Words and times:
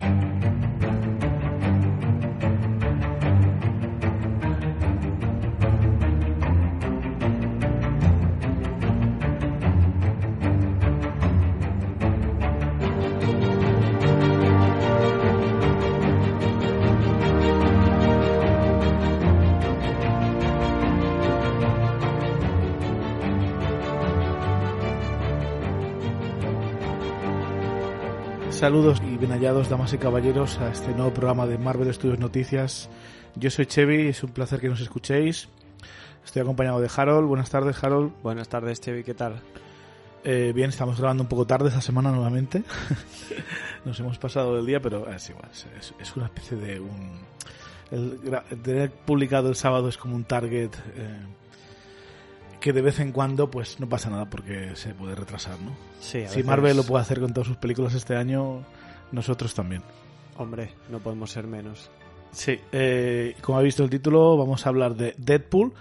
Thank 0.00 0.22
you. 0.22 0.27
Saludos 28.68 29.00
y 29.02 29.16
bien 29.16 29.30
hallados, 29.30 29.70
damas 29.70 29.94
y 29.94 29.96
caballeros, 29.96 30.58
a 30.58 30.70
este 30.70 30.88
nuevo 30.88 31.10
programa 31.14 31.46
de 31.46 31.56
Marvel 31.56 31.90
Studios 31.94 32.18
Noticias. 32.18 32.90
Yo 33.34 33.48
soy 33.48 33.64
Chevy, 33.64 34.08
es 34.08 34.22
un 34.22 34.28
placer 34.32 34.60
que 34.60 34.68
nos 34.68 34.82
escuchéis. 34.82 35.48
Estoy 36.22 36.42
acompañado 36.42 36.78
de 36.78 36.90
Harold. 36.94 37.26
Buenas 37.26 37.48
tardes, 37.48 37.82
Harold. 37.82 38.12
Buenas 38.22 38.50
tardes, 38.50 38.78
Chevy, 38.82 39.04
¿qué 39.04 39.14
tal? 39.14 39.40
Eh, 40.22 40.52
bien, 40.54 40.68
estamos 40.68 40.98
grabando 40.98 41.22
un 41.22 41.30
poco 41.30 41.46
tarde 41.46 41.68
esta 41.68 41.80
semana 41.80 42.12
nuevamente. 42.12 42.62
nos 43.86 43.98
hemos 44.00 44.18
pasado 44.18 44.56
del 44.56 44.66
día, 44.66 44.82
pero 44.82 45.10
es 45.10 45.30
igual, 45.30 45.48
es, 45.50 45.94
es 45.98 46.16
una 46.16 46.26
especie 46.26 46.58
de 46.58 46.78
un... 46.78 47.20
El, 47.90 48.20
tener 48.62 48.90
publicado 48.90 49.48
el 49.48 49.56
sábado 49.56 49.88
es 49.88 49.96
como 49.96 50.14
un 50.14 50.24
target 50.24 50.74
eh, 50.94 51.20
que 52.60 52.72
de 52.72 52.82
vez 52.82 52.98
en 53.00 53.12
cuando 53.12 53.50
pues 53.50 53.78
no 53.80 53.88
pasa 53.88 54.10
nada 54.10 54.28
porque 54.28 54.74
se 54.74 54.94
puede 54.94 55.14
retrasar, 55.14 55.58
¿no? 55.60 55.72
Sí, 56.00 56.24
Si 56.28 56.42
Marvel 56.42 56.76
lo 56.76 56.82
puede 56.84 57.02
hacer 57.02 57.20
con 57.20 57.32
todas 57.32 57.46
sus 57.48 57.56
películas 57.56 57.94
este 57.94 58.16
año, 58.16 58.64
nosotros 59.12 59.54
también. 59.54 59.82
Hombre, 60.36 60.70
no 60.90 60.98
podemos 60.98 61.30
ser 61.30 61.46
menos. 61.46 61.90
Sí, 62.32 62.58
eh, 62.72 63.34
como 63.40 63.58
habéis 63.58 63.74
visto 63.74 63.84
el 63.84 63.90
título, 63.90 64.36
vamos 64.36 64.66
a 64.66 64.68
hablar 64.68 64.94
de 64.94 65.14
Deadpool, 65.18 65.72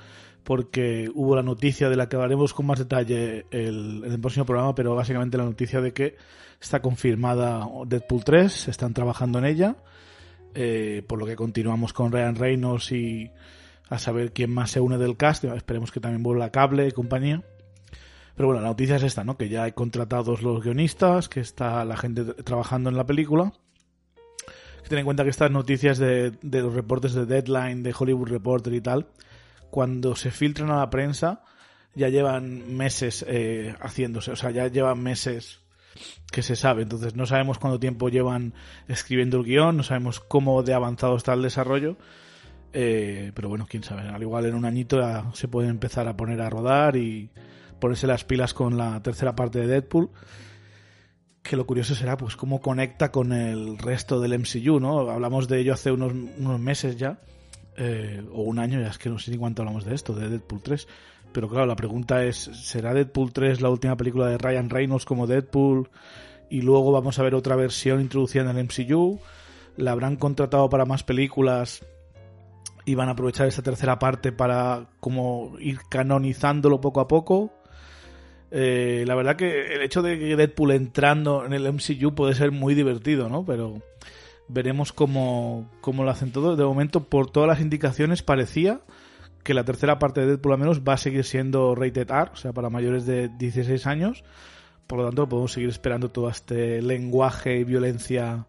porque 0.44 1.10
hubo 1.14 1.36
la 1.36 1.44
noticia 1.44 1.90
de 1.90 1.96
la 1.98 2.08
que 2.08 2.16
hablaremos 2.16 2.54
con 2.54 2.66
más 2.68 2.80
detalle 2.80 3.46
el- 3.52 4.04
en 4.06 4.12
el 4.14 4.20
próximo 4.20 4.46
programa, 4.46 4.74
pero 4.74 4.96
básicamente 4.96 5.38
la 5.38 5.44
noticia 5.44 5.82
de 5.82 5.92
que 5.94 6.16
está 6.62 6.82
confirmada 6.82 7.68
Deadpool 7.86 8.24
3, 8.24 8.70
están 8.70 8.94
trabajando 8.94 9.40
en 9.40 9.46
ella, 9.46 9.76
eh, 10.56 11.04
por 11.08 11.20
lo 11.20 11.26
que 11.26 11.36
continuamos 11.36 11.92
con 11.92 12.12
Ryan 12.12 12.36
Reynolds 12.36 12.92
y 12.94 13.30
a 13.90 14.00
saber 14.00 14.34
quién 14.34 14.54
más 14.54 14.72
se 14.72 14.80
une 14.80 14.98
del 14.98 15.18
cast, 15.18 15.44
esperemos 15.44 15.92
que 15.92 16.00
también 16.00 16.24
vuelva 16.24 16.52
Cable 16.52 16.88
y 16.88 16.92
compañía. 16.92 17.44
Pero 18.36 18.48
bueno, 18.48 18.62
la 18.62 18.68
noticia 18.68 18.98
es 18.98 19.04
esta, 19.04 19.24
¿no? 19.24 19.38
Que 19.38 19.50
ya 19.50 19.64
hay 19.64 19.72
contratados 19.72 20.44
los 20.44 20.64
guionistas, 20.64 21.28
que 21.28 21.40
está 21.40 21.84
la 21.86 21.98
gente 21.98 22.24
trabajando 22.44 22.90
en 22.90 22.98
la 22.98 23.06
película. 23.06 23.54
Ten 24.88 25.00
en 25.00 25.06
cuenta 25.06 25.24
que 25.24 25.32
estas 25.32 25.52
noticias 25.52 25.98
de, 25.98 26.32
de 26.42 26.62
los 26.62 26.74
reportes 26.74 27.14
de 27.14 27.26
Deadline, 27.26 27.84
de 27.84 27.94
Hollywood 27.98 28.30
Reporter 28.30 28.74
y 28.74 28.80
tal, 28.80 29.08
cuando 29.70 30.16
se 30.16 30.32
filtran 30.32 30.72
a 30.72 30.78
la 30.78 30.90
prensa, 30.90 31.42
ya 31.98 32.10
llevan 32.10 32.76
meses 32.78 33.26
eh, 33.28 33.76
haciéndose, 33.82 34.32
o 34.32 34.36
sea, 34.36 34.52
ya 34.52 34.68
llevan 34.68 35.02
meses 35.02 35.60
que 36.32 36.44
se 36.44 36.56
sabe. 36.56 36.84
Entonces 36.84 37.16
no 37.16 37.26
sabemos 37.26 37.60
cuánto 37.60 37.80
tiempo 37.80 38.10
llevan 38.10 38.54
escribiendo 38.88 39.38
el 39.38 39.44
guion, 39.44 39.78
no 39.78 39.84
sabemos 39.84 40.20
cómo 40.20 40.64
de 40.64 40.74
avanzado 40.74 41.18
está 41.18 41.34
el 41.34 41.42
desarrollo. 41.42 41.98
Eh, 42.74 43.32
pero 43.34 43.50
bueno, 43.50 43.66
quién 43.70 43.84
sabe, 43.84 44.08
al 44.08 44.22
igual 44.22 44.46
en 44.46 44.56
un 44.56 44.66
añito 44.66 45.00
ya 45.00 45.32
se 45.34 45.48
pueden 45.48 45.72
empezar 45.72 46.08
a 46.08 46.18
poner 46.18 46.42
a 46.42 46.50
rodar 46.50 46.96
y 46.96 47.30
ponerse 47.80 48.08
las 48.08 48.24
pilas 48.24 48.54
con 48.54 48.78
la 48.78 49.02
tercera 49.02 49.36
parte 49.36 49.60
de 49.60 49.68
Deadpool 49.68 50.10
que 51.48 51.56
lo 51.56 51.66
curioso 51.66 51.96
será 51.96 52.18
pues 52.18 52.36
cómo 52.36 52.60
conecta 52.60 53.12
con 53.12 53.32
el 53.32 53.78
resto 53.78 54.20
del 54.20 54.38
MCU, 54.38 54.80
¿no? 54.80 55.10
Hablamos 55.10 55.48
de 55.48 55.60
ello 55.62 55.74
hace 55.74 55.92
unos, 55.92 56.12
unos 56.12 56.60
meses 56.60 56.98
ya, 56.98 57.20
eh, 57.78 58.22
o 58.34 58.42
un 58.42 58.60
año, 58.60 58.82
ya 58.82 58.88
es 58.88 58.98
que 58.98 59.10
no 59.10 59.18
sé 59.18 59.32
ni 59.32 59.38
cuánto 59.38 59.62
hablamos 59.62 59.86
de 59.86 59.96
esto, 59.96 60.14
de 60.14 60.30
Deadpool 60.30 60.62
3. 60.62 60.88
Pero 61.32 61.48
claro, 61.48 61.66
la 61.66 61.76
pregunta 61.76 62.24
es, 62.24 62.38
¿será 62.38 62.94
Deadpool 62.94 63.32
3 63.32 63.62
la 63.62 63.70
última 63.70 63.96
película 63.96 64.28
de 64.28 64.38
Ryan 64.38 64.70
Reynolds 64.70 65.06
como 65.06 65.26
Deadpool? 65.26 65.90
Y 66.50 66.62
luego 66.62 66.92
vamos 66.92 67.18
a 67.20 67.24
ver 67.24 67.36
otra 67.36 67.56
versión 67.56 68.02
introducida 68.02 68.50
en 68.50 68.58
el 68.58 68.66
MCU. 68.66 69.20
¿La 69.78 69.92
habrán 69.92 70.16
contratado 70.18 70.70
para 70.70 70.86
más 70.86 71.04
películas? 71.04 71.86
Y 72.88 72.96
van 72.96 73.10
a 73.10 73.12
aprovechar 73.12 73.48
esta 73.48 73.62
tercera 73.62 74.00
parte 74.00 74.32
para 74.32 74.88
como 75.02 75.58
ir 75.60 75.80
canonizándolo 75.90 76.80
poco 76.80 77.02
a 77.02 77.08
poco. 77.10 77.52
Eh, 78.50 79.04
la 79.06 79.14
verdad 79.14 79.36
que 79.36 79.76
el 79.76 79.82
hecho 79.82 80.02
de 80.02 80.16
Deadpool 80.38 80.72
entrando 80.72 81.46
en 81.46 81.52
el 81.52 81.68
MCU 81.72 82.16
puede 82.16 82.34
ser 82.34 82.52
muy 82.52 82.76
divertido, 82.76 83.28
¿no? 83.28 83.44
Pero 83.46 83.82
veremos 84.48 84.94
cómo, 84.94 85.70
cómo 85.82 86.06
lo 86.06 86.12
hacen 86.12 86.32
todo. 86.32 86.56
De 86.56 86.64
momento, 86.64 87.10
por 87.10 87.30
todas 87.30 87.50
las 87.50 87.60
indicaciones, 87.60 88.24
parecía 88.24 88.80
que 89.44 89.54
la 89.54 89.66
tercera 89.66 90.00
parte 90.00 90.22
de 90.22 90.28
Deadpool 90.28 90.54
al 90.54 90.60
menos 90.60 90.82
va 90.82 90.94
a 90.94 90.98
seguir 90.98 91.26
siendo 91.26 91.76
rated 91.76 92.10
R, 92.10 92.32
o 92.32 92.36
sea, 92.38 92.54
para 92.54 92.70
mayores 92.70 93.06
de 93.06 93.28
16 93.28 93.86
años. 93.86 94.24
Por 94.88 95.00
lo 95.00 95.06
tanto, 95.06 95.28
podemos 95.28 95.52
seguir 95.52 95.70
esperando 95.70 96.10
todo 96.10 96.30
este 96.30 96.82
lenguaje 96.82 97.58
y 97.58 97.66
violencia 97.66 98.48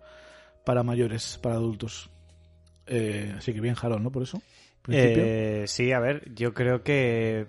para 0.64 0.84
mayores, 0.84 1.38
para 1.42 1.56
adultos. 1.56 2.10
Eh, 2.88 3.34
así 3.36 3.52
que 3.52 3.60
bien, 3.60 3.76
Harold, 3.80 4.02
¿no? 4.02 4.10
Por 4.10 4.22
eso. 4.22 4.40
Eh, 4.88 5.64
sí, 5.66 5.92
a 5.92 6.00
ver, 6.00 6.32
yo 6.34 6.54
creo 6.54 6.82
que 6.82 7.46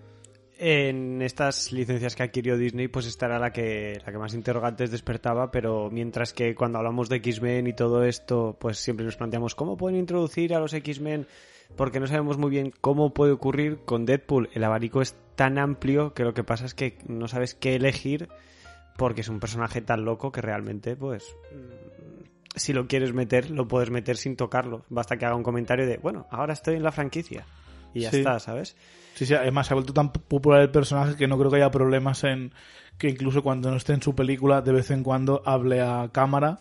en 0.57 1.21
estas 1.21 1.71
licencias 1.71 2.15
que 2.15 2.23
adquirió 2.23 2.57
Disney, 2.57 2.89
pues 2.89 3.05
esta 3.05 3.27
era 3.27 3.39
la 3.39 3.53
que, 3.53 4.01
la 4.05 4.11
que 4.11 4.17
más 4.17 4.33
interrogantes 4.33 4.91
despertaba, 4.91 5.51
pero 5.51 5.89
mientras 5.89 6.33
que 6.33 6.53
cuando 6.53 6.79
hablamos 6.79 7.07
de 7.07 7.17
X-Men 7.17 7.67
y 7.67 7.73
todo 7.73 8.03
esto, 8.03 8.57
pues 8.59 8.77
siempre 8.77 9.05
nos 9.05 9.15
planteamos 9.15 9.55
cómo 9.55 9.77
pueden 9.77 9.97
introducir 9.97 10.53
a 10.53 10.59
los 10.59 10.73
X-Men, 10.73 11.27
porque 11.77 12.01
no 12.01 12.07
sabemos 12.07 12.37
muy 12.37 12.49
bien 12.49 12.73
cómo 12.81 13.13
puede 13.13 13.31
ocurrir 13.31 13.79
con 13.85 14.05
Deadpool. 14.05 14.49
El 14.53 14.65
abanico 14.65 15.01
es 15.01 15.15
tan 15.35 15.57
amplio 15.57 16.13
que 16.13 16.25
lo 16.25 16.33
que 16.33 16.43
pasa 16.43 16.65
es 16.65 16.73
que 16.73 16.97
no 17.07 17.29
sabes 17.29 17.55
qué 17.55 17.75
elegir, 17.75 18.27
porque 18.97 19.21
es 19.21 19.29
un 19.29 19.39
personaje 19.39 19.79
tan 19.79 20.03
loco 20.03 20.33
que 20.33 20.41
realmente, 20.41 20.97
pues, 20.97 21.23
si 22.55 22.73
lo 22.73 22.87
quieres 22.87 23.13
meter, 23.13 23.49
lo 23.51 23.67
puedes 23.67 23.89
meter 23.89 24.17
sin 24.17 24.35
tocarlo. 24.35 24.85
Basta 24.89 25.17
que 25.17 25.25
haga 25.25 25.35
un 25.35 25.43
comentario 25.43 25.85
de, 25.87 25.97
bueno, 25.97 26.27
ahora 26.31 26.53
estoy 26.53 26.75
en 26.75 26.83
la 26.83 26.91
franquicia. 26.91 27.45
Y 27.93 28.01
ya 28.01 28.11
Sí. 28.11 28.17
está, 28.17 28.39
¿sabes? 28.39 28.75
Sí, 29.15 29.25
sí, 29.25 29.33
además 29.33 29.67
se 29.67 29.73
ha 29.73 29.75
vuelto 29.75 29.93
tan 29.93 30.11
popular 30.11 30.61
el 30.61 30.69
personaje 30.69 31.15
que 31.15 31.27
no 31.27 31.37
creo 31.37 31.49
que 31.51 31.57
haya 31.57 31.71
problemas 31.71 32.23
en 32.23 32.53
que 32.97 33.09
incluso 33.09 33.41
cuando 33.43 33.69
no 33.71 33.77
esté 33.77 33.93
en 33.93 34.01
su 34.01 34.13
película, 34.15 34.61
de 34.61 34.71
vez 34.73 34.91
en 34.91 35.03
cuando 35.03 35.41
hable 35.45 35.81
a 35.81 36.09
cámara 36.11 36.59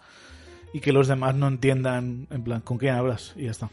y 0.72 0.80
que 0.80 0.92
los 0.92 1.08
demás 1.08 1.34
no 1.34 1.48
entiendan, 1.48 2.26
en 2.30 2.44
plan, 2.44 2.60
¿con 2.60 2.78
quién 2.78 2.94
hablas? 2.94 3.32
Y 3.36 3.44
ya 3.44 3.50
está. 3.50 3.70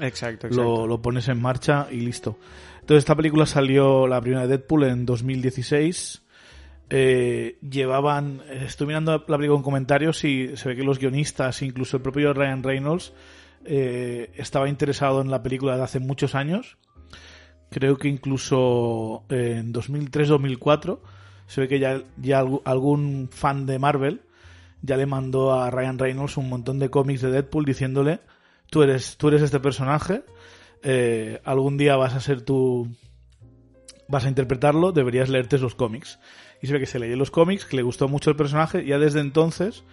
Exacto, 0.00 0.48
Lo, 0.48 0.86
lo 0.86 1.00
pones 1.02 1.28
en 1.28 1.40
marcha 1.40 1.86
y 1.90 1.96
listo. 2.00 2.38
Entonces 2.80 3.02
esta 3.02 3.14
película 3.14 3.46
salió, 3.46 4.06
la 4.06 4.20
primera 4.20 4.42
de 4.42 4.48
Deadpool, 4.48 4.84
en 4.84 5.04
2016. 5.06 6.21
Eh, 6.94 7.56
llevaban, 7.62 8.42
eh, 8.50 8.64
estoy 8.66 8.86
mirando 8.86 9.12
la 9.12 9.38
película 9.38 9.56
en 9.56 9.62
comentarios 9.62 10.24
y 10.24 10.58
se 10.58 10.68
ve 10.68 10.76
que 10.76 10.84
los 10.84 10.98
guionistas, 10.98 11.62
incluso 11.62 11.96
el 11.96 12.02
propio 12.02 12.34
Ryan 12.34 12.62
Reynolds, 12.62 13.14
eh, 13.64 14.30
estaba 14.36 14.68
interesado 14.68 15.22
en 15.22 15.30
la 15.30 15.42
película 15.42 15.74
de 15.78 15.84
hace 15.84 16.00
muchos 16.00 16.34
años. 16.34 16.76
Creo 17.70 17.96
que 17.96 18.08
incluso 18.08 19.24
en 19.30 19.72
2003-2004 19.72 21.00
se 21.46 21.62
ve 21.62 21.68
que 21.68 21.78
ya, 21.78 22.02
ya 22.18 22.44
algún 22.64 23.30
fan 23.32 23.64
de 23.64 23.78
Marvel 23.78 24.20
ya 24.82 24.98
le 24.98 25.06
mandó 25.06 25.54
a 25.54 25.70
Ryan 25.70 25.98
Reynolds 25.98 26.36
un 26.36 26.50
montón 26.50 26.78
de 26.78 26.90
cómics 26.90 27.22
de 27.22 27.30
Deadpool 27.30 27.64
diciéndole 27.64 28.20
tú 28.68 28.82
eres, 28.82 29.16
tú 29.16 29.28
eres 29.28 29.40
este 29.40 29.60
personaje, 29.60 30.24
eh, 30.82 31.40
algún 31.44 31.78
día 31.78 31.96
vas 31.96 32.14
a 32.14 32.20
ser 32.20 32.42
tú, 32.42 32.88
vas 34.08 34.26
a 34.26 34.28
interpretarlo, 34.28 34.92
deberías 34.92 35.30
leerte 35.30 35.56
los 35.58 35.74
cómics. 35.74 36.18
Y 36.62 36.68
se 36.68 36.72
ve 36.72 36.80
que 36.80 36.86
se 36.86 36.98
leyó 36.98 37.16
los 37.16 37.30
cómics, 37.30 37.66
que 37.66 37.76
le 37.76 37.82
gustó 37.82 38.08
mucho 38.08 38.30
el 38.30 38.36
personaje, 38.36 38.82
y 38.82 38.86
ya 38.86 38.98
desde 38.98 39.20
entonces 39.20 39.84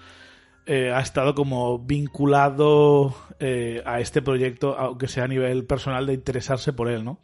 eh, 0.65 0.91
ha 0.93 0.99
estado 1.01 1.33
como 1.35 1.79
vinculado 1.79 3.15
eh, 3.39 3.81
a 3.85 3.99
este 3.99 4.21
proyecto, 4.21 4.77
aunque 4.77 5.07
sea 5.07 5.23
a 5.23 5.27
nivel 5.27 5.65
personal, 5.65 6.05
de 6.05 6.13
interesarse 6.13 6.73
por 6.73 6.89
él, 6.89 7.03
¿no? 7.03 7.19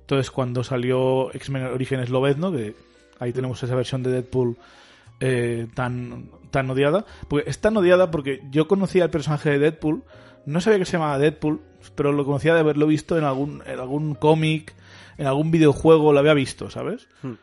Entonces, 0.00 0.30
cuando 0.30 0.64
salió 0.64 1.32
X-Men 1.34 1.66
Orígenes 1.66 2.10
Lobezno, 2.10 2.50
que 2.50 2.74
ahí 3.20 3.32
tenemos 3.32 3.62
esa 3.62 3.76
versión 3.76 4.02
de 4.02 4.10
Deadpool 4.10 4.56
eh, 5.20 5.68
tan, 5.74 6.30
tan 6.50 6.70
odiada. 6.70 7.04
Porque 7.28 7.48
es 7.48 7.60
tan 7.60 7.76
odiada 7.76 8.10
porque 8.10 8.40
yo 8.50 8.66
conocía 8.66 9.04
el 9.04 9.10
personaje 9.10 9.50
de 9.50 9.58
Deadpool, 9.58 10.02
no 10.46 10.60
sabía 10.60 10.78
que 10.78 10.86
se 10.86 10.92
llamaba 10.92 11.18
Deadpool, 11.18 11.60
pero 11.94 12.12
lo 12.12 12.24
conocía 12.24 12.54
de 12.54 12.60
haberlo 12.60 12.86
visto 12.86 13.18
en 13.18 13.24
algún, 13.24 13.62
en 13.66 13.78
algún 13.78 14.14
cómic, 14.14 14.74
en 15.18 15.26
algún 15.26 15.50
videojuego, 15.50 16.12
lo 16.12 16.18
había 16.18 16.34
visto, 16.34 16.70
¿sabes? 16.70 17.06
Hmm. 17.22 17.34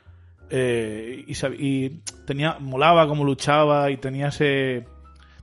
Eh, 0.49 1.25
y, 1.27 1.33
y 1.65 1.89
tenía, 2.25 2.57
molaba 2.59 3.07
cómo 3.07 3.23
luchaba 3.23 3.89
y 3.91 3.97
tenía 3.97 4.27
ese... 4.27 4.85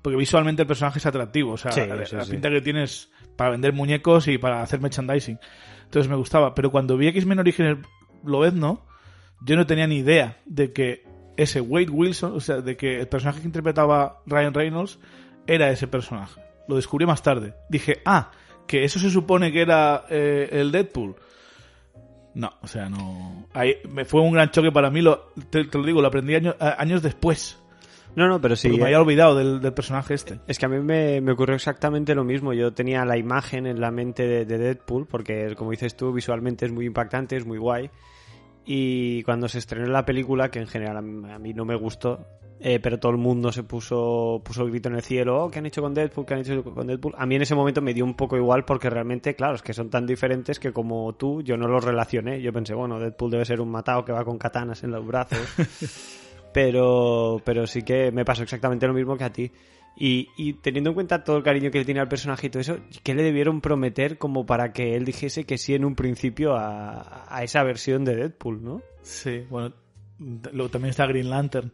Porque 0.03 0.17
visualmente 0.19 0.63
el 0.63 0.69
personaje 0.69 0.99
es 0.99 1.07
atractivo, 1.07 1.53
o 1.53 1.57
sea, 1.57 1.73
Sí, 1.73 1.81
la, 1.87 2.05
sí, 2.05 2.17
la 2.17 2.25
sí. 2.25 2.31
pinta 2.33 2.51
que 2.51 2.61
tienes 2.61 3.11
para 3.37 3.51
vender 3.51 3.73
muñecos 3.73 4.29
y 4.29 4.37
para 4.39 4.63
hacer 4.63 4.81
merchandising. 4.81 5.39
Entonces 5.85 6.11
me 6.11 6.17
gustaba. 6.17 6.55
Pero 6.55 6.71
cuando 6.71 6.97
vi 6.97 7.09
X-Men 7.09 7.39
Origins 7.39 7.79
Lobezno, 8.23 8.85
yo 9.45 9.57
no 9.57 9.67
tenía 9.67 9.87
ni 9.87 9.97
idea 9.99 10.39
de 10.45 10.73
que 10.73 11.05
ese 11.37 11.61
Wade 11.61 11.91
Wilson, 11.91 12.33
o 12.37 12.41
sea, 12.41 12.61
de 12.61 12.77
que 12.77 13.01
el 13.01 13.09
personaje 13.09 13.41
que 13.41 13.47
interpretaba 13.47 14.21
Ryan 14.27 14.55
Reynolds 14.55 14.99
era 15.47 15.71
ese 15.71 15.87
personaje. 15.89 16.41
Lo 16.69 16.77
descubrí 16.77 17.07
más 17.07 17.23
tarde. 17.23 17.55
Dije, 17.69 18.01
ah, 18.05 18.31
que 18.67 18.85
eso 18.85 18.99
se 18.99 19.11
supone 19.11 19.53
que 19.53 19.63
era 19.63 20.05
eh, 20.11 20.49
el 20.53 20.71
Deadpool. 20.73 21.17
No, 22.35 22.53
o 22.63 22.67
sea, 22.67 22.89
no. 22.89 23.47
Ahí 23.53 23.77
me 23.89 24.05
fue 24.05 24.21
un 24.21 24.33
gran 24.33 24.51
choque 24.51 24.73
para 24.73 24.91
mí. 24.91 25.01
Lo, 25.03 25.33
te, 25.51 25.65
te 25.65 25.79
lo 25.79 25.85
digo, 25.85 26.01
lo 26.03 26.09
aprendí 26.09 26.35
año- 26.35 26.57
a- 26.59 26.81
años 26.81 27.01
después. 27.03 27.61
No, 28.17 28.29
no, 28.29 28.41
pero 28.41 28.55
sí. 28.55 28.69
porque 28.69 28.79
me 28.79 28.85
eh, 28.85 28.87
había 28.95 29.01
olvidado 29.01 29.37
del, 29.37 29.61
del 29.61 29.73
personaje 29.73 30.15
este. 30.15 30.39
Es 30.47 30.59
que 30.59 30.67
a 30.67 30.69
mí 30.69 30.79
me, 30.81 31.21
me 31.21 31.33
ocurrió 31.33 31.55
exactamente 31.57 32.15
lo 32.15 32.23
mismo. 32.25 32.53
Yo 32.53 32.73
tenía 32.73 33.05
la 33.05 33.17
imagen 33.17 33.67
en 33.67 33.81
la 33.81 33.91
mente 33.91 34.27
de, 34.27 34.45
de 34.45 34.59
Deadpool, 34.59 35.07
porque 35.07 35.55
como 35.57 35.71
dices 35.73 35.97
tú, 35.97 36.13
visualmente 36.13 36.65
es 36.67 36.73
muy 36.73 36.87
impactante, 36.87 37.37
es 37.37 37.45
muy 37.47 37.59
guay. 37.59 37.91
Y 38.65 39.23
cuando 39.25 39.49
se 39.49 39.59
estrenó 39.59 39.87
la 39.87 40.05
película, 40.05 40.51
que 40.51 40.59
en 40.59 40.67
general 40.67 40.97
a 40.97 41.39
mí, 41.39 41.53
no 41.53 41.65
me 41.65 41.77
gustó, 41.77 42.27
eh, 42.61 42.81
pero 42.81 42.99
todo 42.99 43.13
el 43.13 43.19
mundo 43.19 43.53
se 43.53 43.63
puso, 43.63 44.41
puso 44.43 44.63
el 44.63 44.71
grito 44.71 44.89
en 44.89 44.95
el 44.97 45.03
cielo, 45.03 45.45
oh, 45.45 45.51
¿qué 45.51 45.59
han 45.59 45.67
hecho 45.67 45.83
con 45.83 45.93
Deadpool? 45.93 46.25
¿Qué 46.25 46.35
han 46.35 46.41
hecho 46.41 46.65
con 46.65 46.87
Deadpool? 46.87 47.15
A 47.19 47.27
mí 47.27 47.35
en 47.35 47.43
ese 47.43 47.55
momento 47.55 47.83
me 47.83 47.93
dio 47.93 48.05
un 48.05 48.15
poco 48.15 48.37
igual 48.37 48.65
porque 48.65 48.89
realmente, 48.89 49.35
claro, 49.35 49.57
es 49.57 49.63
que 49.63 49.75
son 49.75 49.91
tan 49.91 50.07
diferentes 50.07 50.59
que 50.59 50.73
como 50.73 51.13
tú, 51.15 51.43
yo 51.43 51.59
no 51.59 51.69
los 51.69 51.85
relacioné. 51.85 52.41
Yo 52.41 52.53
pensé, 52.53 52.75
bueno, 52.75 52.99
Deadpool 52.99 53.33
debe 53.33 53.45
ser 53.45 53.61
un 53.61 53.71
matado 53.71 54.05
que 54.05 54.13
va 54.13 54.25
con 54.25 54.39
katanas 54.39 54.83
en 54.83 54.93
los 54.93 55.07
brazos. 55.07 55.39
pero, 56.55 57.43
pero 57.45 57.67
sí 57.67 57.83
que 57.83 58.11
me 58.13 58.25
pasó 58.25 58.45
exactamente 58.45 58.87
lo 58.87 58.95
mismo 58.95 59.19
que 59.19 59.25
a 59.25 59.33
ti. 59.33 59.53
Y, 59.97 60.29
y 60.37 60.55
teniendo 60.55 60.91
en 60.91 60.95
cuenta 60.95 61.23
todo 61.23 61.37
el 61.37 61.43
cariño 61.45 61.71
que 61.71 61.79
le 61.79 61.85
tiene 61.85 62.01
al 62.01 62.09
personaje 62.09 62.49
y 62.49 62.51
todo 62.51 62.61
eso, 62.61 62.79
¿qué 63.03 63.15
le 63.15 63.23
debieron 63.23 63.61
prometer 63.61 64.19
como 64.19 64.45
para 64.45 64.73
que 64.73 64.97
él 64.97 65.05
dijese 65.05 65.45
que 65.45 65.57
sí 65.57 65.75
en 65.75 65.85
un 65.85 65.95
principio 65.95 66.55
a, 66.57 67.27
a 67.29 67.45
esa 67.45 67.63
versión 67.63 68.05
de 68.05 68.17
Deadpool, 68.17 68.65
no? 68.65 68.83
Sí, 69.03 69.45
bueno. 69.49 69.73
También 70.71 70.91
está 70.91 71.07
Green 71.07 71.31
Lantern. 71.31 71.73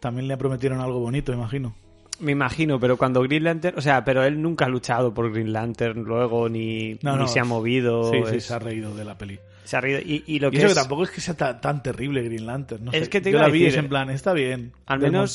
También 0.00 0.28
le 0.28 0.36
prometieron 0.36 0.80
algo 0.80 0.98
bonito, 0.98 1.32
imagino. 1.32 1.74
Me 2.20 2.32
imagino, 2.32 2.78
pero 2.78 2.96
cuando 2.96 3.22
Green 3.22 3.44
Lantern, 3.44 3.78
o 3.78 3.80
sea, 3.80 4.04
pero 4.04 4.22
él 4.24 4.40
nunca 4.42 4.66
ha 4.66 4.68
luchado 4.68 5.12
por 5.14 5.32
Green 5.32 5.52
Lantern 5.52 6.02
luego, 6.04 6.48
ni, 6.48 6.98
No, 7.02 7.12
ni 7.16 7.22
no, 7.22 7.28
se 7.28 7.40
ha 7.40 7.44
movido. 7.44 8.10
Sí, 8.12 8.18
sí, 8.30 8.40
se 8.40 8.54
ha 8.54 8.58
reído 8.58 8.94
de 8.94 9.04
la 9.04 9.16
peli. 9.16 9.38
se 9.64 9.76
ha 9.76 9.80
reído. 9.80 10.00
Y, 10.00 10.24
y 10.26 10.38
lo 10.38 10.48
Y 10.48 10.52
que 10.52 10.56
eso 10.58 10.66
es, 10.66 10.74
que 10.74 10.80
tampoco 10.80 11.04
es 11.04 11.10
que 11.10 11.20
sea 11.20 11.34
ta- 11.36 11.60
tan, 11.60 11.82
terrible 11.82 12.22
Green 12.22 12.44
Lantern. 12.46 12.84
No 12.84 12.92
Es 12.92 13.04
sé. 13.04 13.10
que 13.10 13.20
te 13.20 13.30
Yo 13.32 13.38
la 13.38 13.48
vi 13.48 13.62
decir, 13.64 13.78
en 13.78 13.88
plan, 13.88 14.10
está 14.10 14.32
bien. 14.32 14.72
al 14.86 14.98
menos 14.98 15.34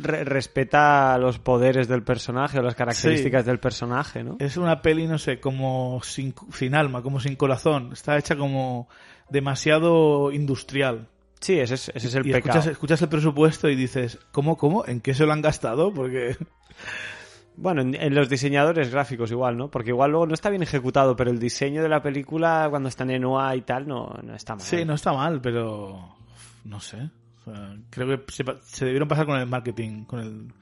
re- 0.00 0.24
respeta 0.24 1.16
los 1.18 1.38
poderes 1.38 1.86
del 1.88 2.02
personaje 2.02 2.58
o 2.58 2.62
las 2.62 2.74
características 2.74 3.44
del 3.46 3.58
personaje, 3.60 4.24
¿no? 4.24 4.36
Es 4.40 4.56
una 4.56 4.80
peli, 4.82 5.06
no 5.06 5.18
sé, 5.18 5.38
como 5.38 6.00
sin, 6.02 6.34
sin 6.52 6.74
alma, 6.74 7.02
como 7.02 7.20
sin 7.20 7.36
corazón. 7.36 7.90
Está 7.92 8.16
hecha 8.18 8.36
como 8.36 8.88
demasiado 9.30 10.32
industrial. 10.32 11.08
Sí, 11.44 11.60
ese 11.60 11.74
es, 11.74 11.90
ese 11.94 12.06
es 12.08 12.14
el 12.14 12.26
y 12.26 12.32
pecado. 12.32 12.58
escuchas, 12.58 12.66
escuchas 12.72 13.02
el 13.02 13.08
presupuesto 13.10 13.68
y 13.68 13.76
dices, 13.76 14.18
¿cómo, 14.32 14.56
cómo? 14.56 14.86
¿En 14.86 15.02
qué 15.02 15.12
se 15.12 15.26
lo 15.26 15.32
han 15.34 15.42
gastado? 15.42 15.92
Porque 15.92 16.36
Bueno, 17.56 17.82
en, 17.82 17.94
en 17.94 18.14
los 18.14 18.30
diseñadores 18.30 18.90
gráficos 18.90 19.30
igual, 19.30 19.56
¿no? 19.58 19.70
Porque 19.70 19.90
igual 19.90 20.10
luego 20.10 20.26
no 20.26 20.32
está 20.34 20.48
bien 20.48 20.62
ejecutado, 20.62 21.14
pero 21.14 21.30
el 21.30 21.38
diseño 21.38 21.82
de 21.82 21.88
la 21.90 22.02
película 22.02 22.66
cuando 22.70 22.88
está 22.88 23.04
en 23.04 23.24
UA 23.24 23.56
y 23.56 23.60
tal 23.62 23.86
no, 23.86 24.06
no 24.22 24.34
está 24.34 24.54
mal. 24.54 24.62
sí, 24.64 24.84
no 24.86 24.94
está 24.94 25.12
mal, 25.12 25.40
pero 25.42 26.16
no 26.64 26.80
sé. 26.80 27.10
O 27.46 27.52
sea, 27.52 27.76
creo 27.90 28.08
que 28.08 28.32
se, 28.32 28.42
se 28.62 28.84
debieron 28.86 29.06
pasar 29.06 29.26
con 29.26 29.38
el 29.38 29.46
marketing, 29.46 30.04
con 30.04 30.20
el 30.20 30.52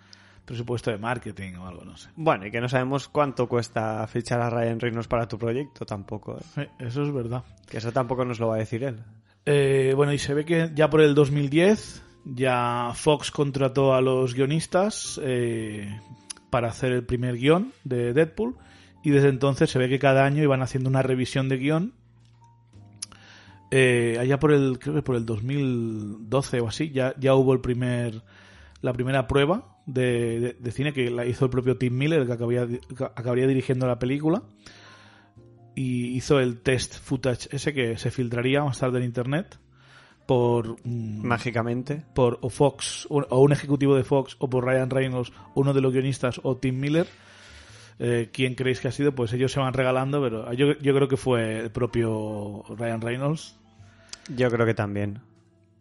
presupuesto 0.44 0.90
de 0.90 0.98
marketing 0.98 1.54
o 1.54 1.66
algo, 1.68 1.84
no 1.84 1.96
sé. 1.96 2.10
Bueno, 2.16 2.44
y 2.44 2.50
que 2.50 2.60
no 2.60 2.68
sabemos 2.68 3.08
cuánto 3.08 3.48
cuesta 3.48 4.04
fichar 4.08 4.40
a 4.42 4.50
Ryan 4.50 4.80
Reynolds 4.80 5.06
para 5.08 5.28
tu 5.28 5.38
proyecto 5.38 5.86
tampoco, 5.86 6.38
¿eh? 6.56 6.62
Eh, 6.62 6.68
Eso 6.80 7.04
es 7.04 7.12
verdad. 7.12 7.44
Que 7.70 7.78
eso 7.78 7.92
tampoco 7.92 8.24
nos 8.24 8.40
lo 8.40 8.48
va 8.48 8.56
a 8.56 8.58
decir 8.58 8.82
él. 8.82 8.98
Eh, 9.46 9.92
bueno, 9.96 10.12
y 10.12 10.18
se 10.18 10.34
ve 10.34 10.44
que 10.44 10.70
ya 10.74 10.88
por 10.88 11.00
el 11.00 11.14
2010 11.14 12.02
ya 12.24 12.92
Fox 12.94 13.30
contrató 13.30 13.94
a 13.94 14.00
los 14.00 14.34
guionistas 14.34 15.20
eh, 15.24 15.88
para 16.50 16.68
hacer 16.68 16.92
el 16.92 17.04
primer 17.04 17.36
guion 17.36 17.72
de 17.84 18.12
Deadpool 18.12 18.56
y 19.02 19.10
desde 19.10 19.28
entonces 19.28 19.68
se 19.70 19.78
ve 19.80 19.88
que 19.88 19.98
cada 19.98 20.24
año 20.24 20.42
iban 20.42 20.62
haciendo 20.62 20.88
una 20.88 21.02
revisión 21.02 21.48
de 21.48 21.56
guion. 21.58 21.92
Eh, 23.72 24.18
allá 24.20 24.38
por 24.38 24.52
el 24.52 24.78
creo 24.78 24.94
que 24.94 25.02
por 25.02 25.16
el 25.16 25.24
2012 25.26 26.60
o 26.60 26.68
así 26.68 26.90
ya, 26.90 27.14
ya 27.18 27.34
hubo 27.34 27.54
el 27.54 27.60
primer 27.60 28.22
la 28.82 28.92
primera 28.92 29.26
prueba 29.26 29.78
de, 29.86 30.56
de- 30.60 30.72
cine 30.72 30.92
que 30.92 31.10
la 31.10 31.24
hizo 31.24 31.46
el 31.46 31.50
propio 31.50 31.78
Tim 31.78 31.96
Miller 31.96 32.26
que 32.26 32.36
que 32.36 33.04
acabaría 33.04 33.46
dirigiendo 33.46 33.86
la 33.86 33.98
película 33.98 34.42
y 35.74 36.16
hizo 36.16 36.40
el 36.40 36.60
test 36.60 36.98
footage 36.98 37.48
ese 37.50 37.72
que 37.72 37.96
se 37.96 38.10
filtraría 38.10 38.62
más 38.62 38.78
tarde 38.78 38.98
en 38.98 39.04
internet 39.04 39.58
por 40.26 40.76
mm, 40.84 41.26
Mágicamente. 41.26 42.04
por 42.14 42.38
o 42.42 42.50
Fox 42.50 43.06
o 43.10 43.20
o 43.28 43.40
un 43.40 43.52
ejecutivo 43.52 43.96
de 43.96 44.04
Fox 44.04 44.36
o 44.38 44.48
por 44.48 44.64
Ryan 44.64 44.90
Reynolds 44.90 45.32
uno 45.54 45.72
de 45.72 45.80
los 45.80 45.92
guionistas 45.92 46.40
o 46.42 46.56
Tim 46.56 46.78
Miller 46.78 47.06
eh, 47.98 48.30
quién 48.32 48.54
creéis 48.54 48.80
que 48.80 48.88
ha 48.88 48.92
sido 48.92 49.14
pues 49.14 49.32
ellos 49.32 49.52
se 49.52 49.60
van 49.60 49.74
regalando 49.74 50.20
pero 50.22 50.52
yo, 50.52 50.78
yo 50.78 50.94
creo 50.94 51.08
que 51.08 51.16
fue 51.16 51.60
el 51.60 51.70
propio 51.70 52.62
Ryan 52.76 53.00
Reynolds 53.00 53.56
Yo 54.28 54.50
creo 54.50 54.66
que 54.66 54.74
también. 54.74 55.20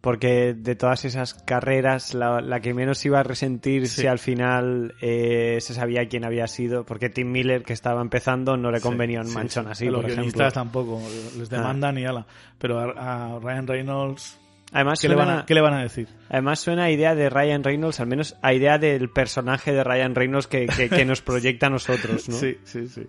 Porque 0.02 0.52
de 0.52 0.74
todas 0.74 1.04
esas 1.06 1.32
carreras, 1.32 2.12
la, 2.12 2.40
la 2.42 2.60
que 2.60 2.74
menos 2.74 3.02
iba 3.06 3.20
a 3.20 3.22
resentir 3.22 3.86
Sí. 3.86 4.02
si 4.02 4.06
al 4.08 4.18
final 4.18 4.94
eh, 5.00 5.58
se 5.60 5.72
sabía 5.74 6.06
quién 6.08 6.24
había 6.24 6.48
sido, 6.48 6.84
porque 6.84 7.08
Tim 7.08 7.30
Miller, 7.30 7.62
que 7.62 7.72
estaba 7.72 8.02
empezando, 8.02 8.56
no 8.56 8.70
le 8.72 8.80
convenía 8.80 9.20
un 9.20 9.32
manchón 9.32 9.66
sí. 9.66 9.70
así, 9.70 9.86
a 9.86 9.90
los 9.92 10.00
por 10.02 10.10
guionistas 10.10 10.40
ejemplo. 10.40 10.46
Ah. 10.46 10.50
tampoco 10.50 11.02
les 11.38 11.48
demandan 11.48 11.96
y 11.98 12.04
ala 12.04 12.26
pero 12.58 12.80
a, 12.80 13.36
a 13.36 13.38
Ryan 13.38 13.66
Reynolds 13.68 14.38
Además 14.72 15.00
¿qué 15.00 15.08
le, 15.08 15.14
suena, 15.14 15.30
van 15.32 15.40
a, 15.40 15.46
qué 15.46 15.54
le 15.54 15.60
van 15.60 15.74
a 15.74 15.82
decir? 15.82 16.08
además 16.30 16.58
suena 16.58 16.84
a 16.84 16.90
idea 16.90 17.14
de 17.14 17.30
Ryan 17.30 17.62
Reynolds, 17.62 18.00
al 18.00 18.06
menos 18.08 18.36
a 18.42 18.54
idea 18.54 18.78
del 18.78 19.08
personaje 19.10 19.72
de 19.72 19.84
Ryan 19.84 20.14
Reynolds 20.14 20.46
que, 20.48 20.66
que, 20.66 20.88
que 20.88 21.04
nos 21.04 21.20
proyecta 21.22 21.66
a 21.66 21.70
nosotros, 21.70 22.28
¿no? 22.28 22.34
Sí, 22.34 22.56
sí, 22.64 22.88
sí. 22.88 23.06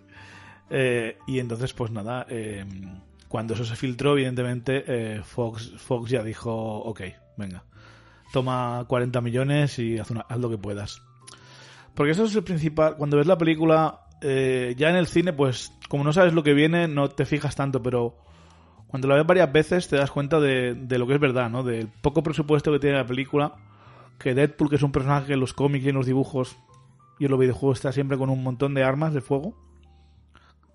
Eh, 0.69 1.17
y 1.25 1.39
entonces, 1.39 1.73
pues 1.73 1.89
nada, 1.91 2.25
eh, 2.29 2.65
cuando 3.33 3.55
eso 3.55 3.65
se 3.65 3.75
filtró, 3.75 4.11
evidentemente, 4.11 4.83
eh, 4.85 5.23
Fox, 5.23 5.71
Fox 5.77 6.11
ya 6.11 6.21
dijo, 6.21 6.53
ok, 6.53 7.01
venga, 7.35 7.63
toma 8.31 8.85
40 8.87 9.21
millones 9.21 9.79
y 9.79 9.97
haz, 9.97 10.11
una- 10.11 10.21
haz 10.29 10.37
lo 10.37 10.51
que 10.51 10.59
puedas. 10.59 11.01
Porque 11.95 12.11
eso 12.11 12.25
es 12.25 12.35
el 12.35 12.43
principal, 12.43 12.95
cuando 12.95 13.17
ves 13.17 13.25
la 13.25 13.39
película, 13.39 14.01
eh, 14.21 14.75
ya 14.77 14.91
en 14.91 14.97
el 14.97 15.07
cine, 15.07 15.33
pues 15.33 15.71
como 15.89 16.03
no 16.03 16.13
sabes 16.13 16.35
lo 16.35 16.43
que 16.43 16.53
viene, 16.53 16.87
no 16.87 17.09
te 17.09 17.25
fijas 17.25 17.55
tanto, 17.55 17.81
pero 17.81 18.19
cuando 18.85 19.07
la 19.07 19.15
ves 19.15 19.25
varias 19.25 19.51
veces 19.51 19.87
te 19.87 19.95
das 19.95 20.11
cuenta 20.11 20.39
de, 20.39 20.75
de 20.75 20.99
lo 20.99 21.07
que 21.07 21.15
es 21.15 21.19
verdad, 21.19 21.49
¿no? 21.49 21.63
Del 21.63 21.87
poco 21.87 22.21
presupuesto 22.21 22.71
que 22.71 22.77
tiene 22.77 22.97
la 22.97 23.07
película, 23.07 23.55
que 24.19 24.35
Deadpool, 24.35 24.69
que 24.69 24.75
es 24.75 24.83
un 24.83 24.91
personaje 24.91 25.25
que 25.25 25.33
en 25.33 25.39
los 25.39 25.55
cómics 25.55 25.85
y 25.85 25.89
en 25.89 25.95
los 25.95 26.05
dibujos 26.05 26.55
y 27.17 27.25
en 27.25 27.31
los 27.31 27.39
videojuegos 27.39 27.79
está 27.79 27.91
siempre 27.91 28.15
con 28.15 28.29
un 28.29 28.43
montón 28.43 28.75
de 28.75 28.83
armas 28.83 29.11
de 29.11 29.21
fuego. 29.21 29.55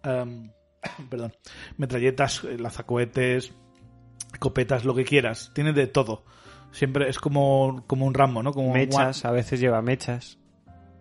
Em, 0.02 0.50
perdón. 1.10 1.32
Metralletas, 1.76 2.44
eh, 2.44 2.58
lanzacohetes, 2.58 3.52
escopetas, 4.32 4.84
lo 4.84 4.94
que 4.94 5.04
quieras. 5.04 5.50
Tiene 5.54 5.72
de 5.72 5.86
todo. 5.86 6.24
Siempre 6.70 7.08
es 7.08 7.18
como, 7.18 7.84
como 7.86 8.06
un 8.06 8.14
Rambo, 8.14 8.42
¿no? 8.42 8.52
Como 8.52 8.72
Mechas, 8.72 9.24
a 9.24 9.30
veces 9.30 9.58
lleva 9.60 9.80
mechas. 9.82 10.38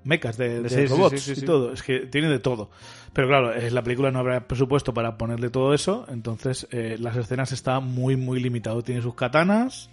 mecas 0.04 0.38
de, 0.38 0.62
de 0.62 0.70
Sí, 0.70 0.86
robots 0.86 1.22
sí, 1.22 1.36
sí, 1.36 1.42
y 1.42 1.46
todo. 1.46 1.74
Es 1.74 1.84
que 1.84 2.00
tiene 2.08 2.30
de 2.30 2.40
todo. 2.40 2.70
Pero 3.12 3.28
claro, 3.28 3.54
en 3.54 3.76
la 3.76 3.82
película 3.84 4.10
no 4.12 4.20
habrá 4.20 4.48
presupuesto 4.48 4.94
para 4.94 5.18
ponerle 5.18 5.50
todo 5.50 5.74
eso. 5.74 6.06
Entonces, 6.08 6.68
eh, 6.72 6.96
las 7.00 7.18
escenas 7.18 7.52
está 7.52 7.80
muy, 7.82 8.16
muy 8.16 8.40
limitado. 8.40 8.82
Tiene 8.82 9.02
sus 9.02 9.16
katanas, 9.16 9.90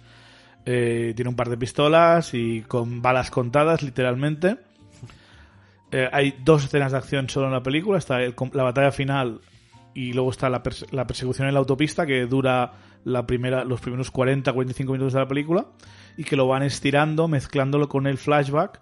eh, 0.65 1.11
tiene 1.15 1.27
un 1.29 1.35
par 1.35 1.49
de 1.49 1.57
pistolas 1.57 2.33
y 2.33 2.61
con 2.61 3.01
balas 3.01 3.29
contadas, 3.29 3.83
literalmente. 3.83 4.57
Eh, 5.91 6.09
hay 6.11 6.35
dos 6.43 6.63
escenas 6.63 6.93
de 6.93 6.97
acción 6.97 7.29
solo 7.29 7.47
en 7.47 7.53
la 7.53 7.63
película. 7.63 7.97
Está 7.97 8.21
el- 8.21 8.35
la 8.53 8.63
batalla 8.63 8.91
final 8.91 9.41
y 9.95 10.13
luego 10.13 10.29
está 10.29 10.49
la, 10.51 10.61
perse- 10.61 10.87
la 10.91 11.07
persecución 11.07 11.47
en 11.47 11.55
la 11.55 11.59
autopista 11.61 12.05
que 12.05 12.27
dura 12.27 12.73
la 13.03 13.25
primera, 13.25 13.63
los 13.63 13.81
primeros 13.81 14.13
40-45 14.13 14.85
minutos 14.91 15.13
de 15.13 15.19
la 15.19 15.27
película 15.27 15.65
y 16.17 16.23
que 16.23 16.35
lo 16.35 16.47
van 16.47 16.61
estirando, 16.61 17.27
mezclándolo 17.27 17.89
con 17.89 18.05
el 18.05 18.17
flashback 18.19 18.79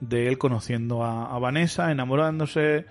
de 0.00 0.26
él 0.26 0.38
conociendo 0.38 1.04
a, 1.04 1.32
a 1.34 1.38
Vanessa, 1.38 1.92
enamorándose, 1.92 2.86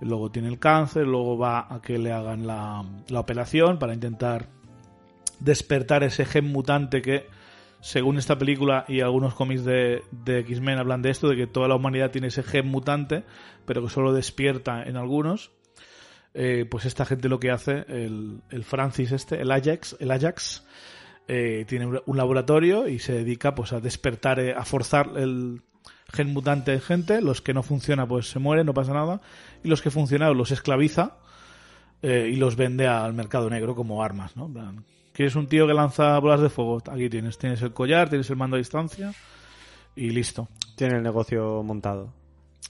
luego 0.00 0.30
tiene 0.30 0.48
el 0.48 0.58
cáncer, 0.58 1.06
luego 1.06 1.36
va 1.36 1.66
a 1.74 1.80
que 1.82 1.98
le 1.98 2.12
hagan 2.12 2.46
la, 2.46 2.84
la 3.08 3.20
operación 3.20 3.78
para 3.78 3.94
intentar 3.94 4.48
despertar 5.40 6.02
ese 6.02 6.24
gen 6.24 6.46
mutante 6.46 7.02
que 7.02 7.26
según 7.80 8.16
esta 8.18 8.36
película 8.38 8.84
y 8.88 9.00
algunos 9.00 9.34
cómics 9.34 9.64
de, 9.64 10.02
de 10.10 10.40
X-Men 10.40 10.78
hablan 10.78 11.02
de 11.02 11.10
esto, 11.10 11.28
de 11.28 11.36
que 11.36 11.46
toda 11.46 11.68
la 11.68 11.76
humanidad 11.76 12.10
tiene 12.10 12.28
ese 12.28 12.42
gen 12.42 12.66
mutante, 12.66 13.24
pero 13.64 13.82
que 13.82 13.90
solo 13.90 14.12
despierta 14.12 14.82
en 14.82 14.96
algunos. 14.96 15.52
Eh, 16.38 16.66
pues 16.70 16.84
esta 16.84 17.06
gente 17.06 17.30
lo 17.30 17.40
que 17.40 17.50
hace, 17.50 17.86
el, 17.88 18.42
el 18.50 18.62
Francis 18.62 19.10
este, 19.12 19.40
el 19.40 19.50
Ajax, 19.50 19.96
el 20.00 20.10
Ajax, 20.10 20.64
eh, 21.28 21.64
tiene 21.66 21.86
un- 21.86 22.16
laboratorio 22.16 22.88
y 22.88 22.98
se 22.98 23.14
dedica 23.14 23.54
pues 23.54 23.72
a 23.72 23.80
despertar, 23.80 24.38
eh, 24.38 24.52
a 24.54 24.66
forzar 24.66 25.12
el 25.16 25.62
gen 26.12 26.34
mutante 26.34 26.74
en 26.74 26.82
gente, 26.82 27.22
los 27.22 27.40
que 27.40 27.54
no 27.54 27.62
funciona 27.62 28.06
pues 28.06 28.28
se 28.28 28.38
mueren, 28.38 28.66
no 28.66 28.74
pasa 28.74 28.92
nada, 28.92 29.22
y 29.64 29.68
los 29.68 29.80
que 29.80 29.90
funcionan 29.90 30.36
los 30.36 30.50
esclaviza 30.50 31.16
eh, 32.02 32.28
y 32.30 32.36
los 32.36 32.54
vende 32.54 32.86
al 32.86 33.14
mercado 33.14 33.48
negro 33.48 33.74
como 33.74 34.02
armas, 34.02 34.36
¿no? 34.36 34.52
¿Quieres 35.14 35.36
un 35.36 35.46
tío 35.46 35.66
que 35.66 35.72
lanza 35.72 36.18
bolas 36.18 36.42
de 36.42 36.50
fuego? 36.50 36.82
Aquí 36.92 37.08
tienes, 37.08 37.38
tienes 37.38 37.62
el 37.62 37.72
collar, 37.72 38.10
tienes 38.10 38.28
el 38.28 38.36
mando 38.36 38.56
a 38.56 38.58
distancia 38.58 39.14
y 39.96 40.10
listo. 40.10 40.48
Tiene 40.76 40.96
el 40.96 41.02
negocio 41.02 41.62
montado. 41.62 42.12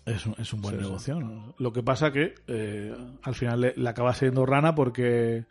Es 0.05 0.25
un, 0.27 0.35
es 0.39 0.53
un 0.53 0.61
buen 0.63 0.77
negocio. 0.83 1.19
¿no? 1.21 1.55
Lo 1.59 1.73
que 1.73 1.83
pasa 1.83 2.13
que 2.13 2.35
eh, 2.47 2.95
al 3.23 3.35
final 3.35 3.61
le, 3.61 3.75
le 3.77 3.89
acaba 3.89 4.13
siendo 4.15 4.47
rana 4.47 4.75
porque 4.75 5.47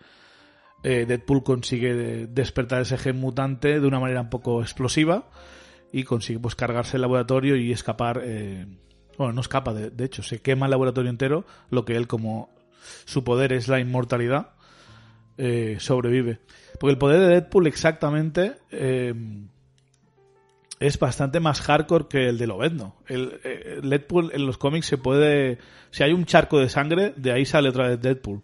eh, 0.83 1.05
Deadpool 1.07 1.43
consigue 1.43 1.93
de- 1.93 2.27
despertar 2.27 2.81
ese 2.81 2.97
gen 2.97 3.19
mutante 3.19 3.79
de 3.79 3.87
una 3.87 3.99
manera 3.99 4.21
un 4.21 4.29
poco 4.29 4.61
explosiva 4.61 5.29
y 5.91 6.03
consigue 6.03 6.39
pues 6.39 6.55
cargarse 6.55 6.97
el 6.97 7.01
laboratorio 7.01 7.55
y 7.57 7.71
escapar. 7.71 8.21
eh, 8.23 8.65
bueno, 9.17 9.33
no 9.33 9.41
escapa, 9.41 9.73
de, 9.73 9.89
de 9.91 10.05
hecho, 10.05 10.23
se 10.23 10.41
quema 10.41 10.65
el 10.67 10.71
laboratorio 10.71 11.09
entero, 11.09 11.45
lo 11.69 11.83
que 11.85 11.95
él 11.95 12.07
como 12.07 12.49
su 13.05 13.23
poder 13.23 13.51
es 13.53 13.67
la 13.67 13.79
inmortalidad, 13.79 14.51
eh, 15.37 15.77
sobrevive. 15.79 16.39
Porque 16.79 16.91
el 16.91 16.97
poder 16.97 17.19
de 17.21 17.27
Deadpool 17.27 17.67
exactamente... 17.67 18.53
eh, 20.79 20.87
es 20.87 20.99
bastante 20.99 21.39
más 21.39 21.61
hardcore 21.61 22.07
que 22.07 22.29
el 22.29 22.37
de 22.37 22.47
Lobezno. 22.47 22.95
El, 23.07 23.39
eh, 23.43 23.79
el 23.81 23.89
Deadpool 23.89 24.31
en 24.33 24.45
los 24.45 24.57
cómics 24.57 24.87
se 24.87 24.97
puede... 24.97 25.57
Si 25.91 26.03
hay 26.03 26.13
un 26.13 26.25
charco 26.25 26.59
de 26.59 26.69
sangre, 26.69 27.13
de 27.15 27.31
ahí 27.31 27.45
sale 27.45 27.69
otra 27.69 27.89
vez 27.89 28.01
Deadpool. 28.01 28.41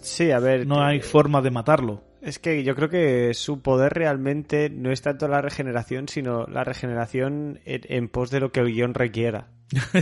Sí, 0.00 0.30
a 0.30 0.38
ver. 0.38 0.66
No 0.66 0.82
hay 0.82 1.00
forma 1.00 1.42
de 1.42 1.50
matarlo. 1.50 2.02
Es 2.24 2.38
que 2.38 2.64
yo 2.64 2.74
creo 2.74 2.88
que 2.88 3.34
su 3.34 3.60
poder 3.60 3.92
realmente 3.92 4.70
no 4.70 4.90
es 4.90 5.02
tanto 5.02 5.28
la 5.28 5.42
regeneración, 5.42 6.08
sino 6.08 6.46
la 6.46 6.64
regeneración 6.64 7.60
en, 7.64 7.82
en 7.84 8.08
pos 8.08 8.30
de 8.30 8.40
lo 8.40 8.50
que 8.50 8.60
el 8.60 8.72
guion 8.72 8.94
requiera. 8.94 9.48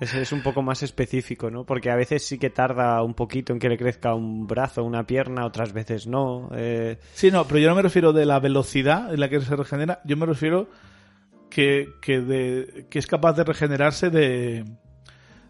Ese 0.00 0.22
es 0.22 0.32
un 0.32 0.42
poco 0.42 0.62
más 0.62 0.82
específico, 0.82 1.50
¿no? 1.50 1.64
Porque 1.66 1.90
a 1.90 1.96
veces 1.96 2.24
sí 2.26 2.38
que 2.38 2.50
tarda 2.50 3.02
un 3.02 3.14
poquito 3.14 3.52
en 3.52 3.58
que 3.58 3.68
le 3.68 3.76
crezca 3.76 4.14
un 4.14 4.46
brazo, 4.46 4.84
una 4.84 5.06
pierna, 5.06 5.44
otras 5.44 5.72
veces 5.72 6.06
no. 6.06 6.48
Eh, 6.54 6.98
Sí, 7.14 7.30
no, 7.30 7.46
pero 7.46 7.58
yo 7.60 7.68
no 7.68 7.74
me 7.74 7.82
refiero 7.82 8.12
de 8.12 8.24
la 8.26 8.38
velocidad 8.40 9.12
en 9.12 9.20
la 9.20 9.28
que 9.28 9.40
se 9.40 9.56
regenera, 9.56 10.00
yo 10.04 10.16
me 10.16 10.26
refiero 10.26 10.70
que, 11.50 11.88
que, 12.00 12.20
de, 12.20 12.86
que 12.90 12.98
es 12.98 13.06
capaz 13.06 13.32
de 13.34 13.44
regenerarse 13.44 14.10
de, 14.10 14.64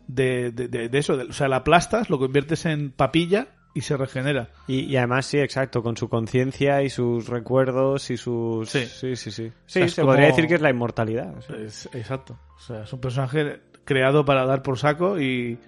de, 0.06 0.50
de, 0.52 0.68
de- 0.68 0.88
de 0.88 0.98
eso. 0.98 1.16
de- 1.16 1.24
o 1.24 1.32
sea, 1.32 1.48
la 1.48 1.56
aplastas, 1.56 2.08
lo 2.10 2.18
conviertes 2.18 2.64
en 2.66 2.90
papilla 2.92 3.48
y 3.74 3.80
se 3.82 3.96
regenera. 3.96 4.48
y, 4.66 4.80
y 4.80 4.96
además, 4.96 5.26
sí, 5.26 5.38
exacto, 5.38 5.82
con 5.82 5.96
su 5.96 6.08
conciencia 6.08 6.82
y 6.82 6.90
sus 6.90 7.28
recuerdos 7.28 8.10
y 8.10 8.16
sus... 8.16 8.68
Sí. 8.68 8.86
sí, 8.86 9.14
sí. 9.16 9.30
Sí, 9.30 9.52
sea, 9.66 9.88
se 9.88 10.00
como- 10.02 10.12
podría 10.12 10.28
decir 10.28 10.46
que 10.48 10.54
es 10.54 10.60
la 10.60 10.70
inmortalidad. 10.70 11.36
o 11.36 11.42
sea. 11.42 11.56
Es- 11.56 11.88
exacto. 11.92 12.38
O 12.56 12.60
sea, 12.60 12.82
es 12.82 12.92
un 12.92 13.00
personaje 13.00 13.60
creado 13.84 14.24
para 14.24 14.44
dar 14.46 14.62
por 14.62 14.78
saco 14.78 15.20
y, 15.20 15.58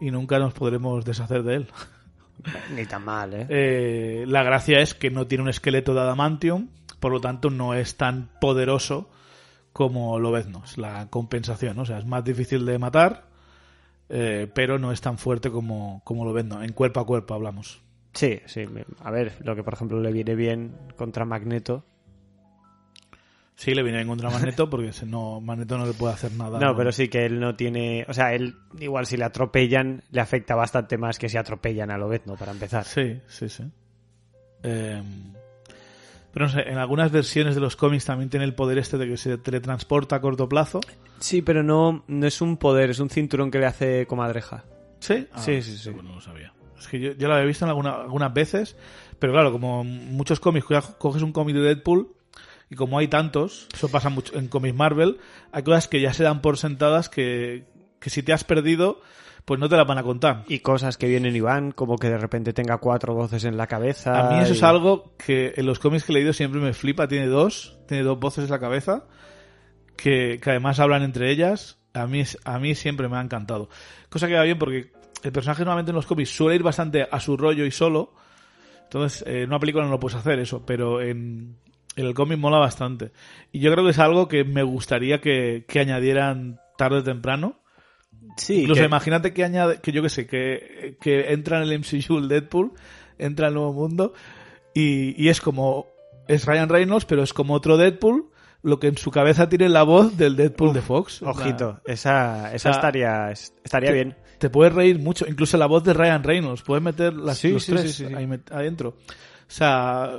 y 0.00 0.10
nunca 0.10 0.38
nos 0.38 0.54
podremos 0.54 1.04
deshacer 1.04 1.42
de 1.42 1.54
él. 1.56 1.68
Ni 2.74 2.86
tan 2.86 3.04
mal, 3.04 3.34
¿eh? 3.34 3.46
Eh, 3.50 4.24
la 4.26 4.42
gracia 4.42 4.80
es 4.80 4.94
que 4.94 5.10
no 5.10 5.26
tiene 5.26 5.42
un 5.42 5.50
esqueleto 5.50 5.92
de 5.92 6.00
adamantium, 6.00 6.68
por 6.98 7.12
lo 7.12 7.20
tanto 7.20 7.50
no 7.50 7.74
es 7.74 7.96
tan 7.98 8.30
poderoso 8.40 9.10
como 9.74 10.18
Lobezno. 10.18 10.62
Es 10.64 10.78
la 10.78 11.08
compensación, 11.10 11.76
¿no? 11.76 11.82
o 11.82 11.86
sea, 11.86 11.98
es 11.98 12.06
más 12.06 12.24
difícil 12.24 12.64
de 12.64 12.78
matar, 12.78 13.26
eh, 14.10 14.50
pero 14.52 14.78
no 14.78 14.90
es 14.90 15.00
tan 15.00 15.18
fuerte 15.18 15.50
como, 15.50 16.02
como 16.04 16.24
Lobezno. 16.24 16.62
En 16.62 16.72
cuerpo 16.72 17.00
a 17.00 17.06
cuerpo 17.06 17.34
hablamos. 17.34 17.80
Sí, 18.12 18.40
sí. 18.46 18.64
A 19.04 19.10
ver, 19.12 19.34
lo 19.44 19.54
que 19.54 19.62
por 19.62 19.74
ejemplo 19.74 20.00
le 20.00 20.12
viene 20.12 20.34
bien 20.34 20.76
contra 20.96 21.24
Magneto. 21.24 21.84
Sí, 23.54 23.72
le 23.72 23.82
viene 23.82 23.98
bien 23.98 24.08
contra 24.08 24.30
Magneto 24.30 24.68
porque 24.68 24.92
si 24.92 25.06
no, 25.06 25.40
Magneto 25.40 25.78
no 25.78 25.86
le 25.86 25.92
puede 25.92 26.14
hacer 26.14 26.32
nada. 26.32 26.58
No, 26.58 26.74
pero 26.74 26.90
sí 26.90 27.08
que 27.08 27.24
él 27.26 27.38
no 27.38 27.54
tiene. 27.54 28.04
O 28.08 28.14
sea, 28.14 28.34
él, 28.34 28.56
igual 28.80 29.06
si 29.06 29.16
le 29.16 29.24
atropellan, 29.24 30.02
le 30.10 30.20
afecta 30.20 30.56
bastante 30.56 30.98
más 30.98 31.18
que 31.18 31.28
si 31.28 31.36
atropellan 31.36 31.90
a 31.90 31.98
Lobezno, 31.98 32.34
para 32.34 32.50
empezar. 32.52 32.84
Sí, 32.84 33.20
sí, 33.28 33.48
sí. 33.48 33.64
Eh, 34.62 35.02
pero 36.32 36.46
no 36.46 36.52
sé, 36.52 36.60
en 36.68 36.78
algunas 36.78 37.10
versiones 37.12 37.54
de 37.54 37.60
los 37.60 37.76
cómics 37.76 38.04
también 38.04 38.30
tiene 38.30 38.44
el 38.44 38.54
poder 38.54 38.78
este 38.78 38.98
de 38.98 39.06
que 39.08 39.16
se 39.16 39.38
teletransporta 39.38 40.16
a 40.16 40.20
corto 40.20 40.48
plazo. 40.48 40.80
Sí, 41.18 41.42
pero 41.42 41.62
no, 41.62 42.04
no 42.08 42.26
es 42.26 42.40
un 42.40 42.56
poder, 42.56 42.90
es 42.90 42.98
un 43.00 43.10
cinturón 43.10 43.50
que 43.50 43.58
le 43.58 43.66
hace 43.66 44.06
comadreja. 44.06 44.64
¿Sí? 45.00 45.26
Ah, 45.32 45.40
Sí, 45.42 45.60
sí, 45.62 45.76
sí. 45.76 45.90
Bueno, 45.90 46.10
no 46.10 46.14
lo 46.16 46.20
sabía. 46.20 46.52
Es 46.78 46.88
que 46.88 46.98
yo, 47.00 47.12
yo 47.12 47.28
lo 47.28 47.34
había 47.34 47.46
visto 47.46 47.64
en 47.64 47.68
alguna- 47.70 47.96
algunas 47.96 48.32
veces, 48.32 48.76
pero 49.18 49.32
claro, 49.32 49.52
como 49.52 49.84
muchos 49.84 50.40
cómics, 50.40 50.66
co- 50.66 50.98
coges 50.98 51.22
un 51.22 51.32
cómic 51.32 51.54
de 51.56 51.62
Deadpool 51.62 52.08
y 52.70 52.74
como 52.74 52.98
hay 52.98 53.08
tantos, 53.08 53.66
eso 53.74 53.88
pasa 53.90 54.08
mucho 54.08 54.38
en 54.38 54.48
cómics 54.48 54.74
Marvel, 54.76 55.18
hay 55.52 55.62
cosas 55.62 55.88
que 55.88 56.00
ya 56.00 56.12
se 56.14 56.22
dan 56.22 56.40
por 56.40 56.56
sentadas 56.56 57.08
que, 57.10 57.64
que 57.98 58.08
si 58.08 58.22
te 58.22 58.32
has 58.32 58.44
perdido, 58.44 59.02
pues 59.44 59.58
no 59.60 59.68
te 59.68 59.76
las 59.76 59.86
van 59.86 59.98
a 59.98 60.02
contar. 60.02 60.44
Y 60.48 60.60
cosas 60.60 60.96
que 60.96 61.06
vienen 61.08 61.34
y 61.36 61.40
van, 61.40 61.72
como 61.72 61.96
que 61.98 62.08
de 62.08 62.18
repente 62.18 62.52
tenga 62.52 62.78
cuatro 62.78 63.14
voces 63.14 63.44
en 63.44 63.56
la 63.56 63.66
cabeza. 63.66 64.18
A 64.18 64.30
mí 64.30 64.38
eso 64.42 64.52
y- 64.52 64.56
es 64.56 64.62
algo 64.62 65.14
que 65.16 65.52
en 65.56 65.66
los 65.66 65.78
cómics 65.78 66.04
que 66.04 66.12
he 66.12 66.14
leído 66.16 66.32
siempre 66.32 66.60
me 66.60 66.72
flipa. 66.72 67.08
Tiene 67.08 67.26
dos, 67.26 67.78
tiene 67.88 68.02
dos 68.02 68.18
voces 68.20 68.44
en 68.44 68.50
la 68.50 68.58
cabeza 68.60 69.04
que, 69.96 70.40
que 70.42 70.50
además 70.50 70.80
hablan 70.80 71.02
entre 71.02 71.30
ellas. 71.30 71.78
A 71.92 72.06
mí, 72.06 72.22
a 72.44 72.58
mí 72.58 72.74
siempre 72.74 73.08
me 73.08 73.16
ha 73.16 73.20
encantado. 73.20 73.68
Cosa 74.08 74.28
que 74.28 74.34
va 74.34 74.44
bien 74.44 74.58
porque 74.58 74.92
el 75.22 75.32
personaje 75.32 75.62
normalmente 75.64 75.90
en 75.90 75.96
los 75.96 76.06
cómics 76.06 76.30
suele 76.30 76.54
ir 76.56 76.62
bastante 76.62 77.06
a 77.10 77.20
su 77.20 77.36
rollo 77.36 77.64
y 77.66 77.70
solo. 77.70 78.14
Entonces, 78.84 79.24
eh, 79.26 79.42
en 79.42 79.48
una 79.48 79.58
película 79.58 79.84
no 79.84 79.90
lo 79.90 80.00
puedes 80.00 80.16
hacer 80.18 80.38
eso, 80.38 80.64
pero 80.64 81.00
en, 81.00 81.56
en 81.96 82.06
el 82.06 82.14
cómic 82.14 82.38
mola 82.38 82.58
bastante. 82.58 83.12
Y 83.52 83.60
yo 83.60 83.72
creo 83.72 83.84
que 83.84 83.90
es 83.90 83.98
algo 83.98 84.28
que 84.28 84.44
me 84.44 84.62
gustaría 84.62 85.20
que, 85.20 85.64
que 85.68 85.80
añadieran 85.80 86.60
tarde 86.78 86.98
o 86.98 87.02
temprano. 87.04 87.59
Sí, 88.36 88.62
Incluso 88.62 88.80
que- 88.82 88.86
imagínate 88.86 89.32
que 89.32 89.44
añade, 89.44 89.80
que 89.80 89.92
yo 89.92 90.02
que 90.02 90.08
sé, 90.08 90.26
que, 90.26 90.96
que 91.00 91.32
entra 91.32 91.58
en 91.58 91.64
el 91.64 91.72
MCU 91.80 92.18
el 92.18 92.28
Deadpool, 92.28 92.72
entra 93.18 93.48
al 93.48 93.54
nuevo 93.54 93.72
mundo 93.72 94.12
y, 94.74 95.20
y 95.22 95.28
es 95.28 95.40
como, 95.40 95.86
es 96.28 96.44
Ryan 96.46 96.68
Reynolds, 96.68 97.04
pero 97.06 97.22
es 97.22 97.32
como 97.32 97.54
otro 97.54 97.76
Deadpool, 97.76 98.26
lo 98.62 98.78
que 98.78 98.88
en 98.88 98.98
su 98.98 99.10
cabeza 99.10 99.48
tiene 99.48 99.68
la 99.68 99.82
voz 99.82 100.16
del 100.16 100.36
Deadpool 100.36 100.72
de 100.74 100.82
Fox. 100.82 101.22
Ojito, 101.22 101.80
esa, 101.86 102.54
esa 102.54 102.70
sea, 102.70 102.72
estaría, 102.72 103.30
estaría 103.30 103.88
te, 103.90 103.94
bien. 103.94 104.16
Te 104.38 104.50
puedes 104.50 104.72
reír 104.74 104.98
mucho, 104.98 105.26
incluso 105.28 105.56
la 105.58 105.66
voz 105.66 105.82
de 105.84 105.92
Ryan 105.94 106.22
Reynolds, 106.22 106.62
puedes 106.62 106.82
meter 106.84 107.14
las 107.14 107.38
Sí, 107.38 107.50
los 107.52 107.64
sí, 107.64 107.72
tres 107.72 107.94
sí, 107.94 108.04
ahí 108.14 108.28
adentro. 108.50 108.90
O 108.90 109.52
sea, 109.52 110.18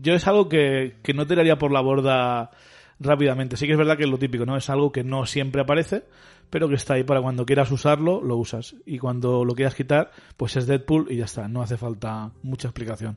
yo 0.00 0.14
es 0.14 0.26
algo 0.26 0.48
que, 0.48 0.96
que 1.02 1.12
no 1.14 1.26
tiraría 1.26 1.58
por 1.58 1.70
la 1.72 1.80
borda 1.80 2.50
rápidamente. 2.98 3.56
Sí 3.56 3.66
que 3.66 3.72
es 3.72 3.78
verdad 3.78 3.96
que 3.96 4.04
es 4.04 4.10
lo 4.10 4.18
típico, 4.18 4.46
¿no? 4.46 4.56
Es 4.56 4.68
algo 4.70 4.92
que 4.92 5.04
no 5.04 5.26
siempre 5.26 5.62
aparece, 5.62 6.04
pero 6.50 6.68
que 6.68 6.74
está 6.74 6.94
ahí 6.94 7.04
para 7.04 7.22
cuando 7.22 7.46
quieras 7.46 7.70
usarlo, 7.70 8.20
lo 8.20 8.36
usas. 8.36 8.74
Y 8.84 8.98
cuando 8.98 9.44
lo 9.44 9.54
quieras 9.54 9.74
quitar, 9.74 10.10
pues 10.36 10.56
es 10.56 10.66
Deadpool 10.66 11.06
y 11.10 11.16
ya 11.16 11.24
está. 11.24 11.48
No 11.48 11.62
hace 11.62 11.76
falta 11.76 12.30
mucha 12.42 12.68
explicación. 12.68 13.16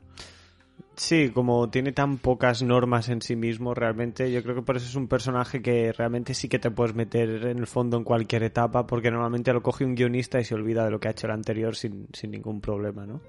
Sí, 0.96 1.30
como 1.34 1.70
tiene 1.70 1.90
tan 1.90 2.18
pocas 2.18 2.62
normas 2.62 3.08
en 3.08 3.20
sí 3.20 3.34
mismo, 3.34 3.74
realmente, 3.74 4.30
yo 4.30 4.42
creo 4.44 4.54
que 4.54 4.62
por 4.62 4.76
eso 4.76 4.86
es 4.86 4.94
un 4.94 5.08
personaje 5.08 5.60
que 5.60 5.92
realmente 5.92 6.34
sí 6.34 6.48
que 6.48 6.60
te 6.60 6.70
puedes 6.70 6.94
meter 6.94 7.46
en 7.46 7.58
el 7.58 7.66
fondo 7.66 7.96
en 7.96 8.04
cualquier 8.04 8.44
etapa, 8.44 8.86
porque 8.86 9.10
normalmente 9.10 9.52
lo 9.52 9.62
coge 9.62 9.84
un 9.84 9.96
guionista 9.96 10.38
y 10.38 10.44
se 10.44 10.54
olvida 10.54 10.84
de 10.84 10.92
lo 10.92 11.00
que 11.00 11.08
ha 11.08 11.10
hecho 11.10 11.26
el 11.26 11.32
anterior 11.32 11.74
sin, 11.74 12.06
sin 12.12 12.30
ningún 12.30 12.60
problema, 12.60 13.06
¿no? 13.06 13.20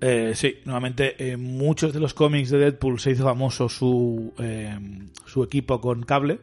Eh, 0.00 0.32
sí, 0.34 0.56
nuevamente 0.64 1.32
en 1.32 1.40
muchos 1.40 1.92
de 1.92 2.00
los 2.00 2.14
cómics 2.14 2.50
de 2.50 2.58
Deadpool 2.58 2.98
se 2.98 3.12
hizo 3.12 3.24
famoso 3.24 3.68
su, 3.68 4.32
eh, 4.38 4.78
su 5.24 5.42
equipo 5.42 5.80
con 5.80 6.02
Cable. 6.02 6.40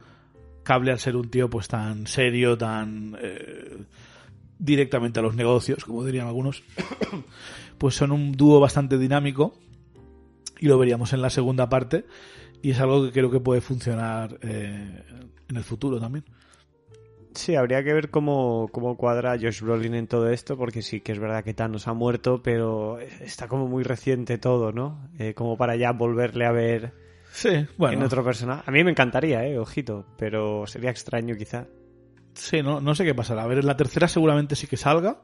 Cable 0.64 0.92
al 0.92 1.00
ser 1.00 1.16
un 1.16 1.30
tío 1.30 1.50
pues 1.50 1.68
tan 1.68 2.08
serio, 2.08 2.58
tan 2.58 3.18
eh, 3.22 3.84
directamente 4.60 5.20
a 5.20 5.24
los 5.24 5.36
negocios, 5.36 5.86
como 5.86 6.06
dirían 6.06 6.28
algunos, 6.28 6.64
pues 7.78 7.96
son 7.96 8.12
un 8.12 8.32
dúo 8.34 8.60
bastante 8.60 8.98
dinámico 8.98 9.54
y 10.60 10.68
lo 10.68 10.78
veríamos 10.78 11.14
en 11.14 11.22
la 11.22 11.30
segunda 11.30 11.68
parte 11.68 12.06
y 12.62 12.72
es 12.72 12.80
algo 12.80 13.04
que 13.04 13.12
creo 13.12 13.32
que 13.32 13.40
puede 13.40 13.62
funcionar 13.62 14.38
eh, 14.42 15.04
en 15.50 15.58
el 15.58 15.64
futuro 15.64 16.00
también. 16.00 16.26
Sí, 17.34 17.56
habría 17.56 17.84
que 17.84 17.94
ver 17.94 18.10
cómo, 18.10 18.68
cómo 18.72 18.98
cuadra 18.98 19.38
Josh 19.40 19.62
Brolin 19.62 19.96
en 19.96 20.08
todo 20.08 20.30
esto, 20.30 20.58
porque 20.58 20.82
sí 20.82 21.00
que 21.00 21.14
es 21.14 21.20
verdad 21.20 21.44
que 21.46 21.54
Thanos 21.54 21.88
ha 21.88 21.94
muerto, 21.94 22.42
pero 22.44 23.00
está 23.00 23.48
como 23.48 23.68
muy 23.68 23.84
reciente 23.84 24.38
todo, 24.38 24.74
¿no? 24.74 25.10
Eh, 25.18 25.34
como 25.34 25.58
para 25.58 25.78
ya 25.78 25.94
volverle 25.94 26.46
a 26.46 26.52
ver 26.52 26.94
Sí, 27.34 27.48
en 27.50 27.70
bueno, 27.78 28.06
otro 28.06 28.24
personaje. 28.24 28.64
A 28.66 28.72
mí 28.72 28.84
me 28.84 28.92
encantaría, 28.92 29.46
¿eh? 29.46 29.58
Ojito, 29.58 30.06
pero 30.18 30.68
sería 30.68 30.90
extraño 30.92 31.36
quizá. 31.38 31.66
Sí, 32.34 32.62
no, 32.62 32.82
no 32.82 32.94
sé 32.94 33.06
qué 33.06 33.16
pasará. 33.16 33.44
A 33.44 33.48
ver, 33.48 33.60
en 33.60 33.68
la 33.68 33.78
tercera 33.78 34.08
seguramente 34.08 34.56
sí 34.56 34.68
que 34.68 34.78
salga, 34.78 35.22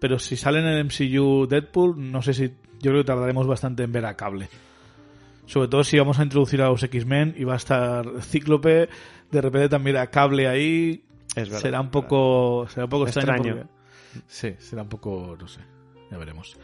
pero 0.00 0.18
si 0.18 0.36
sale 0.36 0.60
en 0.60 0.66
el 0.66 0.84
MCU 0.84 1.46
Deadpool, 1.46 2.10
no 2.12 2.20
sé 2.22 2.34
si. 2.34 2.48
Yo 2.80 2.90
creo 2.90 2.98
que 3.02 3.06
tardaremos 3.06 3.46
bastante 3.46 3.84
en 3.84 3.92
ver 3.92 4.04
a 4.04 4.16
cable. 4.16 4.48
Sobre 5.46 5.68
todo 5.68 5.82
si 5.84 5.98
vamos 5.98 6.18
a 6.18 6.24
introducir 6.24 6.60
a 6.60 6.68
los 6.68 6.82
X-Men 6.82 7.34
y 7.38 7.44
va 7.44 7.54
a 7.54 7.56
estar 7.56 8.04
Cíclope, 8.20 8.88
de 9.30 9.40
repente 9.40 9.68
también 9.68 9.96
a 9.96 10.08
Cable 10.08 10.48
ahí. 10.48 11.04
Es 11.36 11.48
verdad, 11.48 11.60
será 11.60 11.80
un 11.80 11.90
poco, 11.90 12.66
será 12.68 12.84
un 12.84 12.90
poco 12.90 13.06
extraño. 13.06 13.32
Extraño. 13.36 13.56
porque- 14.12 14.24
sí, 14.26 14.54
será 14.58 14.82
un 14.82 14.88
poco, 14.88 15.36
no 15.38 15.46
sé, 15.46 15.60
ya 16.10 16.18
veremos. 16.18 16.56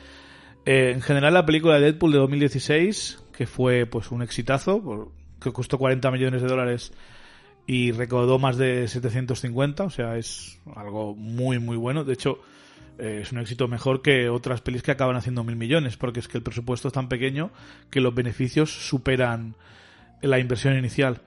Eh, 0.65 0.91
en 0.95 1.01
general 1.01 1.33
la 1.35 1.47
película 1.47 1.75
de 1.75 1.81
Deadpool 1.83 2.13
de 2.13 2.19
2016, 2.19 3.22
que 3.33 3.47
fue 3.47 3.87
pues 3.87 4.11
un 4.11 4.23
exitazo, 4.23 5.13
que 5.41 5.53
costó 5.53 5.79
40 5.79 6.11
millones 6.11 6.43
de 6.43 6.49
dólares 6.49 6.93
y 7.67 7.93
recaudó 7.93 8.39
más 8.39 8.57
de 8.57 8.89
750, 8.89 9.85
o 9.85 9.91
sea, 9.91 10.17
es 10.17 10.61
algo 10.75 11.15
muy 11.15 11.59
muy 11.59 11.77
bueno. 11.77 12.05
De 12.05 12.13
hecho, 12.13 12.41
eh, 12.99 13.21
es 13.23 13.33
un 13.33 13.39
éxito 13.39 13.69
mejor 13.69 14.03
que 14.03 14.29
otras 14.29 14.61
pelis 14.61 14.83
que 14.83 14.91
acaban 14.91 15.17
haciendo 15.17 15.45
mil 15.45 15.57
millones, 15.57 15.97
porque 15.97 16.21
es 16.21 16.29
que 16.29 16.39
el 16.39 16.45
presupuesto 16.45 16.89
es 16.89 16.95
tan 16.95 17.09
pequeño 17.09 17.51
que 17.91 18.01
los 18.01 18.15
beneficios 18.15 18.71
superan 18.71 19.55
la 20.21 20.39
inversión 20.39 20.77
inicial. 20.77 21.21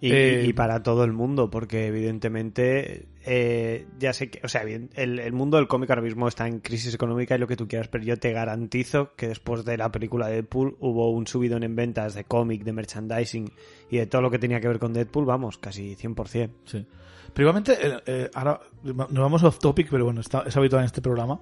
Y, 0.00 0.12
Eh, 0.12 0.44
y 0.46 0.52
para 0.52 0.82
todo 0.82 1.04
el 1.04 1.12
mundo, 1.12 1.48
porque 1.48 1.86
evidentemente 1.86 3.06
eh, 3.24 3.86
ya 3.98 4.12
sé 4.12 4.28
que, 4.30 4.40
o 4.44 4.48
sea, 4.48 4.62
bien, 4.62 4.90
el, 4.94 5.18
el 5.18 5.32
mundo 5.32 5.56
del 5.56 5.66
cómic 5.68 5.88
ahora 5.90 6.02
mismo 6.02 6.28
está 6.28 6.46
en 6.46 6.60
crisis 6.60 6.94
económica 6.94 7.34
y 7.34 7.38
lo 7.38 7.46
que 7.46 7.56
tú 7.56 7.66
quieras, 7.66 7.88
pero 7.88 8.04
yo 8.04 8.18
te 8.18 8.32
garantizo 8.32 9.14
que 9.16 9.28
después 9.28 9.64
de 9.64 9.76
la 9.78 9.90
película 9.90 10.28
de 10.28 10.34
Deadpool 10.34 10.76
hubo 10.80 11.10
un 11.10 11.26
subidón 11.26 11.62
en 11.62 11.74
ventas 11.74 12.14
de 12.14 12.24
cómic, 12.24 12.62
de 12.62 12.72
merchandising 12.72 13.50
y 13.90 13.96
de 13.96 14.06
todo 14.06 14.20
lo 14.22 14.30
que 14.30 14.38
tenía 14.38 14.60
que 14.60 14.68
ver 14.68 14.78
con 14.78 14.92
Deadpool, 14.92 15.24
vamos, 15.24 15.56
casi 15.58 15.96
100%. 15.96 16.50
Sí. 16.64 16.86
Pero 17.32 17.48
igualmente, 17.48 17.72
eh, 17.80 17.98
eh, 18.06 18.30
ahora 18.34 18.60
nos 18.84 19.08
vamos 19.12 19.42
off 19.44 19.58
topic, 19.58 19.88
pero 19.90 20.04
bueno, 20.04 20.20
está- 20.20 20.44
es 20.46 20.56
habitual 20.56 20.82
en 20.82 20.86
este 20.86 21.00
programa. 21.02 21.40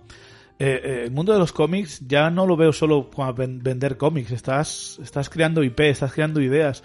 El 0.56 1.10
mundo 1.10 1.32
de 1.32 1.40
los 1.40 1.52
cómics 1.52 2.06
ya 2.06 2.30
no 2.30 2.46
lo 2.46 2.56
veo 2.56 2.72
solo 2.72 3.10
como 3.10 3.34
ven- 3.34 3.60
vender 3.60 3.96
cómics, 3.96 4.30
estás, 4.30 5.00
estás 5.02 5.28
creando 5.28 5.64
IP, 5.64 5.80
estás 5.90 6.12
creando 6.12 6.40
ideas. 6.40 6.84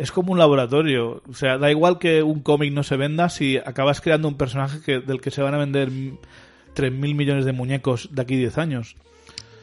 Es 0.00 0.10
como 0.12 0.32
un 0.32 0.38
laboratorio. 0.38 1.22
O 1.28 1.34
sea, 1.34 1.58
da 1.58 1.70
igual 1.70 1.98
que 1.98 2.22
un 2.22 2.40
cómic 2.40 2.72
no 2.72 2.82
se 2.82 2.96
venda 2.96 3.28
si 3.28 3.58
acabas 3.58 4.00
creando 4.00 4.28
un 4.28 4.36
personaje 4.36 4.80
que, 4.80 5.00
del 5.00 5.20
que 5.20 5.30
se 5.30 5.42
van 5.42 5.54
a 5.54 5.58
vender 5.58 5.90
3.000 5.90 7.14
millones 7.14 7.44
de 7.44 7.52
muñecos 7.52 8.08
de 8.12 8.22
aquí 8.22 8.34
a 8.34 8.38
10 8.38 8.58
años. 8.58 8.96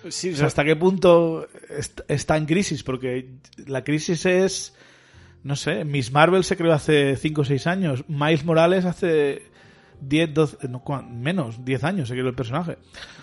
Sí, 0.10 0.30
O 0.32 0.36
sea, 0.36 0.48
¿hasta 0.48 0.64
qué 0.64 0.76
punto 0.76 1.48
est- 1.70 2.02
está 2.08 2.38
en 2.38 2.46
crisis? 2.46 2.84
Porque 2.84 3.30
la 3.66 3.84
crisis 3.84 4.26
es, 4.26 4.76
no 5.44 5.56
sé, 5.56 5.84
Miss 5.86 6.12
Marvel 6.12 6.44
se 6.44 6.56
creó 6.56 6.72
hace 6.74 7.18
5 7.18 7.42
o 7.42 7.46
6 7.46 7.68
años, 7.68 8.06
Miles 8.08 8.46
Morales 8.46 8.86
hace 8.86 9.42
10, 10.02 10.34
12, 10.34 10.68
no, 10.70 10.80
cuan- 10.84 11.22
menos, 11.22 11.64
10 11.66 11.84
años 11.84 12.08
se 12.08 12.14
creó 12.16 12.28
el 12.30 12.36
personaje. 12.36 12.78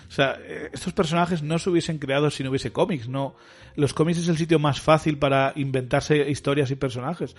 O 0.07 0.11
sea, 0.11 0.37
eh, 0.41 0.69
estos 0.73 0.93
personajes 0.93 1.41
no 1.43 1.57
se 1.59 1.69
hubiesen 1.69 1.97
creado 1.99 2.29
si 2.29 2.43
no 2.43 2.49
hubiese 2.49 2.71
cómics, 2.71 3.07
no. 3.07 3.35
Los 3.75 3.93
cómics 3.93 4.19
es 4.19 4.27
el 4.27 4.37
sitio 4.37 4.59
más 4.59 4.79
fácil 4.81 5.17
para 5.17 5.51
inventarse 5.55 6.29
historias 6.29 6.71
y 6.71 6.75
personajes. 6.75 7.35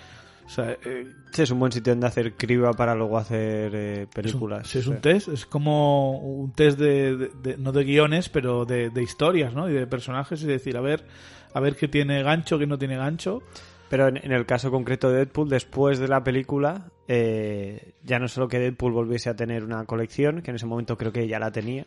O 0.47 0.49
sea, 0.49 0.76
eh, 0.85 1.07
Sí, 1.33 1.43
es 1.43 1.50
un 1.50 1.59
buen 1.59 1.73
sitio 1.73 1.93
donde 1.93 2.07
hacer 2.07 2.35
criba 2.35 2.73
para 2.73 2.95
luego 2.95 3.19
hacer 3.19 3.73
eh, 3.75 3.95
es 4.02 4.07
un, 4.07 4.11
películas. 4.11 4.66
sí, 4.69 4.78
es 4.78 4.87
un 4.87 5.00
test, 5.00 5.28
es 5.28 5.45
como 5.45 6.19
un 6.19 6.52
test 6.52 6.78
de, 6.78 7.16
de- 7.16 7.31
de- 7.43 7.57
no 7.59 7.73
de 7.73 7.83
guiones, 7.85 8.28
pero 8.28 8.64
de, 8.64 8.90
de 8.90 9.02
historias, 9.02 9.52
¿no? 9.55 9.69
Y 9.69 9.73
de 9.73 9.87
personajes 9.88 10.40
y 10.43 10.47
decir, 10.47 10.76
a 10.76 10.81
ver, 10.81 11.05
a 11.52 11.59
ver 11.61 11.75
qué 11.76 11.88
tiene 11.88 12.23
gancho, 12.23 12.59
qué 12.59 12.66
no 12.66 12.78
tiene 12.78 12.97
gancho. 12.97 13.43
Pero 13.88 14.09
en, 14.09 14.16
en 14.16 14.33
el 14.33 14.47
caso 14.47 14.71
concreto 14.71 15.11
de 15.11 15.19
Deadpool, 15.19 15.49
después 15.49 15.99
de 15.99 16.09
la 16.09 16.25
película, 16.25 16.90
eh, 17.09 17.93
ya 18.02 18.19
no 18.19 18.28
solo 18.28 18.49
que 18.49 18.59
Deadpool 18.59 18.93
volviese 18.93 19.31
a 19.31 19.37
tener 19.37 19.62
una 19.64 19.85
colección, 19.85 20.43
que 20.43 20.50
en 20.50 20.57
ese 20.57 20.66
momento 20.66 20.97
creo 20.97 21.12
que 21.12 21.28
ya 21.28 21.38
la 21.38 21.52
tenía, 21.52 21.87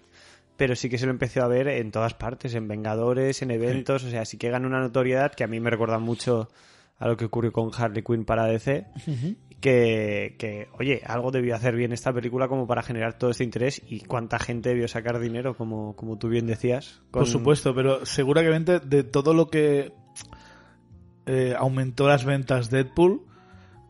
pero 0.55 0.75
sí 0.75 0.89
que 0.89 0.97
se 0.97 1.05
lo 1.05 1.11
empezó 1.11 1.43
a 1.43 1.47
ver 1.47 1.67
en 1.67 1.91
todas 1.91 2.13
partes, 2.13 2.53
en 2.55 2.67
Vengadores, 2.67 3.41
en 3.41 3.51
eventos, 3.51 4.03
o 4.03 4.09
sea, 4.09 4.25
sí 4.25 4.37
que 4.37 4.49
ganó 4.49 4.67
una 4.67 4.79
notoriedad 4.79 5.33
que 5.33 5.43
a 5.43 5.47
mí 5.47 5.59
me 5.59 5.69
recuerda 5.69 5.99
mucho 5.99 6.49
a 6.97 7.07
lo 7.07 7.15
que 7.15 7.25
ocurrió 7.25 7.51
con 7.51 7.71
Harley 7.73 8.03
Quinn 8.03 8.25
para 8.25 8.45
DC, 8.45 8.85
que, 9.61 10.35
que, 10.37 10.67
oye, 10.77 11.01
algo 11.05 11.31
debió 11.31 11.55
hacer 11.55 11.75
bien 11.75 11.93
esta 11.93 12.11
película 12.11 12.49
como 12.49 12.67
para 12.67 12.83
generar 12.83 13.17
todo 13.17 13.31
este 13.31 13.45
interés 13.45 13.81
y 13.87 14.01
cuánta 14.01 14.37
gente 14.37 14.69
debió 14.69 14.87
sacar 14.89 15.19
dinero, 15.19 15.55
como, 15.55 15.95
como 15.95 16.17
tú 16.17 16.27
bien 16.27 16.45
decías. 16.45 17.01
Por 17.11 17.25
supuesto, 17.25 17.73
pero 17.73 18.05
seguramente 18.05 18.79
de 18.79 19.03
todo 19.03 19.33
lo 19.33 19.49
que 19.49 19.93
eh, 21.31 21.53
aumentó 21.57 22.07
las 22.07 22.25
ventas 22.25 22.71
Deadpool, 22.71 23.21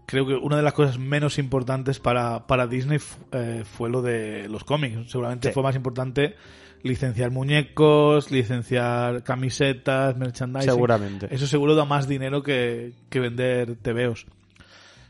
creo 0.06 0.28
que 0.28 0.34
una 0.34 0.58
de 0.58 0.64
las 0.64 0.74
cosas 0.74 0.98
menos 1.00 1.38
importantes 1.40 2.00
para, 2.00 2.48
para 2.48 2.68
Disney 2.68 3.00
eh, 3.32 3.64
fue 3.64 3.90
lo 3.90 4.02
de 4.02 4.50
los 4.50 4.64
cómics. 4.66 5.10
Seguramente 5.10 5.48
Sí. 5.50 5.54
fue 5.54 5.64
más 5.64 5.76
importante 5.76 6.36
licenciar 6.82 7.32
muñecos, 7.32 8.32
licenciar 8.32 9.24
camisetas, 9.24 10.18
merchandising. 10.18 10.70
Seguramente. 10.72 11.28
Eso 11.34 11.46
seguro 11.48 11.76
da 11.76 11.86
más 11.86 12.08
dinero 12.08 12.42
que, 12.44 12.94
que 13.10 13.20
vender 13.20 13.76
TVOs. 13.78 14.26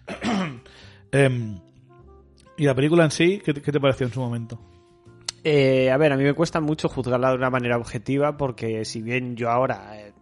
Em, 1.11 1.59
y 2.57 2.65
la 2.65 2.75
película 2.75 3.03
en 3.05 3.11
sí, 3.11 3.41
¿qué, 3.43 3.53
te- 3.53 3.61
qué 3.61 3.71
te 3.71 3.79
pareció 3.79 4.05
en 4.05 4.13
su 4.13 4.19
momento? 4.19 4.59
Eh, 5.43 5.89
a 5.89 5.97
ver, 5.97 6.11
a 6.11 6.17
mí 6.17 6.23
me 6.23 6.33
cuesta 6.33 6.59
mucho 6.59 6.89
juzgarla 6.89 7.29
de 7.29 7.35
una 7.37 7.49
manera 7.49 7.77
objetiva 7.77 8.35
porque 8.37 8.83
si 8.85 9.01
bien 9.01 9.35
yo 9.35 9.49
ahora 9.49 9.97
eh, 9.99 10.13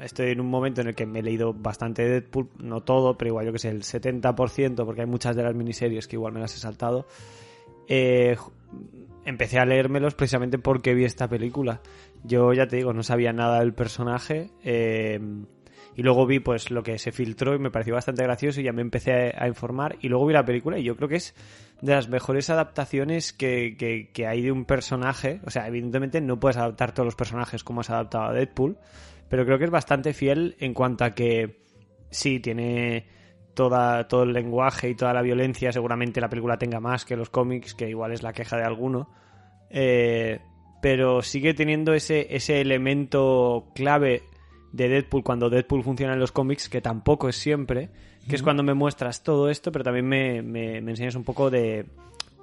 estoy 0.00 0.30
en 0.30 0.40
un 0.40 0.48
momento 0.48 0.80
en 0.80 0.88
el 0.88 0.94
que 0.94 1.06
me 1.06 1.20
he 1.20 1.22
leído 1.22 1.52
bastante 1.54 2.02
de 2.02 2.10
Deadpool, 2.20 2.48
no 2.58 2.82
todo, 2.82 3.16
pero 3.16 3.28
igual 3.30 3.46
yo 3.46 3.52
que 3.52 3.58
sé, 3.58 3.68
el 3.70 3.82
70%, 3.82 4.84
porque 4.84 5.00
hay 5.02 5.06
muchas 5.06 5.36
de 5.36 5.42
las 5.42 5.54
miniseries 5.54 6.06
que 6.08 6.16
igual 6.16 6.32
me 6.32 6.40
las 6.40 6.54
he 6.54 6.58
saltado, 6.58 7.06
eh, 7.88 8.36
empecé 9.24 9.58
a 9.58 9.64
leérmelos 9.66 10.14
precisamente 10.14 10.58
porque 10.58 10.94
vi 10.94 11.04
esta 11.04 11.28
película. 11.28 11.80
Yo 12.24 12.52
ya 12.52 12.66
te 12.66 12.76
digo, 12.76 12.92
no 12.92 13.02
sabía 13.02 13.32
nada 13.32 13.60
del 13.60 13.74
personaje. 13.74 14.50
eh, 14.64 15.20
y 15.98 16.02
luego 16.02 16.26
vi 16.26 16.40
pues 16.40 16.70
lo 16.70 16.82
que 16.82 16.98
se 16.98 17.10
filtró 17.10 17.54
y 17.54 17.58
me 17.58 17.70
pareció 17.70 17.94
bastante 17.94 18.22
gracioso 18.22 18.60
y 18.60 18.64
ya 18.64 18.72
me 18.74 18.82
empecé 18.82 19.32
a, 19.34 19.44
a 19.44 19.48
informar 19.48 19.96
y 20.02 20.10
luego 20.10 20.26
vi 20.26 20.34
la 20.34 20.44
película 20.44 20.78
y 20.78 20.82
yo 20.82 20.94
creo 20.94 21.08
que 21.08 21.16
es 21.16 21.34
de 21.80 21.94
las 21.94 22.10
mejores 22.10 22.50
adaptaciones 22.50 23.32
que, 23.32 23.76
que- 23.78 24.10
que 24.12 24.26
hay 24.26 24.42
de 24.42 24.52
un 24.52 24.66
personaje. 24.66 25.40
O 25.46 25.50
sea, 25.50 25.66
evidentemente 25.66 26.20
no 26.20 26.38
puedes 26.38 26.58
adaptar 26.58 26.92
todos 26.92 27.06
los 27.06 27.14
personajes 27.16 27.64
como 27.64 27.80
has 27.80 27.88
adaptado 27.88 28.24
a 28.24 28.32
Deadpool, 28.34 28.76
pero 29.28 29.44
creo 29.44 29.58
que 29.58 29.64
es 29.64 29.70
bastante 29.70 30.12
fiel 30.12 30.56
en 30.60 30.74
cuanto 30.74 31.04
a 31.04 31.10
que 31.10 31.60
sí, 32.10 32.40
tiene 32.40 33.06
toda, 33.54 34.06
todo 34.08 34.22
el 34.24 34.32
lenguaje 34.32 34.88
y 34.90 34.94
toda 34.94 35.12
la 35.14 35.22
violencia. 35.22 35.72
Seguramente 35.72 36.20
la 36.20 36.28
película 36.28 36.58
tenga 36.58 36.80
más 36.80 37.04
que 37.04 37.16
los 37.16 37.30
cómics, 37.30 37.74
que 37.74 37.88
igual 37.88 38.12
es 38.12 38.22
la 38.22 38.32
queja 38.32 38.56
de 38.56 38.64
alguno. 38.64 39.08
Eh, 39.70 40.40
pero 40.82 41.22
sigue 41.22 41.54
teniendo 41.54 41.94
ese, 41.94 42.34
ese 42.36 42.60
elemento 42.60 43.68
clave 43.74 44.22
de 44.72 44.88
Deadpool 44.88 45.24
cuando 45.24 45.48
Deadpool 45.50 45.82
funciona 45.82 46.12
en 46.12 46.20
los 46.20 46.32
cómics, 46.32 46.68
que 46.68 46.80
tampoco 46.82 47.28
es 47.28 47.36
siempre, 47.36 47.88
que 48.28 48.36
es 48.36 48.42
cuando 48.42 48.62
me 48.62 48.74
muestras 48.74 49.22
todo 49.22 49.48
esto, 49.48 49.72
pero 49.72 49.84
también 49.84 50.06
me, 50.06 50.42
me- 50.42 50.80
me 50.82 50.90
enseñas 50.92 51.14
un 51.14 51.24
poco 51.24 51.48
de 51.50 51.86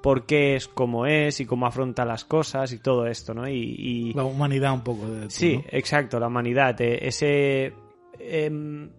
por 0.03 0.25
qué 0.27 0.55
es 0.55 0.67
como 0.67 1.07
es 1.07 1.39
y 1.39 1.45
cómo 1.47 1.65
afronta 1.65 2.03
las 2.05 2.25
cosas 2.25 2.71
y 2.73 2.77
todo 2.79 3.07
esto, 3.07 3.33
¿no? 3.33 3.47
Y, 3.47 3.53
y- 3.79 4.13
La 4.13 4.23
humanidad 4.25 4.73
un 4.73 4.83
poco 4.83 5.07
de 5.07 5.29
Sí, 5.31 5.55
¿no? 5.57 5.63
exacto, 5.71 6.19
la 6.19 6.27
humanidad, 6.27 6.79
eh, 6.81 6.99
ese 7.07 7.73
em, 8.19 8.89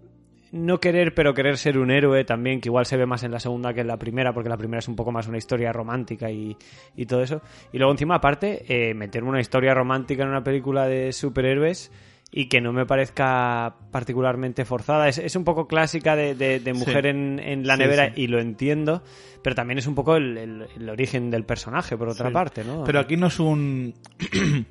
no 0.53 0.81
querer 0.81 1.15
pero 1.15 1.35
querer 1.35 1.59
ser 1.59 1.79
un 1.79 1.91
héroe 1.91 2.25
también, 2.25 2.61
que 2.61 2.69
igual 2.69 2.87
se 2.87 2.97
ve 2.97 3.07
más 3.07 3.23
en 3.23 3.33
la 3.33 3.39
segunda 3.41 3.75
que 3.75 3.83
en 3.83 3.87
la 3.89 3.99
primera, 3.99 4.33
porque 4.33 4.49
la 4.49 4.57
primera 4.57 4.79
es 4.79 4.89
un 4.89 4.97
poco 4.97 5.13
más 5.13 5.29
una 5.29 5.37
historia 5.39 5.73
romántica 5.73 6.31
y, 6.31 6.57
y 6.97 7.07
todo 7.07 7.23
eso. 7.23 7.43
Y 7.73 7.79
luego 7.79 7.93
encima 7.93 8.15
aparte, 8.17 8.65
eh, 8.69 8.95
meter 8.95 9.25
una 9.25 9.41
historia 9.41 9.75
romántica 9.75 10.23
en 10.23 10.31
una 10.31 10.43
película 10.45 10.87
de 10.87 11.13
superhéroes 11.13 11.93
y 12.31 12.47
que 12.49 12.61
no 12.61 12.73
me 12.73 12.85
parezca 12.87 13.77
particularmente 13.93 14.65
forzada. 14.65 15.09
Es, 15.09 15.19
es 15.19 15.37
un 15.37 15.45
poco 15.45 15.67
clásica 15.69 16.17
de, 16.17 16.35
de- 16.35 16.59
de 16.61 16.73
mujer 16.73 17.05
Sí. 17.05 17.09
en, 17.11 17.39
en 17.39 17.67
la 17.67 17.77
nevera 17.77 18.07
sí. 18.15 18.23
y 18.23 18.27
lo 18.27 18.41
entiendo, 18.41 19.03
pero 19.43 19.55
también 19.55 19.79
es 19.79 19.87
un 19.87 19.95
poco 19.95 20.17
el, 20.17 20.37
el- 20.37 20.67
el 20.77 20.89
origen 20.91 21.31
del 21.31 21.45
personaje, 21.45 21.97
por 21.97 22.09
otra 22.09 22.31
parte, 22.33 22.65
¿no? 22.65 22.83
Pero 22.85 22.99
aquí 23.01 23.17
no 23.17 23.29
es 23.29 23.39
un 23.39 23.95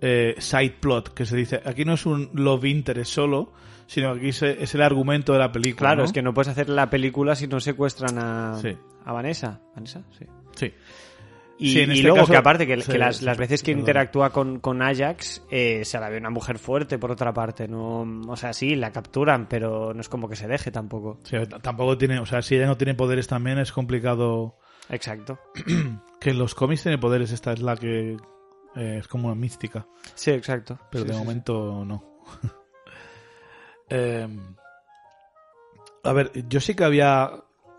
eh, 0.00 0.34
side 0.38 0.74
plot, 0.80 1.14
que 1.14 1.24
se 1.26 1.36
dice. 1.36 1.60
Aquí 1.64 1.84
no 1.84 1.94
es 1.94 2.06
un 2.06 2.30
love 2.34 2.64
interest 2.64 3.12
solo, 3.12 3.52
sino 3.86 4.12
que 4.14 4.18
aquí 4.20 4.32
se- 4.32 4.62
es 4.62 4.74
el 4.74 4.82
argumento 4.82 5.32
de 5.32 5.38
la 5.38 5.52
película. 5.52 5.90
Claro, 5.90 5.98
¿no? 5.98 6.04
es 6.06 6.12
que 6.12 6.22
no 6.22 6.34
puedes 6.34 6.48
hacer 6.48 6.68
la 6.68 6.90
película 6.90 7.34
si 7.36 7.46
no 7.46 7.60
secuestran 7.60 8.18
a, 8.18 8.60
a 9.04 9.12
Vanessa. 9.12 9.60
¿Vanessa? 9.74 10.02
Sí. 10.18 10.24
Sí. 10.56 10.72
Y, 11.58 11.70
Sí, 11.72 11.80
en 11.80 11.90
y 11.90 11.94
este 11.94 12.02
luego 12.02 12.18
caso- 12.18 12.32
que 12.32 12.36
aparte 12.38 12.66
que, 12.66 12.80
sí, 12.82 12.92
que 12.92 12.98
las, 12.98 13.22
las 13.22 13.38
veces 13.38 13.62
que 13.62 13.72
perdón. 13.72 13.80
interactúa 13.80 14.30
con, 14.30 14.60
con 14.60 14.82
Ajax 14.82 15.42
eh, 15.50 15.84
se 15.86 15.98
la 15.98 16.10
ve 16.10 16.18
una 16.18 16.28
mujer 16.28 16.58
fuerte 16.58 16.98
por 16.98 17.10
otra 17.10 17.32
parte. 17.32 17.66
no 17.66 18.00
O 18.28 18.36
sea, 18.36 18.52
sí, 18.52 18.76
la 18.76 18.92
capturan, 18.92 19.48
pero 19.48 19.94
no 19.94 20.00
es 20.02 20.08
como 20.10 20.28
que 20.28 20.36
se 20.36 20.48
deje 20.48 20.70
tampoco. 20.70 21.18
Sí, 21.24 21.36
tampoco 21.62 21.96
tiene, 21.96 22.18
o 22.18 22.26
sea, 22.26 22.42
si 22.42 22.56
ella 22.56 22.66
no 22.66 22.76
tiene 22.76 22.94
poderes 22.94 23.26
también 23.26 23.58
es 23.58 23.72
complicado. 23.72 24.58
Exacto. 24.90 25.38
Que 26.20 26.30
en 26.30 26.38
los 26.38 26.54
cómics 26.54 26.82
tiene 26.82 26.98
poderes, 26.98 27.30
esta 27.32 27.52
es 27.52 27.60
la 27.60 27.76
que 27.76 28.16
eh, 28.76 28.96
es 29.00 29.08
como 29.08 29.28
una 29.28 29.34
mística, 29.36 29.86
Sí, 30.14 30.30
exacto. 30.32 30.78
pero 30.90 31.04
de 31.04 31.12
momento 31.14 31.84
no. 31.86 32.20
Eh, 33.88 34.28
a 36.02 36.12
ver, 36.12 36.32
yo 36.48 36.60
sí 36.60 36.74
que 36.74 36.84
había 36.84 37.30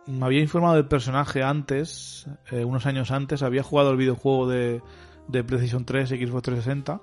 me 0.07 0.25
había 0.25 0.41
informado 0.41 0.75
del 0.75 0.87
personaje 0.87 1.43
antes, 1.43 2.27
eh, 2.51 2.63
unos 2.63 2.85
años 2.85 3.11
antes, 3.11 3.43
había 3.43 3.63
jugado 3.63 3.91
el 3.91 3.97
videojuego 3.97 4.47
de, 4.47 4.81
de 5.27 5.43
PlayStation 5.43 5.85
3 5.85 6.11
y 6.13 6.25
Xbox 6.25 6.43
360, 6.43 7.01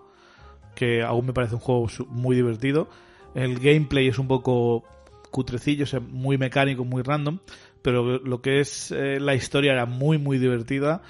que 0.75 1.03
aún 1.03 1.27
me 1.27 1.33
parece 1.33 1.55
un 1.55 1.61
juego 1.61 1.87
muy 2.09 2.35
divertido. 2.35 2.89
El 3.35 3.59
gameplay 3.59 4.09
es 4.09 4.19
un 4.19 4.29
poco 4.29 4.85
cutrecillo, 5.31 5.85
o 5.85 5.87
sea, 5.87 6.01
muy 6.01 6.39
mecánico, 6.39 6.85
muy 6.85 7.03
random, 7.03 7.41
pero 7.83 8.19
lo 8.19 8.41
que 8.41 8.61
es 8.61 8.93
eh, 8.93 9.19
la 9.21 9.35
historia 9.35 9.73
era 9.73 9.85
muy, 9.85 10.17
muy 10.17 10.39
divertida 10.39 11.03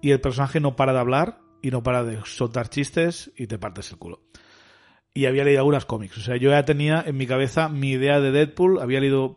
y 0.00 0.12
el 0.12 0.20
personaje 0.20 0.60
no 0.60 0.76
para 0.76 0.92
de 0.92 1.00
hablar 1.00 1.38
y 1.62 1.70
no 1.70 1.82
para 1.82 2.04
de 2.04 2.18
soltar 2.24 2.68
chistes 2.68 3.32
y 3.36 3.46
te 3.46 3.58
partes 3.58 3.90
el 3.90 3.98
culo. 3.98 4.22
Y 5.14 5.26
había 5.26 5.44
leído 5.44 5.60
algunas 5.60 5.84
cómics, 5.84 6.16
o 6.16 6.20
sea, 6.20 6.36
yo 6.36 6.50
ya 6.50 6.64
tenía 6.64 7.04
en 7.06 7.16
mi 7.16 7.26
cabeza 7.26 7.68
mi 7.68 7.90
idea 7.90 8.20
de 8.20 8.30
Deadpool, 8.30 8.80
había 8.80 9.00
leído 9.00 9.36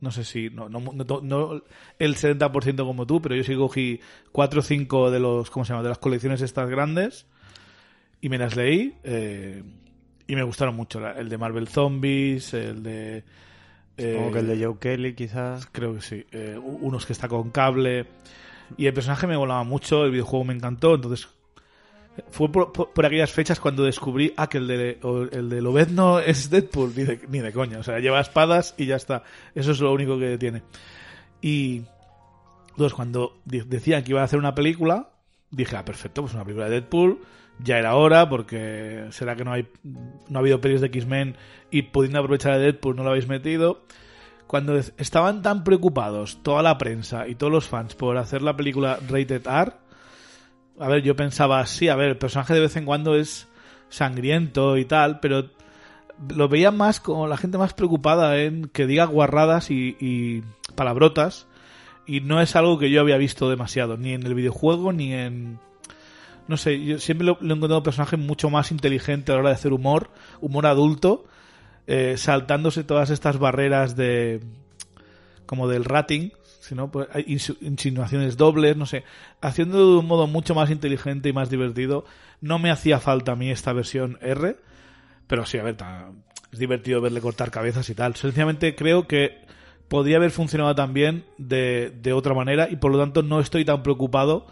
no 0.00 0.10
sé 0.10 0.24
si, 0.24 0.50
no, 0.50 0.68
no, 0.68 0.80
no, 0.80 1.20
no 1.22 1.62
el 1.98 2.16
70% 2.16 2.84
como 2.84 3.06
tú, 3.06 3.20
pero 3.20 3.34
yo 3.34 3.44
sí 3.44 3.54
cogí 3.56 4.00
4 4.32 4.60
o 4.60 4.62
5 4.62 5.10
de 5.10 5.20
los, 5.20 5.50
¿cómo 5.50 5.64
se 5.64 5.72
llama? 5.72 5.82
De 5.82 5.88
las 5.88 5.98
colecciones 5.98 6.40
estas 6.40 6.68
grandes 6.70 7.26
y 8.20 8.28
me 8.28 8.38
las 8.38 8.56
leí 8.56 8.94
eh, 9.04 9.62
y 10.26 10.36
me 10.36 10.42
gustaron 10.42 10.76
mucho. 10.76 11.06
El 11.08 11.28
de 11.28 11.38
Marvel 11.38 11.68
Zombies, 11.68 12.54
el 12.54 12.82
de... 12.82 13.24
Como 13.96 14.30
que 14.30 14.38
el 14.38 14.46
de 14.46 14.64
Joe 14.64 14.78
Kelly 14.78 15.14
quizás. 15.14 15.66
Creo 15.66 15.94
que 15.94 16.00
sí. 16.00 16.24
Eh, 16.30 16.56
unos 16.56 17.04
que 17.04 17.12
está 17.12 17.26
con 17.26 17.50
cable. 17.50 18.06
Y 18.76 18.86
el 18.86 18.92
personaje 18.92 19.26
me 19.26 19.36
volaba 19.36 19.64
mucho, 19.64 20.04
el 20.04 20.12
videojuego 20.12 20.44
me 20.44 20.54
encantó, 20.54 20.94
entonces 20.94 21.28
fue 22.30 22.50
por, 22.50 22.88
aquellas 23.04 23.30
fechas 23.30 23.60
cuando 23.60 23.84
descubrí 23.84 24.32
ah, 24.36 24.48
que 24.48 24.58
el 24.58 24.66
de, 24.66 24.98
el 25.32 25.48
de 25.48 25.62
Lobezno 25.62 26.18
es 26.18 26.50
Deadpool, 26.50 26.92
ni 26.96 27.04
de, 27.04 27.20
ni 27.28 27.38
de 27.40 27.52
coña. 27.52 27.78
O 27.78 27.82
sea, 27.82 27.98
lleva 27.98 28.20
espadas 28.20 28.74
y 28.76 28.86
ya 28.86 28.96
está. 28.96 29.22
Eso 29.54 29.72
es 29.72 29.80
lo 29.80 29.92
único 29.92 30.18
que 30.18 30.38
tiene. 30.38 30.62
Y 31.40 31.82
entonces 32.70 32.94
cuando 32.94 33.38
decían 33.44 34.04
que 34.04 34.12
iba 34.12 34.20
a 34.20 34.24
hacer 34.24 34.38
una 34.38 34.54
película, 34.54 35.10
dije, 35.50 35.76
ah, 35.76 35.84
perfecto, 35.84 36.22
pues 36.22 36.34
una 36.34 36.44
película 36.44 36.66
de 36.66 36.80
Deadpool. 36.80 37.20
Ya 37.60 37.78
era 37.78 37.96
hora, 37.96 38.28
porque 38.28 39.06
será 39.10 39.34
que 39.34 39.44
no 39.44 39.52
hay 39.52 39.66
no 39.82 40.38
ha 40.38 40.38
habido 40.38 40.60
pelis 40.60 40.80
de 40.80 40.86
X-Men 40.86 41.36
y 41.72 41.82
pudiendo 41.82 42.20
aprovechar 42.20 42.52
a 42.52 42.58
Deadpool 42.58 42.94
no 42.94 43.02
lo 43.02 43.10
habéis 43.10 43.26
metido. 43.26 43.82
Cuando 44.46 44.76
estaban 44.76 45.42
tan 45.42 45.64
preocupados 45.64 46.42
toda 46.42 46.62
la 46.62 46.78
prensa 46.78 47.26
y 47.26 47.34
todos 47.34 47.52
los 47.52 47.66
fans 47.66 47.94
por 47.94 48.16
hacer 48.16 48.42
la 48.42 48.56
película 48.56 48.98
Rated 49.08 49.46
R, 49.46 49.72
a 50.80 50.88
ver, 50.88 51.02
yo 51.02 51.16
pensaba, 51.16 51.64
sí, 51.66 51.88
a 51.88 51.96
ver, 51.96 52.08
el 52.10 52.18
personaje 52.18 52.54
de 52.54 52.60
vez 52.60 52.76
en 52.76 52.84
cuando 52.84 53.14
es 53.16 53.48
sangriento 53.88 54.76
y 54.76 54.84
tal, 54.84 55.20
pero 55.20 55.50
lo 56.34 56.48
veía 56.48 56.70
más 56.70 57.00
como 57.00 57.26
la 57.26 57.36
gente 57.36 57.58
más 57.58 57.74
preocupada 57.74 58.38
en 58.38 58.68
que 58.68 58.86
diga 58.86 59.04
guarradas 59.04 59.70
y, 59.70 60.42
palabrotas 60.74 61.46
y 62.06 62.20
no 62.20 62.40
es 62.40 62.56
algo 62.56 62.78
que 62.78 62.90
yo 62.90 63.00
había 63.00 63.16
visto 63.16 63.50
demasiado, 63.50 63.96
ni 63.96 64.12
en 64.12 64.24
el 64.24 64.34
videojuego 64.34 64.92
ni 64.92 65.12
en... 65.12 65.58
No 66.46 66.56
sé, 66.56 66.82
yo 66.82 66.98
siempre 66.98 67.26
lo, 67.26 67.32
he 67.42 67.44
encontrado 67.44 67.78
un 67.78 67.82
personaje 67.82 68.16
mucho 68.16 68.48
más 68.48 68.70
inteligente 68.70 69.30
a 69.30 69.34
la 69.34 69.40
hora 69.40 69.48
de 69.50 69.56
hacer 69.56 69.74
humor, 69.74 70.10
humor 70.40 70.64
adulto, 70.64 71.26
eh, 71.86 72.14
saltándose 72.16 72.84
todas 72.84 73.10
estas 73.10 73.38
barreras 73.38 73.96
de... 73.96 74.40
como 75.44 75.68
del 75.68 75.84
rating, 75.84 76.30
sino 76.60 76.90
pues 76.90 77.08
insinuaciones 77.60 78.36
dobles, 78.36 78.76
no 78.76 78.86
sé, 78.86 79.04
haciendo 79.40 79.78
de 79.78 79.98
un 79.98 80.06
modo 80.06 80.26
mucho 80.26 80.54
más 80.54 80.70
inteligente 80.70 81.28
y 81.28 81.32
más 81.32 81.50
divertido. 81.50 82.04
No 82.40 82.58
me 82.58 82.70
hacía 82.70 83.00
falta 83.00 83.32
a 83.32 83.36
mí 83.36 83.50
esta 83.50 83.72
versión 83.72 84.18
R, 84.20 84.56
pero 85.26 85.46
sí, 85.46 85.58
a 85.58 85.62
ver, 85.62 85.76
es 86.52 86.58
divertido 86.58 87.00
verle 87.00 87.20
cortar 87.20 87.50
cabezas 87.50 87.88
y 87.90 87.94
tal. 87.94 88.16
Sencillamente 88.16 88.74
creo 88.74 89.06
que 89.06 89.38
podría 89.88 90.16
haber 90.16 90.30
funcionado 90.30 90.74
también 90.74 91.24
de, 91.38 91.92
de 92.02 92.12
otra 92.12 92.34
manera 92.34 92.68
y 92.70 92.76
por 92.76 92.92
lo 92.92 92.98
tanto 92.98 93.22
no 93.22 93.40
estoy 93.40 93.64
tan 93.64 93.82
preocupado 93.82 94.46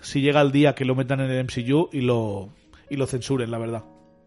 si 0.00 0.20
llega 0.20 0.40
el 0.40 0.52
día 0.52 0.74
que 0.74 0.84
lo 0.84 0.94
metan 0.94 1.20
en 1.20 1.30
el 1.30 1.44
MCU 1.44 1.88
y 1.92 2.00
lo, 2.00 2.50
y 2.90 2.96
lo 2.96 3.06
censuren, 3.06 3.50
la 3.50 3.58
verdad. 3.58 3.84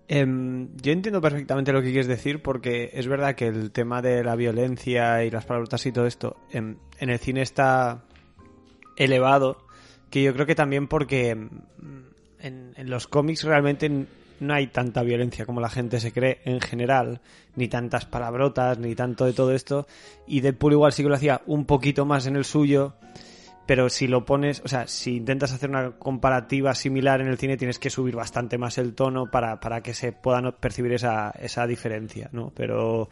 Em, 0.07 0.69
yo 0.77 0.91
entiendo 0.91 1.19
perfectamente 1.19 1.73
lo 1.73 1.81
que 1.81 1.87
quieres 1.87 2.07
decir 2.07 2.43
porque 2.43 2.91
es 2.93 3.07
verdad 3.07 3.33
que 3.33 3.47
el 3.47 3.71
tema 3.71 4.03
de 4.03 4.23
la 4.23 4.35
violencia 4.35 5.23
y 5.23 5.31
las 5.31 5.45
palabras 5.45 5.83
y 5.85 5.91
todo 5.91 6.05
esto 6.05 6.37
en, 6.51 6.77
el 6.99 7.17
cine 7.17 7.41
está 7.41 8.03
elevado, 8.97 9.65
que 10.11 10.21
yo 10.21 10.33
creo 10.33 10.45
que 10.45 10.53
también 10.53 10.87
porque 10.87 11.31
em, 11.31 11.49
en, 12.39 12.89
los 12.89 13.07
cómics 13.07 13.43
realmente 13.43 13.89
no 14.39 14.53
hay 14.53 14.67
tanta 14.67 15.01
violencia 15.01 15.45
como 15.47 15.59
la 15.59 15.69
gente 15.69 15.99
se 15.99 16.11
cree 16.11 16.39
en 16.45 16.61
general, 16.61 17.21
ni 17.55 17.67
tantas 17.67 18.05
palabrotas, 18.05 18.77
ni 18.77 18.93
tanto 18.93 19.25
de 19.25 19.33
todo 19.33 19.53
esto, 19.53 19.87
y 20.27 20.41
Deadpool 20.41 20.73
igual 20.73 20.91
sí 20.91 21.01
que 21.01 21.09
lo 21.09 21.15
hacía 21.15 21.41
un 21.47 21.65
poquito 21.65 22.05
más 22.05 22.27
en 22.27 22.35
el 22.35 22.45
suyo, 22.45 22.93
pero 23.65 23.89
si 23.89 24.07
lo 24.07 24.25
pones, 24.25 24.61
o 24.63 24.67
sea, 24.67 24.87
si 24.87 25.17
intentas 25.17 25.51
hacer 25.51 25.69
una 25.69 25.91
comparativa 25.91 26.75
similar 26.75 27.21
en 27.21 27.27
el 27.27 27.37
cine, 27.37 27.57
tienes 27.57 27.79
que 27.79 27.89
subir 27.89 28.15
bastante 28.15 28.57
más 28.57 28.77
el 28.77 28.93
tono 28.93 29.31
para, 29.31 29.59
para 29.59 29.81
que 29.81 29.93
se 29.93 30.11
pueda 30.11 30.51
percibir 30.51 30.93
esa, 30.93 31.31
esa 31.31 31.65
diferencia, 31.65 32.29
¿no? 32.31 32.51
Pero, 32.55 33.09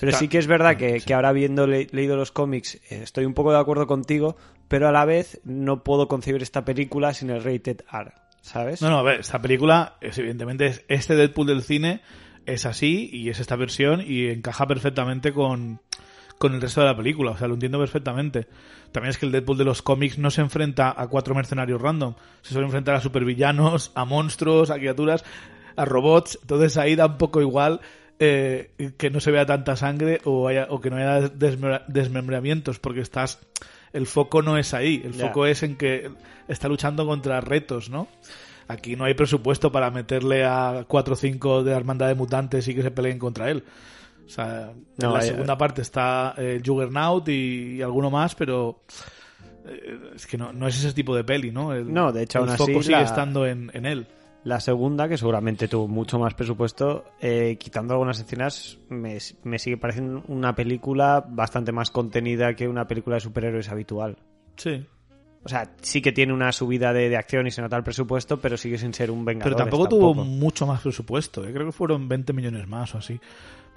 pero 0.00 0.16
sí 0.16 0.28
que 0.28 0.38
es 0.38 0.46
verdad 0.46 0.76
que, 0.76 1.00
que 1.00 1.14
ahora 1.14 1.28
habiendo 1.28 1.66
leído 1.66 2.16
los 2.16 2.32
cómics, 2.32 2.76
eh, 2.90 3.00
estoy 3.02 3.24
un 3.24 3.34
poco 3.34 3.52
de 3.52 3.58
acuerdo 3.58 3.86
contigo, 3.86 4.36
pero 4.68 4.88
a 4.88 4.92
la 4.92 5.04
vez 5.04 5.40
no 5.44 5.84
puedo 5.84 6.08
concebir 6.08 6.42
esta 6.42 6.64
película 6.64 7.14
sin 7.14 7.30
el 7.30 7.44
rated 7.44 7.82
R, 7.92 8.12
¿sabes? 8.40 8.82
No, 8.82 8.90
no, 8.90 8.98
a 8.98 9.02
ver, 9.02 9.20
esta 9.20 9.40
película, 9.40 9.96
es, 10.00 10.18
evidentemente, 10.18 10.66
es 10.66 10.84
este 10.88 11.14
Deadpool 11.14 11.46
del 11.46 11.62
cine 11.62 12.00
es 12.46 12.66
así 12.66 13.08
y 13.12 13.28
es 13.28 13.40
esta 13.40 13.56
versión 13.56 14.02
y 14.04 14.26
encaja 14.28 14.66
perfectamente 14.66 15.32
con, 15.32 15.80
con 16.42 16.54
el 16.54 16.60
resto 16.60 16.80
de 16.80 16.88
la 16.88 16.96
película, 16.96 17.30
o 17.30 17.36
sea, 17.36 17.46
lo 17.46 17.54
entiendo 17.54 17.78
perfectamente. 17.78 18.48
También 18.90 19.10
es 19.10 19.16
que 19.16 19.26
el 19.26 19.30
Deadpool 19.30 19.58
de 19.58 19.64
los 19.64 19.80
cómics 19.80 20.18
no 20.18 20.28
se 20.28 20.40
enfrenta 20.40 20.92
a 20.96 21.06
cuatro 21.06 21.36
mercenarios 21.36 21.80
random. 21.80 22.16
Se 22.40 22.52
suele 22.52 22.66
enfrentar 22.66 22.96
a 22.96 23.00
supervillanos, 23.00 23.92
a 23.94 24.04
monstruos, 24.04 24.70
a 24.70 24.74
criaturas, 24.74 25.24
a 25.76 25.84
robots. 25.84 26.40
Entonces 26.42 26.76
ahí 26.78 26.96
da 26.96 27.06
un 27.06 27.16
poco 27.16 27.40
igual 27.40 27.80
eh, 28.18 28.72
que 28.98 29.08
no 29.08 29.20
se 29.20 29.30
vea 29.30 29.46
tanta 29.46 29.76
sangre 29.76 30.20
o, 30.24 30.50
o 30.68 30.80
que 30.80 30.90
no 30.90 30.96
haya 30.96 31.28
desmembramientos 31.86 32.80
porque 32.80 33.02
estás... 33.02 33.38
El 33.92 34.08
foco 34.08 34.42
no 34.42 34.58
es 34.58 34.74
ahí, 34.74 35.00
el 35.04 35.14
foco 35.14 35.46
es 35.46 35.62
en 35.62 35.76
que 35.76 36.10
está 36.48 36.66
luchando 36.66 37.06
contra 37.06 37.40
retos, 37.40 37.88
¿no? 37.88 38.08
Aquí 38.66 38.96
no 38.96 39.04
hay 39.04 39.14
presupuesto 39.14 39.70
para 39.70 39.92
meterle 39.92 40.44
a 40.44 40.86
cuatro 40.88 41.12
o 41.12 41.16
cinco 41.16 41.62
de 41.62 41.70
la 41.70 41.76
hermandad 41.76 42.08
de 42.08 42.16
mutantes 42.16 42.66
y 42.66 42.74
que 42.74 42.82
se 42.82 42.90
peleen 42.90 43.20
contra 43.20 43.48
él. 43.48 43.62
O 44.26 44.28
sea, 44.28 44.72
en 44.98 45.12
la 45.12 45.20
segunda 45.20 45.58
parte 45.58 45.82
está 45.82 46.34
el 46.36 46.44
eh, 46.44 46.62
Juggernaut 46.64 47.28
y, 47.28 47.82
alguno 47.82 48.10
más, 48.10 48.34
pero 48.34 48.82
eh, 49.66 50.12
es 50.14 50.26
que 50.26 50.38
no, 50.38 50.52
no, 50.52 50.66
es 50.68 50.78
ese 50.78 50.92
tipo 50.92 51.14
de 51.14 51.24
peli, 51.24 51.50
¿no? 51.50 51.72
El, 51.72 51.92
no, 51.92 52.12
de 52.12 52.22
hecho, 52.22 52.44
el 52.44 52.50
foco 52.50 52.82
sigue 52.82 53.02
estando 53.02 53.46
en, 53.46 53.70
en, 53.74 53.86
él. 53.86 54.06
La 54.44 54.58
segunda, 54.58 55.08
que 55.08 55.16
seguramente 55.16 55.68
tuvo 55.68 55.86
mucho 55.86 56.18
más 56.18 56.34
presupuesto, 56.34 57.04
eh, 57.20 57.56
quitando 57.60 57.94
algunas 57.94 58.18
escenas, 58.18 58.78
me, 58.88 59.18
me 59.44 59.58
sigue 59.58 59.76
pareciendo 59.76 60.24
una 60.26 60.54
película 60.54 61.24
bastante 61.28 61.70
más 61.70 61.90
contenida 61.90 62.54
que 62.54 62.66
una 62.66 62.88
película 62.88 63.16
de 63.16 63.20
superhéroes 63.20 63.68
habitual. 63.68 64.16
Sí. 64.56 64.84
O 65.44 65.48
sea, 65.48 65.74
sí 65.80 66.00
que 66.00 66.12
tiene 66.12 66.32
una 66.32 66.52
subida 66.52 66.92
de, 66.92 67.08
de, 67.08 67.16
acción 67.16 67.46
y 67.46 67.50
se 67.50 67.62
nota 67.62 67.76
el 67.76 67.82
presupuesto, 67.82 68.40
pero 68.40 68.56
sigue 68.56 68.78
sin 68.78 68.94
ser 68.94 69.10
un 69.10 69.24
vengador. 69.24 69.52
Pero 69.52 69.64
tampoco, 69.64 69.88
tuvo 69.88 70.14
mucho 70.14 70.66
más 70.66 70.80
presupuesto. 70.80 71.42
Creo 71.42 71.66
que 71.66 71.72
fueron 71.72 72.08
20 72.08 72.32
millones 72.32 72.68
más 72.68 72.94
o 72.94 72.98
así. 72.98 73.20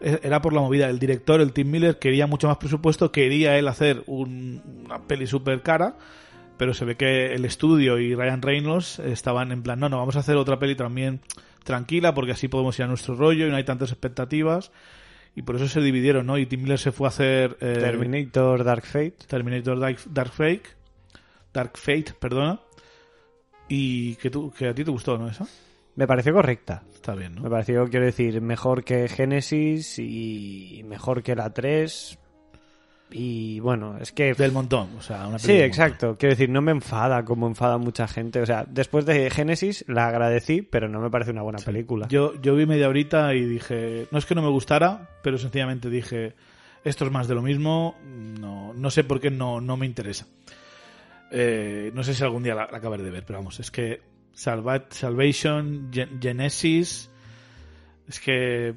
E-, 0.01 0.19
era 0.23 0.41
por 0.41 0.53
la 0.53 0.61
movida. 0.61 0.89
El 0.89 0.99
director, 0.99 1.41
el 1.41 1.53
Tim 1.53 1.69
Miller, 1.71 1.99
quería 1.99 2.27
mucho 2.27 2.47
más 2.47 2.57
presupuesto, 2.57 3.11
quería 3.11 3.57
él 3.57 3.67
hacer 3.67 4.03
una 4.07 5.01
peli 5.07 5.27
súper 5.27 5.61
cara, 5.61 5.95
pero 6.57 6.73
se 6.73 6.85
ve 6.85 6.95
que 6.95 7.33
el 7.33 7.45
estudio 7.45 7.97
y 7.99 8.15
Ryan 8.15 8.41
Reynolds 8.41 8.99
estaban 8.99 9.51
en 9.51 9.63
plan, 9.63 9.79
no, 9.79 9.89
no, 9.89 9.97
vamos 9.97 10.15
a 10.15 10.19
hacer 10.19 10.37
otra 10.37 10.59
peli 10.59 10.75
también 10.75 11.21
tranquila, 11.63 12.13
porque 12.13 12.31
así 12.31 12.47
podemos 12.47 12.77
ir 12.79 12.85
a 12.85 12.87
nuestro 12.87 13.15
rollo 13.15 13.47
y 13.47 13.49
no 13.49 13.55
hay 13.55 13.63
tantas 13.63 13.91
expectativas. 13.91 14.71
Y 15.37 15.41
por 15.41 15.57
eso 15.57 15.67
se 15.67 15.81
dividieron, 15.81 16.25
¿no? 16.25 16.37
Y 16.37 16.45
Tim 16.45 16.61
Miller 16.61 16.79
se 16.79 16.93
fue 16.93 17.07
a 17.07 17.09
hacer... 17.09 17.57
Eh, 17.59 17.77
Terminator 17.79 18.63
Dark 18.63 18.85
Fate. 18.85 19.15
Terminator 19.27 19.77
Dark, 19.77 19.97
Dark 20.09 20.31
Fate. 20.31 20.63
Dark 21.53 21.77
Fate, 21.77 22.13
perdona. 22.17 22.61
Y 23.67 24.15
que, 24.15 24.29
tú, 24.29 24.53
que 24.57 24.69
a 24.69 24.73
ti 24.73 24.85
te 24.85 24.91
gustó, 24.91 25.17
¿no? 25.17 25.27
Esa. 25.27 25.45
Me 25.95 26.07
pareció 26.07 26.33
correcta. 26.33 26.83
Está 27.05 27.13
bien, 27.13 27.35
¿no? 27.35 27.43
Me 27.43 27.51
pareció, 27.51 27.87
quiero 27.87 28.07
decir, 28.07 28.41
mejor 28.41 28.83
que 28.83 29.07
Genesis 29.07 29.99
y 29.99 30.81
mejor 30.87 31.21
que 31.21 31.35
la 31.35 31.53
3. 31.53 32.17
Y 33.11 33.59
bueno, 33.59 33.99
es 33.99 34.11
que. 34.11 34.33
Del 34.33 34.51
montón, 34.51 34.89
o 34.97 35.03
sea, 35.03 35.27
una 35.27 35.37
Sí, 35.37 35.51
exacto. 35.51 36.17
Quiero 36.17 36.33
decir, 36.33 36.49
no 36.49 36.63
me 36.63 36.71
enfada 36.71 37.23
como 37.23 37.45
enfada 37.45 37.77
mucha 37.77 38.07
gente. 38.07 38.41
O 38.41 38.45
sea, 38.47 38.65
después 38.67 39.05
de 39.05 39.29
Genesis 39.29 39.85
la 39.87 40.07
agradecí, 40.07 40.63
pero 40.63 40.89
no 40.89 40.99
me 40.99 41.11
parece 41.11 41.29
una 41.29 41.43
buena 41.43 41.59
película. 41.59 42.07
Yo, 42.07 42.41
yo 42.41 42.55
vi 42.55 42.65
media 42.65 42.89
horita 42.89 43.35
y 43.35 43.45
dije. 43.45 44.07
No 44.09 44.17
es 44.17 44.25
que 44.25 44.33
no 44.33 44.41
me 44.41 44.49
gustara, 44.49 45.11
pero 45.21 45.37
sencillamente 45.37 45.91
dije. 45.91 46.33
Esto 46.83 47.05
es 47.05 47.11
más 47.11 47.27
de 47.27 47.35
lo 47.35 47.43
mismo. 47.43 47.97
No, 48.03 48.73
no 48.73 48.89
sé 48.89 49.03
por 49.03 49.19
qué 49.19 49.29
no, 49.29 49.61
no 49.61 49.77
me 49.77 49.85
interesa. 49.85 50.25
Eh, 51.29 51.91
no 51.93 52.03
sé 52.03 52.15
si 52.15 52.23
algún 52.23 52.41
día 52.41 52.55
la, 52.55 52.67
la 52.71 52.79
acabaré 52.79 53.03
de 53.03 53.11
ver, 53.11 53.23
pero 53.27 53.37
vamos, 53.37 53.59
es 53.59 53.69
que 53.69 54.14
Salvation, 54.35 55.89
Genesis. 55.91 57.09
Es 58.07 58.19
que 58.19 58.75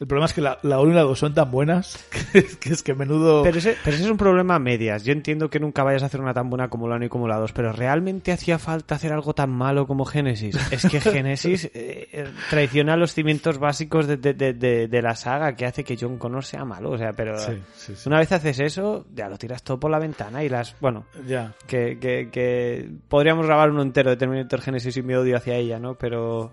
el 0.00 0.06
problema 0.08 0.26
es 0.26 0.32
que 0.32 0.40
la, 0.40 0.58
1 0.62 0.90
y 0.90 0.94
la 0.94 1.02
2 1.02 1.16
son 1.18 1.34
tan 1.34 1.50
buenas 1.52 2.04
que, 2.60 2.70
es 2.70 2.82
que 2.82 2.94
menudo. 2.94 3.42
Pero 3.44 3.58
ese, 3.58 3.76
pero 3.84 3.94
ese 3.94 4.04
es 4.04 4.10
un 4.10 4.16
problema 4.16 4.56
a 4.56 4.58
medias. 4.58 5.04
Yo 5.04 5.12
entiendo 5.12 5.48
que 5.50 5.60
nunca 5.60 5.84
vayas 5.84 6.02
a 6.02 6.06
hacer 6.06 6.20
una 6.20 6.34
tan 6.34 6.50
buena 6.50 6.68
como 6.68 6.88
la 6.88 6.96
1 6.96 7.04
y 7.04 7.08
como 7.08 7.28
la 7.28 7.36
2, 7.38 7.52
pero 7.52 7.72
¿realmente 7.72 8.32
hacía 8.32 8.58
falta 8.58 8.96
hacer 8.96 9.12
algo 9.12 9.34
tan 9.34 9.50
malo 9.50 9.86
como 9.86 10.04
Genesis? 10.04 10.56
Es 10.72 10.86
que 10.88 11.00
Genesis 11.00 11.66
eh, 11.74 12.08
eh, 12.12 12.28
traiciona 12.50 12.96
los 12.96 13.14
cimientos 13.14 13.58
básicos 13.58 14.06
de, 14.08 14.16
de- 14.16 14.34
de- 14.34 14.88
de- 14.88 15.02
la 15.02 15.14
saga 15.14 15.54
que 15.54 15.64
hace 15.66 15.84
que 15.84 15.96
John 16.00 16.18
Connor 16.18 16.44
sea 16.44 16.64
malo. 16.64 16.90
O 16.90 16.98
sea, 16.98 17.12
pero 17.12 17.38
Sí, 17.38 17.52
sí, 17.74 17.94
sí. 17.94 18.08
una 18.08 18.18
vez 18.18 18.32
haces 18.32 18.58
eso, 18.58 19.06
ya 19.14 19.28
lo 19.28 19.38
tiras 19.38 19.62
todo 19.62 19.78
por 19.78 19.90
la 19.92 19.98
ventana 20.00 20.42
y 20.42 20.48
las. 20.48 20.74
Bueno, 20.80 21.04
Ya. 21.26 21.52
que, 21.68 21.98
que, 22.00 22.30
que 22.32 22.90
podríamos 23.08 23.46
grabar 23.46 23.70
uno 23.70 23.82
entero 23.82 24.10
de 24.10 24.16
Terminator 24.16 24.60
Genesis 24.60 24.96
y 24.96 25.02
mi 25.02 25.14
odio 25.14 25.36
hacia 25.36 25.54
ella, 25.54 25.78
¿no? 25.78 25.94
Pero. 25.94 26.52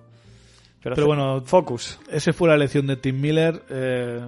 Pero 0.84 1.06
bueno, 1.06 1.42
Focus. 1.46 2.00
ese 2.10 2.34
fue 2.34 2.50
la 2.50 2.56
elección 2.56 2.88
de 2.88 2.96
Tim 2.98 3.20
Miller. 3.22 3.64
eh, 3.70 4.22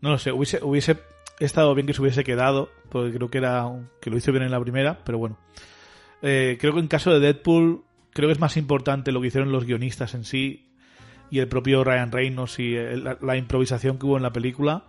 no 0.00 0.10
lo 0.10 0.18
sé, 0.18 0.32
hubiese, 0.32 0.58
hubiese 0.62 0.96
estado 1.38 1.74
bien 1.74 1.86
que 1.86 1.92
se 1.94 2.00
hubiese 2.02 2.24
quedado, 2.24 2.70
porque 2.88 3.14
creo 3.16 3.30
que 3.30 3.38
era 3.38 3.66
que 4.00 4.10
lo 4.10 4.16
hizo 4.16 4.32
bien 4.32 4.44
en 4.44 4.50
la 4.50 4.60
primera, 4.60 4.98
pero 5.04 5.18
bueno. 5.18 5.38
Eh, 6.22 6.56
creo 6.60 6.72
que 6.74 6.80
en 6.80 6.88
caso 6.88 7.12
de 7.12 7.20
Deadpool, 7.20 7.82
creo 8.12 8.28
que 8.28 8.32
es 8.32 8.40
más 8.40 8.56
importante 8.56 9.12
lo 9.12 9.20
que 9.20 9.28
hicieron 9.28 9.52
los 9.52 9.64
guionistas 9.64 10.14
en 10.14 10.24
sí 10.24 10.66
y 11.30 11.38
el 11.38 11.48
propio 11.48 11.84
Ryan 11.84 12.10
Reynolds 12.12 12.58
y 12.58 12.74
el- 12.74 13.04
la, 13.04 13.18
la 13.20 13.36
improvisación 13.36 13.98
que 13.98 14.06
hubo 14.06 14.16
en 14.16 14.22
la 14.22 14.32
película 14.32 14.84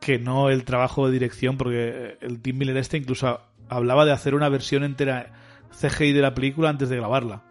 que 0.00 0.18
no 0.18 0.50
el 0.50 0.64
trabajo 0.64 1.06
de 1.06 1.12
dirección, 1.12 1.56
porque 1.56 2.18
el 2.20 2.40
Tim 2.42 2.58
Miller 2.58 2.76
este 2.76 2.96
incluso 2.96 3.40
hablaba 3.68 4.04
de 4.04 4.10
hacer 4.12 4.34
una 4.34 4.48
versión 4.48 4.82
entera 4.82 5.32
CGI 5.80 6.12
de 6.12 6.20
la 6.20 6.34
película 6.34 6.68
antes 6.68 6.88
de 6.88 6.96
grabarla. 6.96 7.42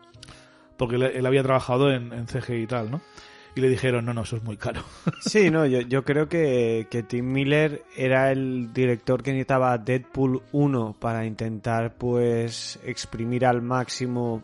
Porque 0.81 0.95
él, 0.95 1.25
había 1.27 1.43
trabajado 1.43 1.91
en, 1.93 2.11
en 2.11 2.25
CGI 2.25 2.63
y 2.63 2.65
tal, 2.67 2.89
¿no? 2.89 3.01
Y 3.55 3.61
le 3.61 3.69
dijeron, 3.69 4.03
no, 4.03 4.13
no, 4.15 4.23
eso 4.23 4.37
es 4.37 4.43
muy 4.43 4.57
caro. 4.57 4.81
Sí, 5.21 5.51
no, 5.51 5.65
yo, 5.67 5.81
yo 5.81 6.03
creo 6.03 6.27
que, 6.27 6.87
que 6.89 7.03
Tim 7.03 7.31
Miller 7.31 7.83
era 7.95 8.31
el 8.31 8.73
director 8.73 9.21
que 9.21 9.31
necesitaba 9.31 9.77
Deadpool 9.77 10.41
1 10.53 10.95
para 10.99 11.23
intentar, 11.25 11.93
pues, 11.93 12.79
exprimir 12.83 13.45
al 13.45 13.61
máximo 13.61 14.41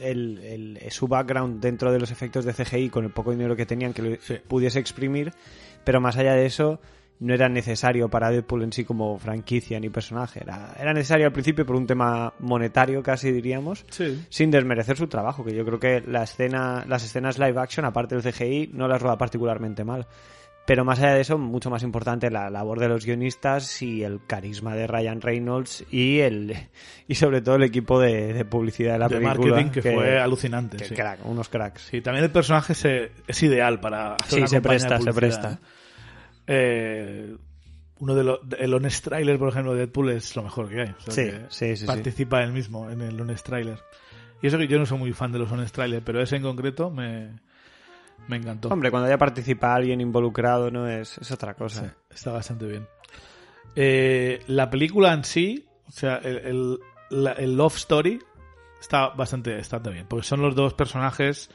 el, 0.00 0.38
el- 0.42 0.90
su 0.90 1.06
background 1.06 1.60
dentro 1.60 1.92
de 1.92 2.00
los 2.00 2.10
efectos 2.10 2.44
de 2.44 2.52
CGI 2.52 2.90
con 2.90 3.04
el 3.04 3.10
poco 3.12 3.30
dinero 3.30 3.54
que 3.54 3.64
tenían 3.66 3.92
que 3.92 4.02
lo 4.02 4.16
Sí. 4.20 4.34
pudiese 4.48 4.78
exprimir, 4.80 5.32
pero 5.84 6.00
más 6.00 6.16
allá 6.16 6.32
de 6.34 6.46
eso 6.46 6.80
no 7.18 7.32
era 7.34 7.48
necesario 7.48 8.08
para 8.08 8.30
Deadpool 8.30 8.62
en 8.64 8.72
sí 8.72 8.84
como 8.84 9.18
franquicia 9.18 9.80
ni 9.80 9.88
personaje. 9.88 10.40
Era, 10.42 10.74
era 10.78 10.92
necesario 10.92 11.26
al 11.26 11.32
principio 11.32 11.64
por 11.64 11.76
un 11.76 11.86
tema 11.86 12.34
monetario, 12.40 13.02
casi 13.02 13.32
diríamos, 13.32 13.84
Sí. 13.90 14.24
sin 14.28 14.50
desmerecer 14.50 14.96
su 14.96 15.06
trabajo, 15.06 15.44
que 15.44 15.54
yo 15.54 15.64
creo 15.64 15.80
que 15.80 16.02
la 16.06 16.24
escena, 16.24 16.84
las 16.86 17.04
escenas 17.04 17.38
live 17.38 17.58
action, 17.60 17.86
aparte 17.86 18.16
del 18.16 18.24
CGI, 18.32 18.70
no 18.74 18.86
las 18.88 19.00
roba 19.00 19.16
particularmente 19.16 19.84
mal. 19.84 20.06
Pero 20.66 20.84
más 20.84 20.98
allá 20.98 21.14
de 21.14 21.20
eso, 21.20 21.38
mucho 21.38 21.70
más 21.70 21.84
importante 21.84 22.28
la 22.28 22.50
labor 22.50 22.80
de 22.80 22.88
los 22.88 23.06
guionistas 23.06 23.80
y 23.82 24.02
el 24.02 24.18
carisma 24.26 24.74
de 24.74 24.88
Ryan 24.88 25.20
Reynolds 25.20 25.84
y 25.92 26.18
el 26.18 26.56
y 27.06 27.14
sobre 27.14 27.40
todo 27.40 27.54
el 27.54 27.62
equipo 27.62 28.00
de, 28.00 28.32
de 28.32 28.44
publicidad 28.44 28.94
de 28.94 28.98
la 28.98 29.06
de 29.08 29.16
película. 29.20 29.54
marketing 29.54 29.70
que, 29.70 29.80
fue 29.94 30.18
alucinante. 30.18 30.76
que 30.78 30.86
sí. 30.86 30.94
crack, 30.96 31.20
unos 31.24 31.48
cracks. 31.48 31.82
Sí, 31.82 32.00
también 32.00 32.24
el 32.24 32.32
personaje 32.32 32.74
se- 32.74 33.12
es 33.28 33.42
ideal 33.44 33.78
para 33.78 34.14
hacer 34.16 34.28
Sí, 34.28 34.36
una 34.38 34.46
se 34.48 34.56
de 34.56 34.60
presta, 34.62 35.00
se 35.00 35.12
presta. 35.12 35.60
¿Eh? 36.46 37.36
Uno 37.98 38.14
de 38.14 38.24
los 38.24 38.40
el 38.58 38.74
honest 38.74 39.04
trailer 39.04 39.38
por 39.38 39.48
ejemplo 39.48 39.72
de 39.72 39.78
Deadpool 39.80 40.10
es 40.10 40.36
lo 40.36 40.42
mejor 40.42 40.68
que 40.68 40.82
hay 40.82 40.88
O 40.90 41.00
sea 41.00 41.12
Sí, 41.14 41.22
que 41.30 41.40
sí, 41.48 41.76
sí, 41.76 41.86
participa 41.86 42.42
él 42.42 42.52
mismo 42.52 42.90
en 42.90 43.00
el 43.00 43.18
honest 43.20 43.46
trailer 43.46 43.78
y 44.42 44.48
eso 44.48 44.58
que 44.58 44.68
yo 44.68 44.78
no 44.78 44.84
soy 44.84 44.98
muy 44.98 45.12
fan 45.14 45.32
de 45.32 45.38
los 45.38 45.50
honest 45.50 45.74
trailer 45.74 46.02
pero 46.04 46.20
ese 46.20 46.36
en 46.36 46.42
concreto 46.42 46.90
me 46.90 47.40
me 48.28 48.36
encantó 48.36 48.68
Hombre, 48.68 48.90
cuando 48.90 49.08
ya 49.08 49.16
participa 49.18 49.74
alguien 49.74 50.00
involucrado, 50.00 50.70
no 50.70 50.86
es, 50.88 51.16
es 51.18 51.30
otra 51.30 51.52
Sí, 51.52 51.58
cosa. 51.58 51.94
está 52.10 52.32
bastante 52.32 52.66
bien 52.66 52.86
Eh, 53.74 54.40
la 54.46 54.68
película 54.68 55.12
en 55.14 55.24
sí 55.24 55.66
o 55.88 55.92
sea 55.92 56.16
el, 56.16 56.36
el, 56.38 56.78
la- 57.10 57.32
el 57.32 57.56
love 57.56 57.76
story 57.76 58.18
está 58.80 59.08
bastante 59.08 59.58
está 59.58 59.78
bien 59.78 60.06
porque 60.06 60.26
son 60.26 60.42
los 60.42 60.54
dos 60.54 60.74
personajes 60.74 61.50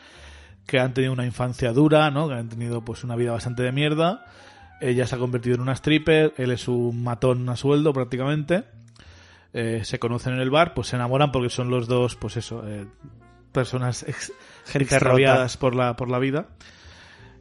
que 0.65 0.79
han 0.79 0.93
tenido 0.93 1.11
una 1.13 1.25
infancia 1.25 1.71
dura, 1.73 2.09
¿no? 2.11 2.27
Que 2.29 2.35
han 2.35 2.47
tenido 2.49 2.81
pues 2.85 3.03
una 3.03 3.15
vida 3.15 3.31
bastante 3.31 3.63
de 3.63 3.71
mierda. 3.71 4.25
Ella 4.81 5.05
se 5.05 5.15
ha 5.15 5.19
convertido 5.19 5.55
en 5.55 5.61
una 5.61 5.73
stripper, 5.73 6.33
él 6.37 6.51
es 6.51 6.67
un 6.67 7.03
matón 7.03 7.47
a 7.49 7.55
sueldo 7.55 7.93
prácticamente. 7.93 8.63
Eh, 9.53 9.81
se 9.83 9.99
conocen 9.99 10.33
en 10.33 10.39
el 10.39 10.49
bar, 10.49 10.73
pues 10.73 10.87
se 10.87 10.95
enamoran 10.95 11.31
porque 11.31 11.49
son 11.49 11.69
los 11.69 11.87
dos, 11.87 12.15
pues 12.15 12.37
eso, 12.37 12.67
eh, 12.67 12.87
personas 13.51 14.05
extraviadas 14.73 15.57
por 15.57 15.75
la, 15.75 15.95
por 15.95 16.09
la 16.09 16.19
vida. 16.19 16.47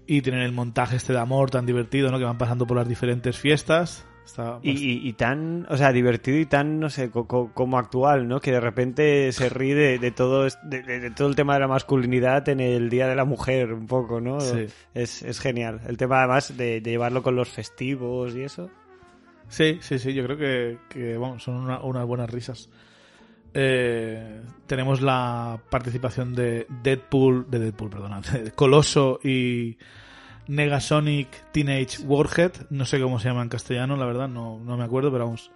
Y 0.07 0.23
tienen 0.23 0.43
el 0.43 0.53
montaje 0.53 0.97
este 0.97 1.13
de 1.13 1.21
amor 1.21 1.51
tan 1.51 1.67
divertido, 1.67 2.11
¿no? 2.11 2.19
Que 2.19 2.25
van 2.25 2.39
pasando 2.39 2.67
por 2.67 2.77
las 2.77 2.89
diferentes 2.89 3.39
fiestas. 3.39 4.05
Está 4.25 4.61
Y, 4.63 4.71
y- 4.71 5.09
y 5.09 5.13
tan, 5.15 5.67
o 5.71 5.77
sea, 5.77 5.93
divertido 5.93 6.39
y 6.39 6.47
tan, 6.47 6.79
no 6.79 6.89
sé, 6.91 7.11
co- 7.11 7.27
co- 7.27 7.51
como 7.53 7.79
actual, 7.79 8.29
¿no? 8.29 8.41
Que 8.41 8.53
de 8.53 8.61
repente 8.61 9.33
se 9.33 9.49
ríe 9.49 9.75
de, 9.75 9.99
de 9.99 10.11
todo, 10.13 10.45
de, 10.63 11.11
todo 11.17 11.29
el 11.29 11.35
tema 11.35 11.55
de 11.55 11.61
la 11.61 11.69
masculinidad 11.69 12.49
en 12.49 12.61
el 12.61 12.91
Día 12.91 13.09
de 13.09 13.17
la 13.17 13.25
Mujer, 13.25 13.73
un 13.73 13.87
poco, 13.87 14.21
¿no? 14.21 14.41
Sí. 14.41 14.67
Es, 14.95 15.23
es 15.23 15.41
genial. 15.41 15.81
El 15.89 15.97
tema, 15.97 16.19
además, 16.21 16.57
de, 16.57 16.81
de 16.81 16.91
llevarlo 16.91 17.23
con 17.23 17.35
los 17.35 17.49
festivos 17.49 18.35
y 18.37 18.43
eso. 18.43 18.71
Sí, 19.49 19.79
sí, 19.81 19.99
sí, 19.99 20.15
yo 20.15 20.25
creo 20.27 20.37
que, 20.37 20.79
son 21.39 21.57
una- 21.57 21.81
unas 21.81 22.07
buenas 22.07 22.31
risas. 22.31 22.71
Eh, 23.53 24.43
tenemos 24.69 25.01
la 25.03 25.59
participación 25.71 26.35
de 26.37 26.67
Deadpool, 26.85 27.47
de 27.51 27.59
Deadpool, 27.59 27.91
perdona, 27.91 28.21
de 28.33 28.53
Coloso 28.53 29.19
y 29.25 29.77
Negasonic 30.49 31.29
Teenage 31.53 32.03
Warhead, 32.05 32.53
no 32.71 32.85
sé 32.85 33.01
cómo 33.01 33.19
se 33.21 33.29
llama 33.29 33.43
en 33.43 33.49
castellano, 33.49 33.97
la 33.97 34.07
verdad, 34.07 34.29
no, 34.29 34.59
no 34.59 34.77
me 34.77 34.85
acuerdo, 34.85 35.11
pero 35.13 35.25
vamos. 35.27 35.51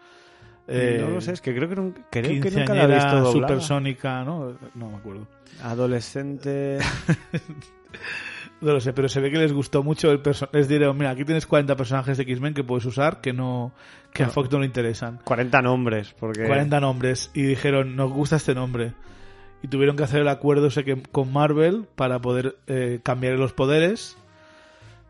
Eh, 0.67 0.99
no 1.03 1.11
lo 1.11 1.21
sé, 1.21 1.33
es 1.33 1.41
que 1.43 1.55
creo 1.55 1.69
que, 1.69 1.77
nun- 1.77 1.95
creo 2.11 2.41
que 2.43 2.51
nunca 2.51 2.75
la 2.75 2.85
he 2.85 2.95
visto 2.95 3.17
doblada. 3.21 3.33
supersónica, 3.33 4.25
¿no? 4.25 4.57
No 4.75 4.91
me 4.91 4.97
acuerdo. 4.97 5.27
Adolescente... 5.63 6.79
No 8.61 8.73
lo 8.73 8.81
sé, 8.81 8.93
pero 8.95 9.09
se 9.11 9.21
ve 9.21 9.31
que 9.31 9.37
les 9.39 9.53
gustó 9.53 9.83
mucho 9.83 10.11
el 10.11 10.21
personaje. 10.21 10.57
Les 10.57 10.69
diré, 10.69 10.91
mira, 10.95 11.11
aquí 11.11 11.25
tienes 11.25 11.47
40 11.47 11.77
personajes 11.77 12.17
de 12.17 12.23
X-Men 12.23 12.55
que 12.55 12.65
puedes 12.65 12.87
usar 12.87 13.21
que 13.21 13.33
no 13.35 13.73
que 14.13 14.23
a 14.23 14.29
Fox 14.29 14.51
no 14.51 14.61
le 14.61 14.67
interesan. 14.67 15.19
40 15.25 15.61
nombres, 15.61 16.15
porque... 16.19 16.47
40 16.47 16.81
nombres 16.81 17.31
y 17.35 17.43
dijeron, 17.43 17.95
nos 17.95 18.11
gusta 18.11 18.37
este 18.37 18.55
nombre. 18.55 18.95
Y 19.61 19.69
tuvieron 19.69 19.97
que 19.97 20.05
hacer 20.05 20.21
el 20.23 20.29
acuerdo 20.29 20.69
ese 20.69 20.83
que, 20.85 21.03
con 21.03 21.31
Marvel 21.33 21.85
para 21.95 22.21
poder 22.21 22.57
eh, 22.67 23.01
cambiar 23.03 23.39
los 23.39 23.53
poderes. 23.53 24.17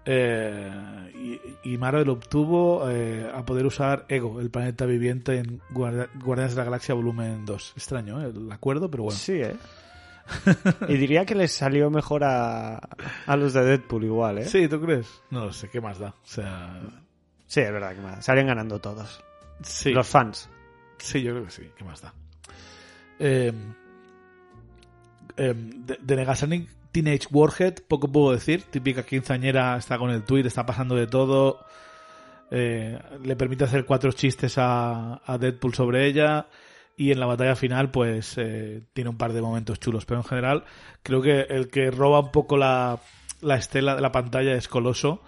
Eh, 0.06 1.40
y, 1.64 1.72
y 1.72 1.78
Marvel 1.78 2.08
obtuvo 2.10 2.88
eh, 2.90 3.30
a 3.34 3.44
poder 3.44 3.64
usar 3.66 4.04
Ego, 4.08 4.40
el 4.40 4.50
planeta 4.50 4.84
viviente 4.84 5.38
en 5.38 5.60
Guardia- 5.70 6.10
Guardianes 6.14 6.54
de 6.54 6.58
la 6.60 6.64
Galaxia 6.64 6.94
volumen 6.94 7.44
2. 7.46 7.72
Extraño 7.76 8.20
¿eh? 8.22 8.32
el 8.34 8.52
acuerdo, 8.52 8.90
pero 8.90 9.04
bueno. 9.04 9.18
Sí, 9.18 9.32
¿eh? 9.34 9.56
y 10.88 10.94
diría 10.96 11.24
que 11.24 11.34
les 11.34 11.52
salió 11.52 11.90
mejor 11.90 12.24
a, 12.24 12.76
a 13.26 13.36
los 13.36 13.52
de 13.52 13.62
Deadpool 13.64 14.04
igual, 14.04 14.38
¿eh? 14.38 14.44
Sí, 14.46 14.68
¿tú 14.68 14.80
crees? 14.80 15.22
No 15.30 15.46
lo 15.46 15.52
sé, 15.52 15.68
¿qué 15.70 15.80
más 15.80 15.98
da? 15.98 16.08
O 16.10 16.26
sea, 16.26 16.80
Sí, 17.46 17.60
es 17.60 17.70
verdad 17.72 17.94
que 17.94 18.00
más. 18.00 18.24
Salían 18.24 18.46
ganando 18.46 18.80
todos. 18.80 19.22
sí. 19.62 19.90
Los 19.92 20.06
fans. 20.08 20.48
Sí, 20.98 21.22
yo 21.22 21.32
creo 21.32 21.44
que 21.44 21.50
sí. 21.50 21.70
¿Qué 21.76 21.84
más 21.84 22.00
da? 22.00 22.12
Eh, 23.18 23.52
eh, 25.36 25.54
de, 25.56 25.98
de 26.00 26.16
Negasonic 26.16 26.68
Teenage 26.94 27.26
Warhead, 27.32 27.80
poco 27.88 28.06
puedo 28.06 28.30
decir. 28.30 28.62
Típica 28.70 29.02
quinceañera, 29.02 29.76
está 29.76 29.98
con 29.98 30.10
el 30.10 30.22
tweet, 30.22 30.46
está 30.46 30.64
pasando 30.64 30.94
de 30.94 31.08
todo. 31.08 31.66
Eh, 32.52 32.96
le 33.24 33.34
permite 33.34 33.64
hacer 33.64 33.84
cuatro 33.84 34.12
chistes 34.12 34.54
a, 34.58 35.20
Deadpool 35.40 35.74
sobre 35.74 36.06
ella. 36.06 36.46
Y 36.96 37.10
en 37.10 37.18
la 37.18 37.26
batalla 37.26 37.56
final, 37.56 37.90
pues 37.90 38.38
eh, 38.38 38.82
tiene 38.92 39.10
un 39.10 39.18
par 39.18 39.32
de 39.32 39.42
momentos 39.42 39.80
chulos. 39.80 40.06
Pero 40.06 40.20
en 40.20 40.24
general, 40.24 40.64
creo 41.02 41.20
que 41.20 41.40
el 41.40 41.66
que 41.66 41.90
roba 41.90 42.20
un 42.20 42.30
poco 42.30 42.56
la, 42.56 43.00
la 43.40 43.56
estela 43.56 43.96
de 43.96 44.00
la 44.00 44.12
pantalla 44.12 44.54
es 44.54 44.68
Coloso. 44.68 45.20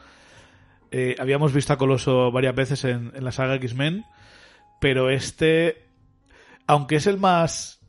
Eh, 0.92 1.16
habíamos 1.18 1.52
visto 1.52 1.72
a 1.72 1.78
Coloso 1.78 2.30
varias 2.30 2.54
veces 2.54 2.84
en, 2.84 3.10
en 3.12 3.24
la 3.24 3.32
saga 3.32 3.56
X-Men 3.56 4.04
pero 4.78 5.08
este, 5.08 5.82
aunque 6.66 6.96
es 6.96 7.08
el 7.08 7.18
más 7.18 7.80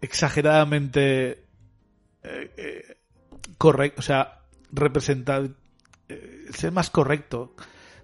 exageradamente 0.00 1.43
correcto, 3.58 4.00
o 4.00 4.02
sea, 4.02 4.40
representa, 4.72 5.42
eh, 6.08 6.46
es 6.48 6.64
el 6.64 6.72
más 6.72 6.90
correcto 6.90 7.54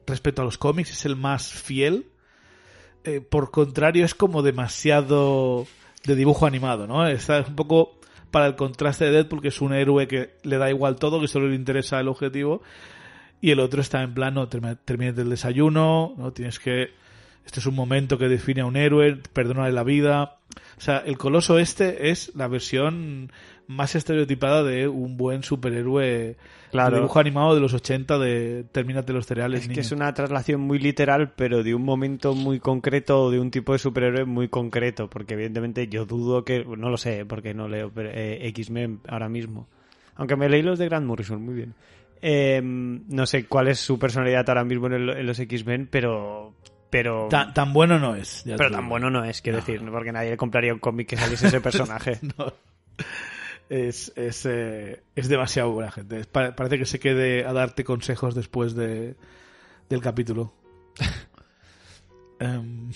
respecto 0.07 0.43
a 0.43 0.45
los 0.45 0.59
cómics, 0.59 0.91
es 0.91 1.05
el 1.05 1.17
más 1.17 1.53
fiel. 1.53 2.07
Eh, 3.05 3.21
por 3.21 3.51
contrario, 3.51 4.05
es 4.05 4.15
como 4.15 4.43
demasiado 4.43 5.67
de 6.05 6.17
dibujo 6.17 6.47
animado, 6.47 6.87
¿no? 6.87 7.07
Está 7.07 7.45
un 7.47 7.57
poco 7.57 7.99
para 8.31 8.47
el 8.47 8.57
contraste 8.57 9.07
de 9.07 9.13
Deadpool, 9.13 9.43
que 9.43 9.49
es 9.49 9.61
un 9.61 9.73
héroe 9.73 10.07
que 10.07 10.37
le 10.43 10.59
da 10.59 10.71
igual 10.71 10.97
todo, 10.97 11.21
que 11.21 11.29
solo 11.29 11.49
le 11.49 11.55
interesa 11.55 11.99
el 12.01 12.09
objetivo, 12.09 12.63
y 13.41 13.51
el 13.51 13.61
otro 13.61 13.81
está 13.81 14.03
en 14.03 14.15
plan, 14.15 14.35
no, 14.35 14.49
termi- 14.49 14.79
termines 14.85 15.17
el 15.19 15.31
desayuno, 15.31 16.15
no 16.17 16.33
tienes 16.33 16.59
que 16.59 16.91
este 17.47 17.61
es 17.61 17.67
un 17.67 17.75
momento 17.75 18.19
que 18.19 18.29
define 18.29 18.61
a 18.61 18.67
un 18.67 18.77
héroe, 18.77 19.17
perdonarle 19.33 19.73
la 19.73 19.83
vida. 19.83 20.39
O 20.77 20.81
sea, 20.81 20.99
el 20.99 21.17
coloso 21.17 21.59
este 21.59 22.11
es 22.11 22.33
la 22.37 22.49
versión 22.49 23.33
más 23.71 23.95
estereotipada 23.95 24.63
de 24.65 24.89
un 24.89 25.17
buen 25.17 25.43
superhéroe 25.43 26.37
Claro. 26.71 26.91
de 26.91 26.97
dibujo 27.01 27.19
animado 27.19 27.55
de 27.55 27.61
los 27.61 27.75
80 27.75 28.19
de 28.19 28.65
Termínate 28.71 29.13
los 29.13 29.27
cereales. 29.27 29.61
Es 29.63 29.67
que 29.67 29.71
niño. 29.71 29.81
es 29.81 29.93
una 29.93 30.13
traslación 30.15 30.61
muy 30.61 30.79
literal, 30.79 31.33
pero 31.35 31.63
de 31.63 31.75
un 31.75 31.83
momento 31.83 32.35
muy 32.35 32.61
concreto 32.61 33.23
o 33.25 33.31
de 33.31 33.41
un 33.41 33.51
tipo 33.51 33.73
de 33.73 33.79
superhéroe 33.81 34.25
muy 34.25 34.49
concreto, 34.49 35.09
porque 35.11 35.35
evidentemente 35.35 35.89
yo 35.89 36.07
dudo 36.07 36.45
que, 36.45 36.65
no 36.65 36.91
lo 36.91 36.97
sé, 36.97 37.25
porque 37.27 37.55
no 37.55 37.67
leo 37.69 37.91
eh, 37.97 38.39
X-Men 38.55 39.01
ahora 39.09 39.29
mismo. 39.29 39.69
Aunque 40.17 40.37
me 40.37 40.49
leí 40.49 40.63
los 40.63 40.79
de 40.79 40.87
Grant 40.89 41.07
Morrison, 41.07 41.43
muy 41.43 41.55
bien. 41.55 41.75
Eh, 42.23 42.61
no 42.63 43.25
sé 43.27 43.47
cuál 43.47 43.69
es 43.69 43.81
su 43.81 43.99
personalidad 43.99 44.49
ahora 44.49 44.63
mismo 44.65 44.87
en, 44.89 44.93
el- 44.93 45.11
en 45.11 45.27
los 45.27 45.39
X-Men, 45.39 45.89
pero... 45.91 46.55
Pero, 46.91 47.29
Tan, 47.31 47.55
tan 47.55 47.73
bueno 47.73 48.01
no 48.01 48.17
es. 48.17 48.43
pero 48.57 48.69
tan 48.71 48.89
bueno 48.89 49.11
no 49.11 49.23
es, 49.25 49.41
quiero 49.43 49.59
decir, 49.59 49.81
porque 49.93 50.11
nadie 50.11 50.31
le 50.31 50.37
compraría 50.37 50.73
un 50.75 50.81
cómic 50.81 51.09
que 51.09 51.17
saliese 51.17 51.47
ese 51.47 51.61
personaje. 51.63 52.19
No. 52.37 52.53
Es, 53.71 54.13
es, 54.17 54.45
eh, 54.47 55.03
es 55.15 55.29
demasiado 55.29 55.71
buena 55.71 55.91
gente. 55.93 56.19
Es 56.21 56.27
parece 56.27 56.77
que 56.77 56.85
se 56.87 56.99
quede 57.01 57.47
a 57.47 57.53
darte 57.55 57.85
consejos 57.85 58.35
después 58.35 58.75
de, 58.75 59.15
del 59.89 60.03
capítulo. 60.03 60.53
Em, 62.39 62.91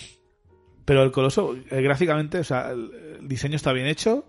pero 0.86 1.02
el 1.02 1.12
coloso, 1.12 1.54
eh, 1.70 1.82
gráficamente, 1.82 2.38
o 2.38 2.44
sea, 2.44 2.70
el, 2.72 3.18
diseño 3.28 3.56
está 3.56 3.72
bien 3.72 3.86
hecho. 3.86 4.24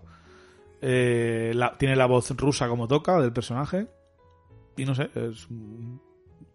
eh, 0.82 1.52
la- 1.54 1.72
tiene 1.78 1.96
la 1.96 2.04
voz 2.06 2.30
rusa 2.36 2.68
como 2.68 2.86
toca 2.86 3.18
del 3.20 3.32
personaje. 3.32 3.88
Y 4.76 4.84
no 4.84 4.94
sé, 4.94 5.08
es, 5.14 5.46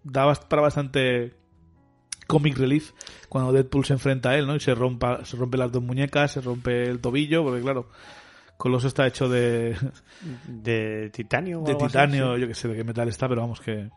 da 0.03 0.31
para 0.47 0.61
bastante 0.61 1.33
comic 2.27 2.55
relief 2.57 2.91
cuando 3.29 3.51
Deadpool 3.51 3.83
se 3.85 3.93
enfrenta 3.93 4.29
a 4.29 4.37
él, 4.37 4.45
¿no? 4.45 4.55
Y 4.55 4.59
se 4.59 4.75
rompa, 4.75 5.25
se 5.25 5.37
rompe 5.37 5.57
las 5.57 5.71
dos 5.71 5.81
muñecas, 5.81 6.31
se 6.33 6.41
rompe 6.41 6.83
el 6.83 6.99
tobillo, 6.99 7.43
porque 7.43 7.61
claro, 7.61 7.89
Coloso 8.61 8.87
está 8.87 9.07
hecho 9.07 9.27
de, 9.27 9.75
¿De 10.47 11.09
titanio 11.11 11.61
o 11.61 11.65
de 11.65 11.71
así? 11.73 11.87
titanio, 11.87 12.35
Sí. 12.35 12.41
yo 12.41 12.47
que 12.47 12.53
sé 12.53 12.67
de 12.67 12.75
qué 12.75 12.83
metal 12.83 13.07
está, 13.09 13.27
pero 13.27 13.41
vamos 13.41 13.59
que 13.59 13.89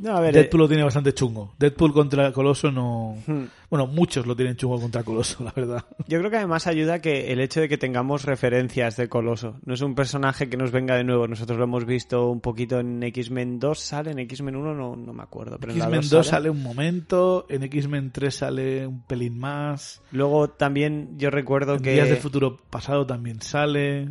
No, 0.00 0.16
a 0.16 0.20
ver... 0.20 0.34
eh, 0.34 0.40
Deadpool 0.40 0.60
lo 0.62 0.68
tiene 0.68 0.82
bastante 0.82 1.12
chungo. 1.12 1.54
Deadpool 1.58 1.92
contra 1.92 2.32
Coloso 2.32 2.70
no... 2.70 3.16
hmm. 3.26 3.44
Bueno, 3.68 3.86
muchos 3.86 4.26
lo 4.26 4.34
tienen 4.34 4.56
chungo 4.56 4.80
contra 4.80 5.04
Coloso, 5.04 5.44
la 5.44 5.52
verdad. 5.54 5.84
Yo 6.08 6.18
creo 6.18 6.30
que 6.30 6.38
además 6.38 6.66
ayuda 6.66 7.00
que 7.00 7.32
el 7.32 7.40
hecho 7.40 7.60
de 7.60 7.68
que 7.68 7.78
tengamos 7.78 8.24
referencias 8.24 8.96
de 8.96 9.08
Coloso. 9.08 9.56
No 9.64 9.74
es 9.74 9.80
un 9.82 9.94
personaje 9.94 10.48
que 10.48 10.56
nos 10.56 10.72
venga 10.72 10.96
de 10.96 11.04
nuevo. 11.04 11.28
Nosotros 11.28 11.58
lo 11.58 11.64
hemos 11.64 11.84
visto 11.84 12.30
un 12.30 12.40
poquito 12.40 12.80
en 12.80 13.02
X-Men 13.02 13.60
2, 13.60 13.78
sale 13.78 14.10
en 14.10 14.18
X-Men 14.20 14.56
1, 14.56 14.74
no, 14.74 14.96
no 14.96 15.12
me 15.12 15.22
acuerdo. 15.22 15.58
Pero 15.60 15.72
X-Men 15.72 16.00
2 16.00 16.10
2 16.10 16.26
sale 16.26 16.50
un 16.50 16.62
momento, 16.62 17.46
en 17.48 17.62
X-Men 17.64 18.10
3 18.10 18.34
sale 18.34 18.86
un 18.86 19.02
pelín 19.02 19.38
más. 19.38 20.02
Luego 20.10 20.48
también 20.48 21.18
yo 21.18 21.30
recuerdo 21.30 21.74
En 21.74 21.82
que 21.82 21.92
Días 21.92 22.08
de 22.08 22.16
Futuro 22.16 22.58
Pasado 22.70 23.06
también 23.06 23.40
sale. 23.42 24.08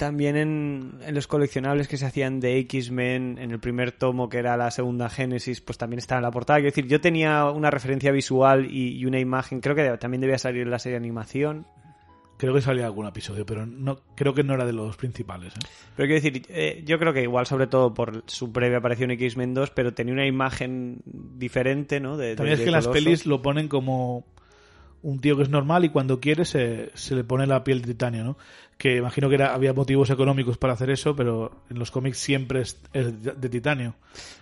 También 0.00 0.34
en, 0.36 0.94
en 1.06 1.14
los 1.14 1.26
coleccionables 1.28 1.86
que 1.86 1.96
se 1.98 2.06
hacían 2.06 2.40
de 2.40 2.56
X-Men, 2.60 3.36
en 3.38 3.50
el 3.52 3.60
primer 3.60 3.92
tomo 3.92 4.28
que 4.28 4.38
era 4.38 4.56
la 4.56 4.70
segunda 4.72 5.08
Génesis, 5.10 5.60
pues 5.60 5.76
también 5.78 5.98
estaba 5.98 6.18
en 6.18 6.24
la 6.24 6.30
portada. 6.30 6.58
Quiero 6.58 6.70
decir, 6.74 6.86
yo 6.88 7.00
tenía 7.00 7.44
una 7.50 7.70
referencia 7.70 8.10
visual 8.10 8.66
y, 8.68 8.96
y 8.96 9.04
una 9.04 9.20
imagen, 9.20 9.60
creo 9.60 9.76
que 9.76 9.86
también 9.98 10.22
debía 10.22 10.38
salir 10.38 10.62
en 10.62 10.70
la 10.70 10.78
serie 10.78 10.94
de 10.98 11.04
animación. 11.04 11.66
Creo 12.38 12.54
que 12.54 12.62
salía 12.62 12.86
algún 12.86 13.06
episodio, 13.06 13.44
pero 13.44 13.66
no 13.66 14.00
creo 14.16 14.32
que 14.32 14.42
no 14.42 14.54
era 14.54 14.64
de 14.64 14.72
los 14.72 14.96
principales. 14.96 15.52
¿eh? 15.54 15.58
Pero 15.94 16.08
quiero 16.08 16.14
decir, 16.22 16.42
eh, 16.48 16.82
yo 16.86 16.98
creo 16.98 17.12
que 17.12 17.22
igual 17.22 17.44
sobre 17.44 17.66
todo 17.66 17.92
por 17.92 18.24
su 18.26 18.48
breve 18.48 18.76
aparición 18.76 19.10
en 19.10 19.18
X-Men 19.20 19.52
2, 19.52 19.70
pero 19.72 19.92
tenía 19.92 20.14
una 20.14 20.26
imagen 20.26 21.02
diferente, 21.04 22.00
¿no? 22.00 22.16
De, 22.16 22.28
de- 22.28 22.36
También 22.36 22.58
es 22.58 22.64
que 22.64 22.70
las 22.70 22.88
pelis 22.88 23.26
lo 23.26 23.42
ponen 23.42 23.68
como 23.68 24.24
un 25.02 25.20
tío 25.20 25.36
que 25.36 25.42
es 25.42 25.48
normal 25.48 25.84
y 25.84 25.88
cuando 25.88 26.20
quiere 26.20 26.44
se, 26.44 26.90
se 26.94 27.14
le 27.14 27.24
pone 27.24 27.46
la 27.46 27.64
piel 27.64 27.80
de 27.80 27.88
titanio, 27.88 28.24
¿no? 28.24 28.36
Que 28.76 28.96
imagino 28.96 29.28
que 29.28 29.34
era, 29.34 29.54
había 29.54 29.72
motivos 29.72 30.08
económicos 30.10 30.56
para 30.56 30.72
hacer 30.72 30.90
eso, 30.90 31.14
pero 31.14 31.64
en 31.68 31.78
los 31.78 31.90
cómics 31.90 32.18
siempre 32.18 32.62
es, 32.62 32.78
de, 32.92 33.48
titanio. 33.48 33.94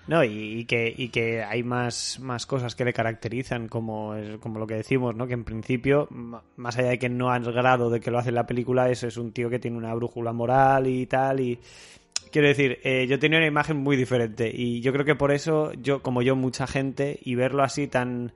No, 0.06 0.22
y, 0.22 0.64
que, 0.64 0.94
y 0.96 1.08
que 1.08 1.42
hay 1.42 1.64
más, 1.64 2.20
más 2.20 2.46
cosas 2.46 2.76
que 2.76 2.84
le 2.84 2.92
caracterizan, 2.92 3.68
como, 3.68 4.14
como 4.40 4.60
lo 4.60 4.66
que 4.66 4.74
decimos, 4.74 5.16
¿no? 5.16 5.26
Que 5.26 5.34
en 5.34 5.44
principio, 5.44 6.08
más 6.56 6.78
allá 6.78 6.90
de 6.90 6.98
que 6.98 7.08
no 7.08 7.30
al 7.30 7.52
grado 7.52 7.90
de 7.90 8.00
que 8.00 8.10
lo 8.10 8.18
hace 8.18 8.28
en 8.28 8.36
la 8.36 8.46
película, 8.46 8.88
es, 8.90 9.02
es 9.02 9.16
un 9.16 9.32
tío 9.32 9.50
que 9.50 9.58
tiene 9.58 9.76
una 9.76 9.94
brújula 9.94 10.32
moral 10.32 10.86
y 10.86 11.06
tal, 11.06 11.40
y... 11.40 11.58
Quiero 12.30 12.48
decir, 12.48 12.78
eh, 12.84 13.06
yo 13.08 13.18
tenía 13.18 13.38
una 13.38 13.46
imagen 13.46 13.78
muy 13.78 13.96
diferente 13.96 14.52
y 14.54 14.82
yo 14.82 14.92
creo 14.92 15.06
que 15.06 15.14
por 15.14 15.32
eso, 15.32 15.72
yo 15.72 16.02
como 16.02 16.20
yo, 16.20 16.36
mucha 16.36 16.66
gente, 16.66 17.18
y 17.22 17.34
verlo 17.34 17.62
así 17.62 17.88
tan... 17.88 18.32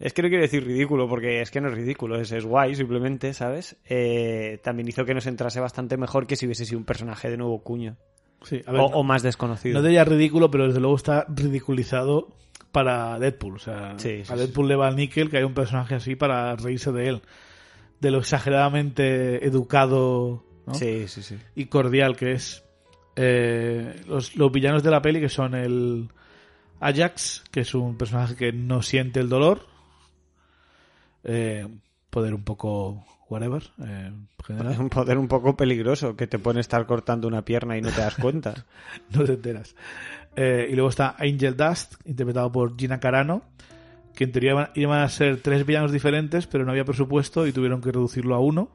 Es 0.00 0.12
que 0.12 0.22
no 0.22 0.28
quiero 0.28 0.42
decir 0.42 0.64
ridículo, 0.66 1.08
porque 1.08 1.40
es 1.40 1.50
que 1.50 1.60
no 1.60 1.68
es 1.68 1.74
ridículo, 1.74 2.20
es, 2.20 2.32
es 2.32 2.44
guay 2.44 2.74
simplemente, 2.74 3.32
¿sabes? 3.32 3.76
Eh, 3.86 4.58
también 4.62 4.88
hizo 4.88 5.04
que 5.04 5.14
nos 5.14 5.26
entrase 5.26 5.60
bastante 5.60 5.96
mejor 5.96 6.26
que 6.26 6.34
si 6.36 6.46
hubiese 6.46 6.66
sido 6.66 6.78
un 6.78 6.84
personaje 6.84 7.30
de 7.30 7.36
nuevo 7.36 7.62
cuño. 7.62 7.96
Sí, 8.42 8.60
a 8.66 8.72
ver, 8.72 8.80
O, 8.80 8.90
no- 8.90 8.96
o 8.96 9.02
más 9.04 9.22
desconocido. 9.22 9.80
No 9.80 9.86
diría 9.86 10.04
ridículo, 10.04 10.50
pero 10.50 10.66
desde 10.66 10.80
luego 10.80 10.96
está 10.96 11.24
ridiculizado 11.28 12.28
para 12.72 13.18
Deadpool. 13.20 13.54
O 13.56 13.58
sea, 13.60 13.94
Sí, 13.98 14.24
sí, 14.24 14.32
a 14.32 14.36
Deadpool 14.36 14.68
le 14.68 14.76
va 14.76 14.88
al 14.88 14.96
níquel 14.96 15.30
que 15.30 15.38
hay 15.38 15.44
un 15.44 15.54
personaje 15.54 15.94
así 15.94 16.16
para 16.16 16.54
reírse 16.56 16.90
de 16.92 17.08
él. 17.08 17.22
De 18.00 18.10
lo 18.10 18.18
exageradamente 18.18 19.46
educado 19.46 20.44
y 21.54 21.66
cordial 21.66 22.16
que 22.16 22.32
es. 22.32 22.64
Eh, 23.16 23.94
los, 24.08 24.34
los 24.36 24.50
villanos 24.50 24.82
de 24.82 24.90
la 24.90 25.00
peli 25.00 25.20
que 25.20 25.28
son 25.28 25.54
el 25.54 26.08
Ajax, 26.80 27.44
que 27.52 27.60
es 27.60 27.74
un 27.74 27.96
personaje 27.96 28.34
que 28.34 28.52
no 28.52 28.82
siente 28.82 29.20
el 29.20 29.28
dolor. 29.28 29.72
Eh, 31.24 31.66
poder 32.10 32.34
un 32.34 32.44
poco 32.44 33.04
whatever. 33.28 33.62
eh, 33.84 34.12
general. 34.46 34.76
Un 34.80 34.90
poder 34.90 35.16
un 35.18 35.26
poco 35.28 35.56
peligroso 35.56 36.14
que 36.16 36.26
te 36.26 36.38
pueden 36.38 36.60
estar 36.60 36.84
cortando 36.86 37.26
una 37.26 37.42
pierna 37.44 37.76
y 37.78 37.80
no 37.82 37.90
te 37.90 38.00
das 38.02 38.14
cuenta. 38.16 38.66
no 39.10 39.24
te 39.24 39.32
enteras. 39.32 39.74
Eh, 40.36 40.68
y 40.70 40.74
luego 40.74 40.90
está 40.90 41.16
Angel 41.18 41.56
Dust, 41.56 41.94
interpretado 42.04 42.52
por 42.52 42.76
Gina 42.78 43.00
Carano, 43.00 43.42
que 44.14 44.24
en 44.24 44.32
teoría 44.32 44.52
iban- 44.52 44.70
iban 44.74 45.00
a 45.00 45.08
ser 45.08 45.40
tres 45.40 45.64
villanos 45.64 45.92
diferentes, 45.92 46.46
pero 46.46 46.64
no 46.64 46.70
había 46.72 46.84
presupuesto 46.84 47.46
y 47.46 47.52
tuvieron 47.52 47.80
que 47.80 47.90
reducirlo 47.92 48.34
a 48.34 48.40
uno. 48.40 48.70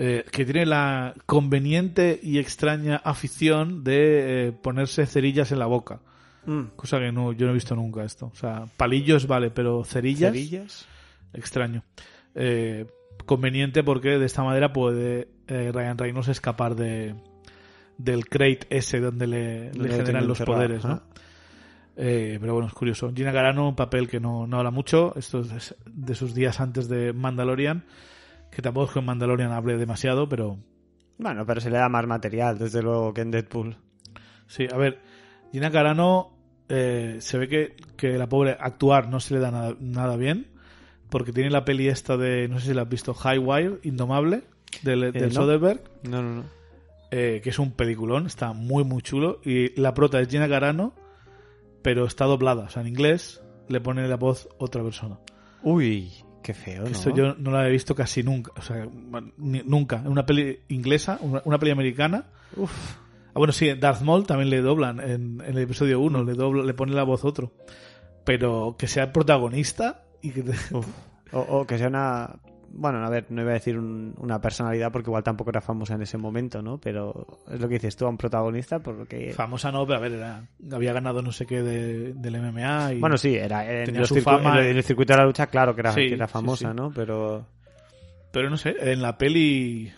Eh, 0.00 0.24
que 0.30 0.44
tiene 0.44 0.64
la 0.64 1.12
conveniente 1.26 2.20
y 2.22 2.38
extraña 2.38 2.96
afición 3.04 3.82
de 3.82 4.54
ponerse 4.62 5.06
cerillas 5.06 5.50
en 5.50 5.58
la 5.58 5.66
boca. 5.66 5.98
Mm. 6.46 6.66
Cosa 6.76 7.00
que 7.00 7.10
no, 7.10 7.32
yo 7.32 7.46
no 7.46 7.50
he 7.50 7.54
visto 7.54 7.74
nunca 7.74 8.04
esto. 8.04 8.30
O 8.32 8.36
sea, 8.36 8.64
palillos 8.76 9.26
vale, 9.26 9.50
pero 9.50 9.82
cerillas, 9.84 10.32
¿Cerillas? 10.32 10.86
Extraño. 11.32 11.84
Eh, 12.34 12.86
conveniente 13.26 13.82
porque 13.82 14.18
de 14.18 14.26
esta 14.26 14.42
manera 14.42 14.72
puede 14.72 15.28
eh, 15.48 15.70
Ryan 15.72 15.98
Reynolds 15.98 16.28
escapar 16.28 16.74
de 16.74 17.14
del 17.98 18.28
crate 18.28 18.66
ese 18.70 19.00
donde 19.00 19.26
le, 19.26 19.64
le 19.64 19.70
Donde 19.70 19.88
le 19.88 19.94
generan 19.96 20.28
los 20.28 20.40
poderes, 20.40 20.84
¿no? 20.84 21.02
Eh, 21.96 22.38
pero 22.40 22.52
bueno, 22.54 22.68
es 22.68 22.74
curioso. 22.74 23.10
Gina 23.12 23.32
Carano, 23.32 23.68
un 23.68 23.74
papel 23.74 24.08
que 24.08 24.20
no, 24.20 24.46
no 24.46 24.58
habla 24.58 24.70
mucho. 24.70 25.12
Esto 25.16 25.40
es 25.40 25.48
de, 25.48 25.76
de 25.92 26.14
sus 26.14 26.32
días 26.32 26.60
antes 26.60 26.88
de 26.88 27.12
Mandalorian. 27.12 27.84
Que 28.52 28.62
tampoco 28.62 28.86
es 28.86 28.92
que 28.92 28.98
en 29.00 29.06
Mandalorian 29.06 29.50
hable 29.50 29.76
demasiado, 29.76 30.28
pero 30.28 30.58
Bueno, 31.18 31.44
pero 31.44 31.60
se 31.60 31.70
le 31.70 31.78
da 31.78 31.88
más 31.88 32.06
material, 32.06 32.56
desde 32.56 32.82
luego, 32.82 33.12
que 33.12 33.22
en 33.22 33.32
Deadpool. 33.32 33.76
sí, 34.46 34.68
a 34.72 34.76
ver. 34.76 35.00
Gina 35.50 35.70
Carano 35.72 36.38
eh, 36.68 37.16
se 37.18 37.36
ve 37.38 37.48
que, 37.48 37.76
que 37.96 38.16
la 38.16 38.28
pobre 38.28 38.56
actuar 38.60 39.08
no 39.08 39.18
se 39.18 39.34
le 39.34 39.40
da 39.40 39.50
nada, 39.50 39.74
nada 39.80 40.16
bien. 40.16 40.46
Porque 41.10 41.32
tiene 41.32 41.50
la 41.50 41.64
peli 41.64 41.88
esta 41.88 42.16
de, 42.16 42.48
no 42.48 42.60
sé 42.60 42.68
si 42.68 42.74
la 42.74 42.82
has 42.82 42.88
visto, 42.88 43.14
High 43.14 43.38
Wire, 43.38 43.78
Indomable, 43.82 44.42
del, 44.82 45.12
del 45.12 45.28
no. 45.28 45.30
Soderbergh. 45.34 45.80
No, 46.02 46.22
no, 46.22 46.34
no. 46.34 46.44
eh, 47.10 47.40
que 47.42 47.50
es 47.50 47.58
un 47.58 47.72
peliculón, 47.72 48.26
está 48.26 48.52
muy 48.52 48.84
muy 48.84 49.00
chulo 49.02 49.40
y 49.44 49.78
la 49.80 49.94
prota 49.94 50.20
es 50.20 50.28
Gina 50.28 50.48
Carano, 50.48 50.92
pero 51.82 52.04
está 52.04 52.26
doblada, 52.26 52.64
o 52.64 52.68
sea, 52.68 52.82
en 52.82 52.88
inglés 52.88 53.42
le 53.68 53.80
pone 53.80 54.06
la 54.06 54.16
voz 54.16 54.48
otra 54.58 54.82
persona. 54.82 55.18
Uy, 55.62 56.10
qué 56.42 56.52
feo, 56.54 56.82
¿no? 56.82 56.88
Esto 56.88 57.14
yo 57.14 57.34
no 57.36 57.50
la 57.50 57.66
he 57.66 57.70
visto 57.70 57.94
casi 57.94 58.22
nunca, 58.22 58.52
o 58.56 58.62
sea, 58.62 58.86
ni- 59.38 59.62
nunca. 59.64 59.96
En 59.96 60.08
una 60.08 60.26
peli 60.26 60.60
inglesa, 60.68 61.18
una, 61.22 61.40
una 61.44 61.58
peli 61.58 61.72
americana. 61.72 62.26
Ah, 62.60 63.34
bueno, 63.38 63.52
sí, 63.52 63.72
Darth 63.74 64.02
Maul 64.02 64.26
también 64.26 64.50
le 64.50 64.60
doblan 64.60 65.00
en, 65.00 65.40
en 65.40 65.56
el 65.56 65.58
episodio 65.58 66.00
1, 66.00 66.24
le, 66.24 66.34
dobla, 66.34 66.62
le 66.64 66.74
pone 66.74 66.92
la 66.94 67.04
voz 67.04 67.24
otro. 67.24 67.52
Pero 68.24 68.76
que 68.78 68.86
sea 68.88 69.04
el 69.04 69.12
protagonista 69.12 70.04
y 70.22 70.30
que 70.30 70.42
te- 70.42 70.52
Uf. 70.74 70.86
O, 71.32 71.40
o 71.40 71.66
que 71.66 71.78
sea 71.78 71.88
una... 71.88 72.36
Bueno, 72.70 72.98
a 73.04 73.08
ver, 73.08 73.26
no 73.30 73.40
iba 73.40 73.50
a 73.52 73.54
decir 73.54 73.78
un- 73.78 74.14
una 74.18 74.40
personalidad 74.40 74.92
porque 74.92 75.08
igual 75.08 75.22
tampoco 75.22 75.48
era 75.50 75.60
famosa 75.62 75.94
en 75.94 76.02
ese 76.02 76.18
momento, 76.18 76.60
¿no? 76.60 76.78
Pero 76.78 77.26
es 77.50 77.58
lo 77.60 77.66
que 77.66 77.74
dices 77.74 77.96
tú, 77.96 78.04
a 78.04 78.10
un 78.10 78.18
protagonista 78.18 78.78
porque... 78.80 79.32
famosa 79.32 79.72
no, 79.72 79.86
pero 79.86 79.98
a 79.98 80.02
ver, 80.02 80.12
era, 80.12 80.44
había 80.72 80.92
ganado 80.92 81.22
no 81.22 81.32
sé 81.32 81.46
qué 81.46 81.62
de- 81.62 82.12
del 82.12 82.40
MMA 82.42 82.92
y 82.94 83.00
Bueno, 83.00 83.16
sí, 83.16 83.34
era 83.34 83.70
en, 83.84 83.96
los 83.98 84.08
su 84.08 84.16
fama. 84.20 84.60
en 84.60 84.76
el 84.76 84.82
circuito 84.84 85.14
de 85.14 85.18
la 85.18 85.24
lucha, 85.24 85.46
claro 85.46 85.74
que 85.74 85.80
era, 85.80 85.92
Sí, 85.92 86.08
que 86.08 86.14
era 86.14 86.26
sí, 86.26 86.32
famosa, 86.32 86.70
sí. 86.70 86.76
¿no? 86.76 86.92
Pero... 86.94 87.46
Pero 88.30 88.50
no 88.50 88.58
sé, 88.58 88.76
en 88.78 89.00
la 89.00 89.16
peli, 89.16 89.90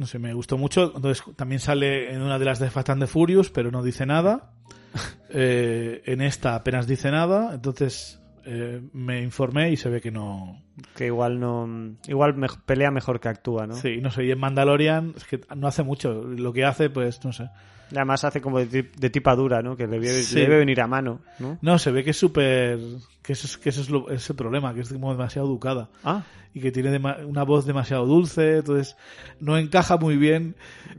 no 0.00 0.04
sé, 0.06 0.18
me 0.18 0.34
gustó 0.34 0.58
mucho. 0.58 0.92
Entonces 0.96 1.22
también 1.36 1.60
sale 1.60 2.12
en 2.12 2.20
una 2.22 2.36
de 2.40 2.44
las 2.44 2.58
de 2.58 2.68
Fast 2.70 2.90
and 2.90 3.02
the 3.02 3.06
Furious, 3.06 3.50
pero 3.50 3.70
no 3.70 3.82
dice 3.82 4.04
nada. 4.06 4.52
Eh, 5.32 6.02
en 6.06 6.20
esta 6.22 6.56
apenas 6.56 6.88
dice 6.88 7.08
nada. 7.12 7.54
Entonces 7.54 8.19
eh, 8.44 8.80
me 8.92 9.22
informé 9.22 9.70
y 9.72 9.76
se 9.76 9.88
ve 9.90 10.00
que 10.00 10.10
no. 10.10 10.62
Que 10.96 11.06
igual 11.06 11.38
no. 11.40 11.68
Igual 12.08 12.34
me- 12.36 12.48
pelea 12.66 12.90
mejor 12.90 13.20
que 13.20 13.28
actúa, 13.28 13.66
¿no? 13.66 13.74
Sí, 13.74 13.98
no 14.00 14.10
sé. 14.10 14.24
Y 14.24 14.30
en 14.30 14.38
Mandalorian 14.38 15.14
es 15.16 15.24
que 15.24 15.40
no 15.56 15.66
hace 15.66 15.82
mucho. 15.82 16.22
Lo 16.24 16.52
que 16.52 16.64
hace, 16.64 16.90
pues 16.90 17.24
no 17.24 17.32
sé. 17.32 17.48
Además 17.92 18.22
hace 18.24 18.40
como 18.40 18.60
de, 18.64 18.82
de 18.96 19.10
tipadura, 19.10 19.62
¿no? 19.62 19.76
Que 19.76 19.86
le 19.88 19.98
debe, 19.98 20.22
Sí. 20.22 20.36
le 20.36 20.42
debe 20.42 20.58
venir 20.58 20.80
a 20.80 20.86
mano, 20.86 21.20
¿no? 21.40 21.58
No, 21.60 21.78
se 21.78 21.90
ve 21.90 22.04
que 22.04 22.10
es 22.10 22.16
súper. 22.16 22.78
Que 23.22 23.32
eso 23.32 23.46
es, 23.46 23.58
que 23.58 23.68
eso 23.70 23.80
es, 23.80 23.90
lo- 23.90 24.08
es 24.10 24.30
el 24.30 24.36
problema, 24.36 24.72
que 24.74 24.80
es 24.80 24.92
como 24.92 25.10
demasiado 25.12 25.48
educada. 25.48 25.88
Ah, 26.04 26.22
y 26.54 26.60
que 26.60 26.72
tiene 26.72 26.98
una 27.26 27.44
voz 27.44 27.64
demasiado 27.64 28.06
dulce, 28.06 28.56
entonces 28.58 28.96
no 29.38 29.56
encaja 29.56 29.96
muy 29.98 30.16
bien 30.16 30.56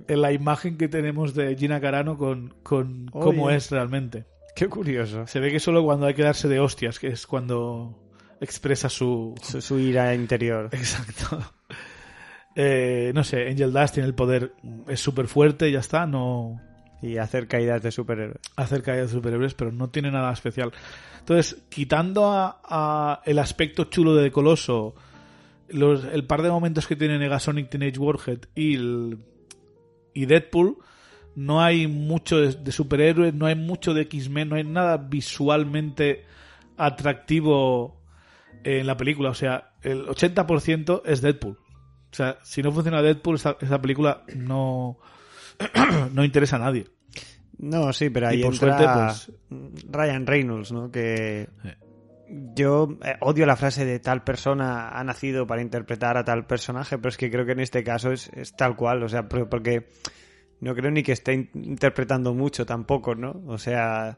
en 0.08 0.22
la 0.22 0.32
imagen 0.32 0.78
que 0.78 0.88
tenemos 0.88 1.34
de 1.34 1.56
Gina 1.58 1.82
Carano 1.82 2.18
con, 2.18 2.54
con 2.64 3.10
Oye. 3.12 3.26
cómo 3.26 3.50
es 3.50 3.70
realmente. 3.72 4.26
Qué 4.56 4.68
curioso. 4.68 5.28
Se 5.28 5.40
ve 5.40 5.52
que 5.52 5.60
solo 5.60 5.84
cuando 5.84 6.06
hay 6.06 6.14
que 6.14 6.24
darse 6.24 6.48
de 6.48 6.60
hostias, 6.60 7.00
que 7.00 7.08
es 7.08 7.28
cuando 7.28 7.98
expresa 8.40 8.90
su... 8.90 9.36
Su, 9.42 9.62
su 9.62 9.80
ira 9.80 10.14
interior. 10.16 10.70
Exacto. 10.72 11.40
Eh, 12.56 13.12
no 13.16 13.24
sé, 13.24 13.48
Angel 13.48 13.72
Dust 13.72 13.94
tiene 13.94 14.08
el 14.08 14.16
poder, 14.16 14.54
es 14.88 15.00
súper 15.00 15.28
fuerte 15.28 15.70
y 15.70 15.72
ya 15.72 15.80
está, 15.80 16.06
no 16.06 16.60
Y 17.02 17.18
hacer 17.18 17.48
caídas 17.48 17.82
de 17.82 17.92
superhéroes. 17.92 18.40
hacer 18.58 18.84
caídas 18.84 19.12
de 19.12 19.18
superhéroes, 19.18 19.54
pero 19.54 19.72
no 19.72 19.90
tiene 19.90 20.12
nada 20.12 20.32
especial. 20.34 20.72
Entonces, 21.20 21.64
quitando 21.70 22.26
a, 22.26 22.62
a 22.64 23.22
el 23.26 23.40
aspecto 23.40 23.86
chulo 23.86 24.16
de 24.16 24.32
Coloso, 24.32 24.96
los, 25.70 26.04
el 26.04 26.26
par 26.26 26.42
de 26.42 26.50
momentos 26.50 26.88
que 26.88 26.96
tiene 26.96 27.18
Negasonic 27.18 27.70
Teenage 27.70 27.98
Warhead 27.98 28.40
y, 28.54 28.76
el, 28.76 29.18
y 30.14 30.26
Deadpool, 30.26 30.78
no 31.36 31.62
hay 31.62 31.88
mucho 31.88 32.38
de, 32.40 32.54
de 32.54 32.72
superhéroes, 32.72 33.34
no 33.34 33.46
hay 33.46 33.56
mucho 33.56 33.94
de 33.94 34.02
X-Men, 34.04 34.50
no 34.50 34.56
hay 34.56 34.64
nada 34.64 34.98
visualmente 34.98 36.26
atractivo 36.78 38.02
en 38.64 38.86
la 38.88 38.98
película. 38.98 39.30
O 39.30 39.34
sea, 39.34 39.74
el 39.82 40.06
80% 40.08 41.02
es 41.06 41.22
Deadpool. 41.22 41.58
O 42.12 42.14
sea, 42.16 42.38
si 42.44 42.62
no 42.62 42.72
funciona 42.72 43.02
Deadpool, 43.02 43.36
esa, 43.36 43.58
esa 43.62 43.82
película 43.82 44.24
no, 44.36 44.98
no 46.14 46.24
interesa 46.26 46.58
a 46.58 46.60
nadie. 46.60 46.88
No, 47.58 47.94
sí, 47.94 48.10
pero 48.10 48.28
ahí 48.28 48.40
Y 48.40 48.44
por 48.44 48.54
entra 48.54 48.78
suerte, 48.78 49.32
pues- 49.50 49.84
Ryan 49.92 50.26
Reynolds, 50.28 50.72
¿no? 50.72 50.92
Que 50.92 51.48
Sí. 51.64 51.70
yo 52.56 52.98
eh, 53.04 53.16
odio 53.22 53.46
la 53.46 53.56
frase 53.56 53.86
de 53.86 54.00
tal 54.00 54.24
persona 54.24 54.90
ha 54.90 55.04
nacido 55.04 55.46
para 55.46 55.62
interpretar 55.62 56.18
a 56.18 56.24
tal 56.24 56.46
personaje, 56.48 56.98
pero 56.98 57.10
es 57.10 57.18
que 57.18 57.30
creo 57.30 57.46
que 57.46 57.52
en 57.52 57.60
este 57.60 57.84
caso 57.84 58.12
es, 58.12 58.30
es 58.34 58.56
tal 58.56 58.76
cual, 58.76 59.04
o 59.04 59.10
sea, 59.10 59.28
por- 59.30 59.48
porque 59.48 59.88
no 60.62 60.74
creo 60.76 60.90
ni 60.92 61.04
que 61.04 61.12
esté 61.12 61.34
in- 61.34 61.50
interpretando 61.56 62.34
mucho 62.34 62.66
tampoco, 62.66 63.14
¿no? 63.16 63.42
O 63.48 63.58
sea, 63.58 64.18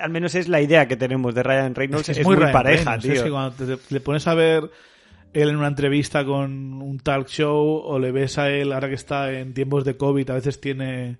al 0.00 0.10
menos 0.10 0.34
es 0.34 0.48
la 0.48 0.60
idea 0.60 0.86
que 0.88 0.96
tenemos 0.96 1.34
de 1.34 1.42
Ryan 1.42 1.74
Reynolds, 1.74 2.08
es, 2.08 2.24
muy, 2.24 2.36
pareja, 2.36 2.62
Reynolds, 2.96 3.02
tío. 3.04 3.12
es 3.14 3.22
que 3.22 3.30
cuando 3.30 3.52
te, 3.52 3.78
le 3.94 4.00
pones 4.00 4.26
a 4.26 4.34
ver 4.34 4.70
él 5.32 5.48
en 5.48 5.56
una 5.56 5.66
entrevista 5.68 6.24
con 6.24 6.80
un 6.80 6.98
talk 7.00 7.26
show 7.28 7.82
o 7.84 7.98
le 7.98 8.12
ves 8.12 8.38
a 8.38 8.48
él 8.50 8.72
ahora 8.72 8.88
que 8.88 8.94
está 8.94 9.32
en 9.32 9.52
tiempos 9.52 9.84
de 9.84 9.96
COVID, 9.96 10.30
a 10.30 10.34
veces 10.34 10.60
tiene 10.60 11.18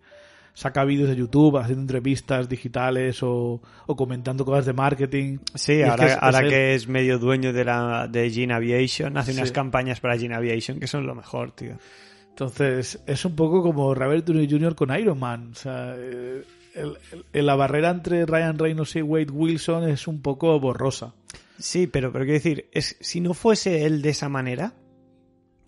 saca 0.57 0.84
vídeos 0.84 1.09
de 1.11 1.16
YouTube 1.16 1.59
haciendo 1.59 1.82
entrevistas 1.82 2.49
digitales 2.49 3.24
o, 3.24 3.61
o 3.86 3.97
comentando 3.97 4.45
cosas 4.45 4.64
de 4.66 4.72
marketing. 4.72 5.38
Sí, 5.55 5.72
es 5.80 5.88
ahora, 5.90 6.07
que 6.07 6.12
es- 6.12 6.18
ahora 6.20 6.38
es 6.38 6.45
él. 6.45 6.51
que 6.51 6.74
es 6.76 6.88
medio 6.88 7.18
dueño 7.18 7.53
de 7.53 7.64
la 7.64 8.07
de 8.09 8.30
Gene 8.30 8.55
Aviation, 8.55 9.16
hace 9.18 9.32
unas 9.32 9.51
campañas 9.53 9.99
para 10.01 10.16
Gene 10.16 10.36
Aviation 10.36 10.78
que 10.78 10.86
son 10.86 11.07
lo 11.07 11.14
mejor, 11.16 11.51
tío. 11.51 11.76
Entonces, 12.35 13.01
es 13.07 13.24
un 13.24 13.37
poco 13.37 13.62
como 13.62 13.95
Robert 13.95 14.24
Downey 14.26 14.51
Jr. 14.51 14.74
con 14.74 14.97
Iron 14.99 15.18
Man. 15.20 15.51
O 15.53 15.55
sea, 15.55 15.95
eh, 15.97 16.43
el- 16.74 16.99
el- 17.32 17.47
la 17.47 17.55
barrera 17.55 17.91
entre 17.91 18.26
Ryan 18.26 18.59
Reynolds 18.59 18.97
y 18.97 19.03
Wade 19.03 19.30
Wilson 19.30 19.89
es 19.89 20.09
un 20.09 20.20
poco 20.20 20.59
borrosa. 20.59 21.14
Sí, 21.59 21.87
pero, 21.87 22.12
pero 22.12 22.24
quiero 22.24 22.35
decir, 22.39 22.68
es, 22.72 22.97
si 23.01 23.20
no 23.20 23.35
fuese 23.35 23.85
él 23.87 24.03
de 24.03 24.11
esa 24.11 24.28
manera, 24.28 24.74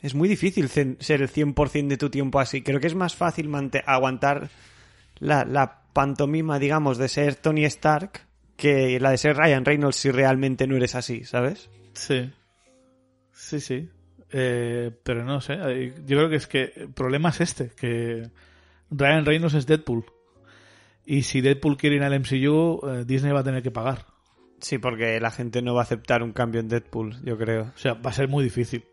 es 0.02 0.16
muy 0.16 0.28
difícil 0.28 0.68
ser 0.68 1.22
el 1.22 1.28
100% 1.28 1.86
de 1.86 1.96
tu 1.98 2.10
tiempo 2.10 2.40
así. 2.40 2.62
Creo 2.62 2.80
que 2.80 2.88
es 2.88 2.96
más 2.96 3.14
fácil 3.14 3.48
aguantar 3.86 4.50
la, 5.20 5.44
la 5.44 5.82
pantomima, 5.92 6.58
digamos, 6.58 6.98
de 6.98 7.08
ser 7.08 7.36
Tony 7.36 7.64
Stark 7.66 8.22
que 8.56 8.98
la 8.98 9.10
de 9.12 9.18
ser 9.18 9.36
Ryan 9.36 9.64
Reynolds 9.64 9.96
si 9.96 10.10
realmente 10.10 10.66
no 10.66 10.74
eres 10.76 10.96
así, 10.96 11.22
¿sabes? 11.24 11.70
Sí. 11.92 12.32
Sí, 13.32 13.60
sí. 13.60 13.88
Eh, 14.32 14.90
pero 15.02 15.24
no 15.24 15.40
sé. 15.40 15.54
eh, 15.60 15.94
Yo 16.06 16.16
creo 16.18 16.28
que 16.28 16.36
es 16.36 16.46
que 16.46 16.72
el 16.76 16.90
problema 16.92 17.28
es 17.30 17.40
este, 17.40 17.70
que 17.70 18.28
Ryan 18.90 19.24
Reynolds 19.24 19.54
es 19.54 19.66
Deadpool. 19.66 20.04
Y 21.04 21.22
si 21.22 21.40
Deadpool 21.40 21.76
quiere 21.76 21.96
ir 21.96 22.02
al 22.02 22.18
MCU, 22.18 22.80
eh, 22.88 23.04
Disney 23.06 23.32
va 23.32 23.40
a 23.40 23.44
tener 23.44 23.62
que 23.62 23.70
pagar. 23.70 24.06
Sí, 24.60 24.78
porque 24.78 25.20
la 25.20 25.30
gente 25.30 25.62
no 25.62 25.74
va 25.74 25.82
a 25.82 25.84
aceptar 25.84 26.22
un 26.22 26.32
cambio 26.32 26.60
en 26.60 26.68
Deadpool, 26.68 27.22
yo 27.22 27.36
creo. 27.38 27.72
O 27.74 27.78
sea, 27.78 27.94
va 27.94 28.10
a 28.10 28.14
ser 28.14 28.28
muy 28.28 28.42
difícil. 28.42 28.84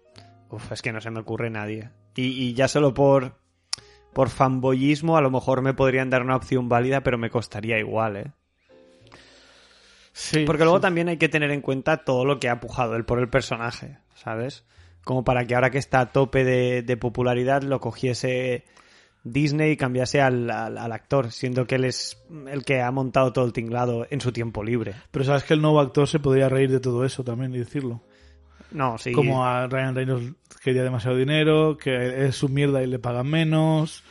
Uf, 0.50 0.72
es 0.72 0.82
que 0.82 0.92
no 0.92 1.02
se 1.02 1.10
me 1.10 1.22
ocurre 1.22 1.50
nadie. 1.50 1.90
Y, 2.16 2.26
y 2.26 2.54
ya 2.54 2.68
solo 2.68 2.94
por, 2.94 3.38
por 4.14 4.30
fanboyismo 4.30 5.18
a 5.18 5.22
lo 5.22 5.32
mejor 5.32 5.62
me 5.64 5.74
podrían 5.74 6.10
dar 6.12 6.22
una 6.22 6.36
opción 6.36 6.70
válida, 6.70 7.02
pero 7.02 7.18
me 7.18 7.32
costaría 7.32 7.80
igual, 7.80 8.18
¿eh? 8.18 8.32
Sí. 10.12 10.44
Porque 10.46 10.64
luego 10.64 10.78
sí. 10.78 10.84
también 10.84 11.08
hay 11.10 11.18
que 11.18 11.30
tener 11.30 11.50
en 11.50 11.62
cuenta 11.62 12.04
todo 12.04 12.24
lo 12.26 12.40
que 12.40 12.50
ha 12.50 12.60
pujado 12.60 12.96
él 12.96 13.06
por 13.06 13.20
el 13.20 13.30
personaje, 13.30 13.98
¿sabes? 14.14 14.64
Como 15.04 15.24
para 15.24 15.46
que 15.46 15.56
ahora 15.56 15.70
que 15.70 15.78
está 15.78 16.00
a 16.00 16.12
tope 16.12 16.44
de, 16.44 16.82
de 16.82 16.98
popularidad 16.98 17.62
lo 17.64 17.80
cogiese 17.80 18.64
Disney 19.26 19.72
y 19.72 19.78
cambiase 19.78 20.22
al, 20.22 20.50
al- 20.50 20.78
al 20.78 20.92
actor, 20.92 21.32
siendo 21.32 21.66
que 21.68 21.76
él 21.76 21.86
es 21.86 22.22
el 22.50 22.64
que 22.66 22.82
ha 22.82 22.92
montado 22.92 23.32
todo 23.34 23.46
el 23.46 23.54
tinglado 23.54 24.06
en 24.10 24.22
su 24.22 24.32
tiempo 24.32 24.64
libre. 24.64 24.94
Pero 25.12 25.26
sabes 25.26 25.44
que 25.44 25.54
el 25.54 25.62
nuevo 25.62 25.80
actor 25.80 26.08
se 26.08 26.20
podría 26.20 26.50
reír 26.50 26.72
de 26.72 26.80
todo 26.80 27.06
eso 27.06 27.24
también 27.24 27.54
y 27.54 27.58
decirlo. 27.60 28.02
No, 28.72 28.98
sí. 28.98 29.12
Como 29.12 29.46
a 29.46 29.68
Ryan 29.68 29.96
Reynolds 29.96 30.34
quería 30.64 30.84
demasiado 30.84 31.16
dinero, 31.18 31.78
que 31.78 32.26
es 32.26 32.36
su 32.36 32.50
mierda 32.50 32.82
y 32.82 32.88
le 32.88 32.98
pagan 33.00 33.28
menos. 33.28 34.04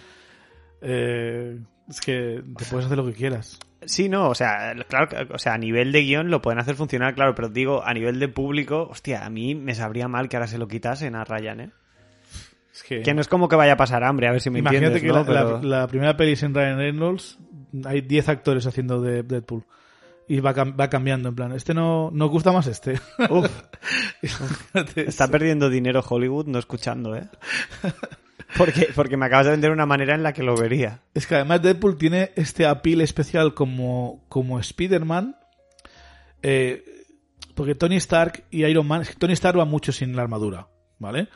Eh, 0.81 1.59
es 1.89 2.01
que 2.01 2.43
te 2.57 2.65
puedes 2.67 2.87
hacer 2.87 2.99
lo 2.99 3.07
que 3.07 3.13
quieras. 3.13 3.59
Sí, 3.87 4.09
no, 4.09 4.29
o 4.29 4.35
sea, 4.35 4.75
claro, 4.89 5.09
o 5.35 5.39
sea, 5.39 5.55
a 5.55 5.59
nivel 5.59 5.93
de 5.93 6.03
guion 6.03 6.31
lo 6.31 6.41
pueden 6.43 6.59
hacer 6.61 6.75
funcionar, 6.77 7.15
claro, 7.15 7.35
pero 7.35 7.49
digo, 7.49 7.85
a 7.85 7.93
nivel 7.95 8.19
de 8.21 8.29
público, 8.29 8.89
hostia, 8.91 9.25
a 9.25 9.31
mí 9.31 9.55
me 9.55 9.75
sabría 9.75 10.09
mal 10.09 10.29
que 10.29 10.37
ahora 10.37 10.47
se 10.47 10.59
lo 10.59 10.69
quitasen 10.69 11.15
a 11.15 11.25
Ryan, 11.25 11.61
¿eh? 11.61 11.71
Es 12.73 12.83
que, 12.85 13.03
Que 13.03 13.13
no 13.15 13.21
es 13.21 13.29
como 13.29 13.49
que 13.49 13.57
vaya 13.57 13.73
a 13.75 13.77
pasar 13.77 14.03
hambre, 14.05 14.29
a 14.29 14.33
ver 14.33 14.41
si 14.41 14.49
me 14.51 14.61
imagínate 14.61 14.97
entiendes, 14.97 15.25
que 15.25 15.31
¿no? 15.31 15.35
la, 15.35 15.45
Pero- 15.45 15.63
la- 15.63 15.81
la 15.81 15.87
primera 15.89 16.17
peli 16.17 16.37
sin 16.37 16.55
Ryan 16.55 16.79
Reynolds 16.79 17.39
hay 17.85 18.01
10 18.01 18.29
actores 18.31 18.67
haciendo 18.67 19.01
de 19.01 19.23
Deadpool. 19.23 19.65
Y 20.29 20.41
va, 20.41 20.55
cam- 20.55 20.79
va 20.81 20.89
cambiando, 20.89 21.29
en 21.29 21.35
plan, 21.35 21.53
este 21.53 21.75
no, 21.75 22.11
no 22.13 22.29
gusta 22.29 22.53
más 22.53 22.67
este. 22.69 22.99
Uf, 23.29 23.51
está 24.97 25.29
perdiendo 25.29 25.69
dinero 25.69 26.03
Hollywood 26.09 26.47
no 26.47 26.59
escuchando, 26.59 27.15
¿eh? 27.17 27.25
Porque, 28.57 28.89
porque 28.95 29.17
me 29.17 29.27
acabas 29.27 29.47
de 29.47 29.53
vender 29.53 29.71
una 29.71 29.87
manera 29.87 30.15
en 30.15 30.23
la 30.23 30.33
que 30.33 30.43
lo 30.43 30.57
vería. 30.57 31.01
Es 31.15 31.27
que 31.27 31.37
además 31.37 31.63
Deadpool 31.63 31.97
tiene 31.97 32.33
este 32.37 32.67
appeal 32.67 33.01
especial 33.01 33.55
como, 33.55 34.25
como 34.29 34.59
Spider-Man. 34.59 35.37
eh, 36.43 36.85
porque 37.55 37.75
Tony 37.75 37.97
Stark 37.97 38.45
y 38.51 38.65
Iron 38.65 38.87
Man. 38.87 39.03
Tony 39.19 39.35
Stark 39.35 39.59
va 39.59 39.65
mucho 39.65 39.93
sin 39.93 40.17
la 40.17 40.23
armadura, 40.23 40.69
¿vale? 40.99 41.29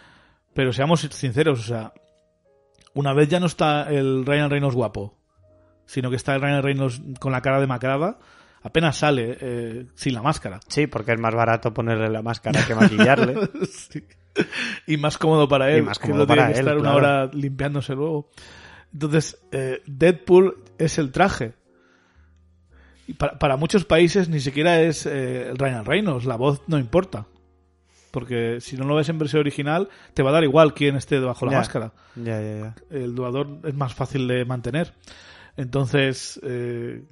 Pero 0.55 0.73
seamos 0.73 1.01
sinceros, 1.01 1.61
o 1.61 1.63
sea, 1.63 1.93
una 2.95 3.13
vez 3.13 3.29
ya 3.29 3.39
no 3.41 3.47
está 3.47 3.91
el 3.91 4.25
Ryan 4.25 4.49
Reynolds 4.51 4.75
guapo, 4.75 5.19
sino 5.85 6.09
que 6.09 6.17
está 6.17 6.35
el 6.35 6.41
Ryan 6.41 6.63
Reynolds 6.63 7.03
con 7.21 7.33
la 7.33 7.43
cara 7.43 7.61
demacrada, 7.61 8.19
apenas 8.63 8.97
sale 8.97 9.37
eh, 9.41 9.87
sin 9.95 10.15
la 10.15 10.23
máscara. 10.23 10.61
Sí, 10.69 10.87
porque 10.87 11.13
es 11.13 11.21
más 11.21 11.35
barato 11.35 11.75
ponerle 11.75 12.09
la 12.09 12.23
máscara 12.23 12.65
que 12.67 12.75
maquillarle. 12.75 13.35
Sí. 13.71 14.03
Y 14.87 14.97
más 14.97 15.19
cómodo 15.19 15.49
para 15.49 15.71
él. 15.71 15.79
Y 15.81 15.83
más 15.83 15.99
que 15.99 16.09
cómodo 16.09 16.23
no 16.23 16.27
tiene 16.27 16.43
para 16.43 16.53
que 16.53 16.61
él, 16.61 16.67
estar 16.67 16.79
una 16.79 16.95
hora 16.95 17.31
limpiándose 17.33 17.95
luego. 17.95 18.29
Entonces, 18.93 19.39
eh, 19.53 19.83
Deadpool 19.87 20.63
es 20.79 20.99
el 20.99 21.13
traje. 21.13 21.55
Y 23.09 23.15
para, 23.15 23.39
para 23.39 23.57
muchos 23.57 23.85
países 23.85 24.29
ni 24.29 24.41
siquiera 24.41 24.81
es 24.81 25.07
eh, 25.07 25.53
Ryan 25.55 25.85
Reynolds. 25.85 26.25
La 26.25 26.37
voz 26.37 26.63
no 26.67 26.79
importa. 26.79 27.27
Porque 28.11 28.61
si 28.61 28.77
no 28.77 28.85
lo 28.87 28.95
ves 28.95 29.09
en 29.11 29.19
versión 29.19 29.41
original, 29.41 29.89
te 30.15 30.23
va 30.23 30.31
a 30.31 30.33
dar 30.33 30.45
igual 30.45 30.73
quién 30.73 30.97
esté 30.97 31.21
debajo 31.21 31.45
de 31.45 31.51
la 31.51 31.53
Ya. 31.53 31.59
máscara. 31.59 31.93
ya, 32.15 32.41
ya, 32.41 32.59
ya. 32.61 32.75
El 32.91 33.15
dudador 33.15 33.59
es 33.65 33.75
más 33.75 33.93
fácil 33.95 34.27
de 34.27 34.45
mantener. 34.47 34.95
Entonces, 35.57 36.41
eh, 36.43 37.05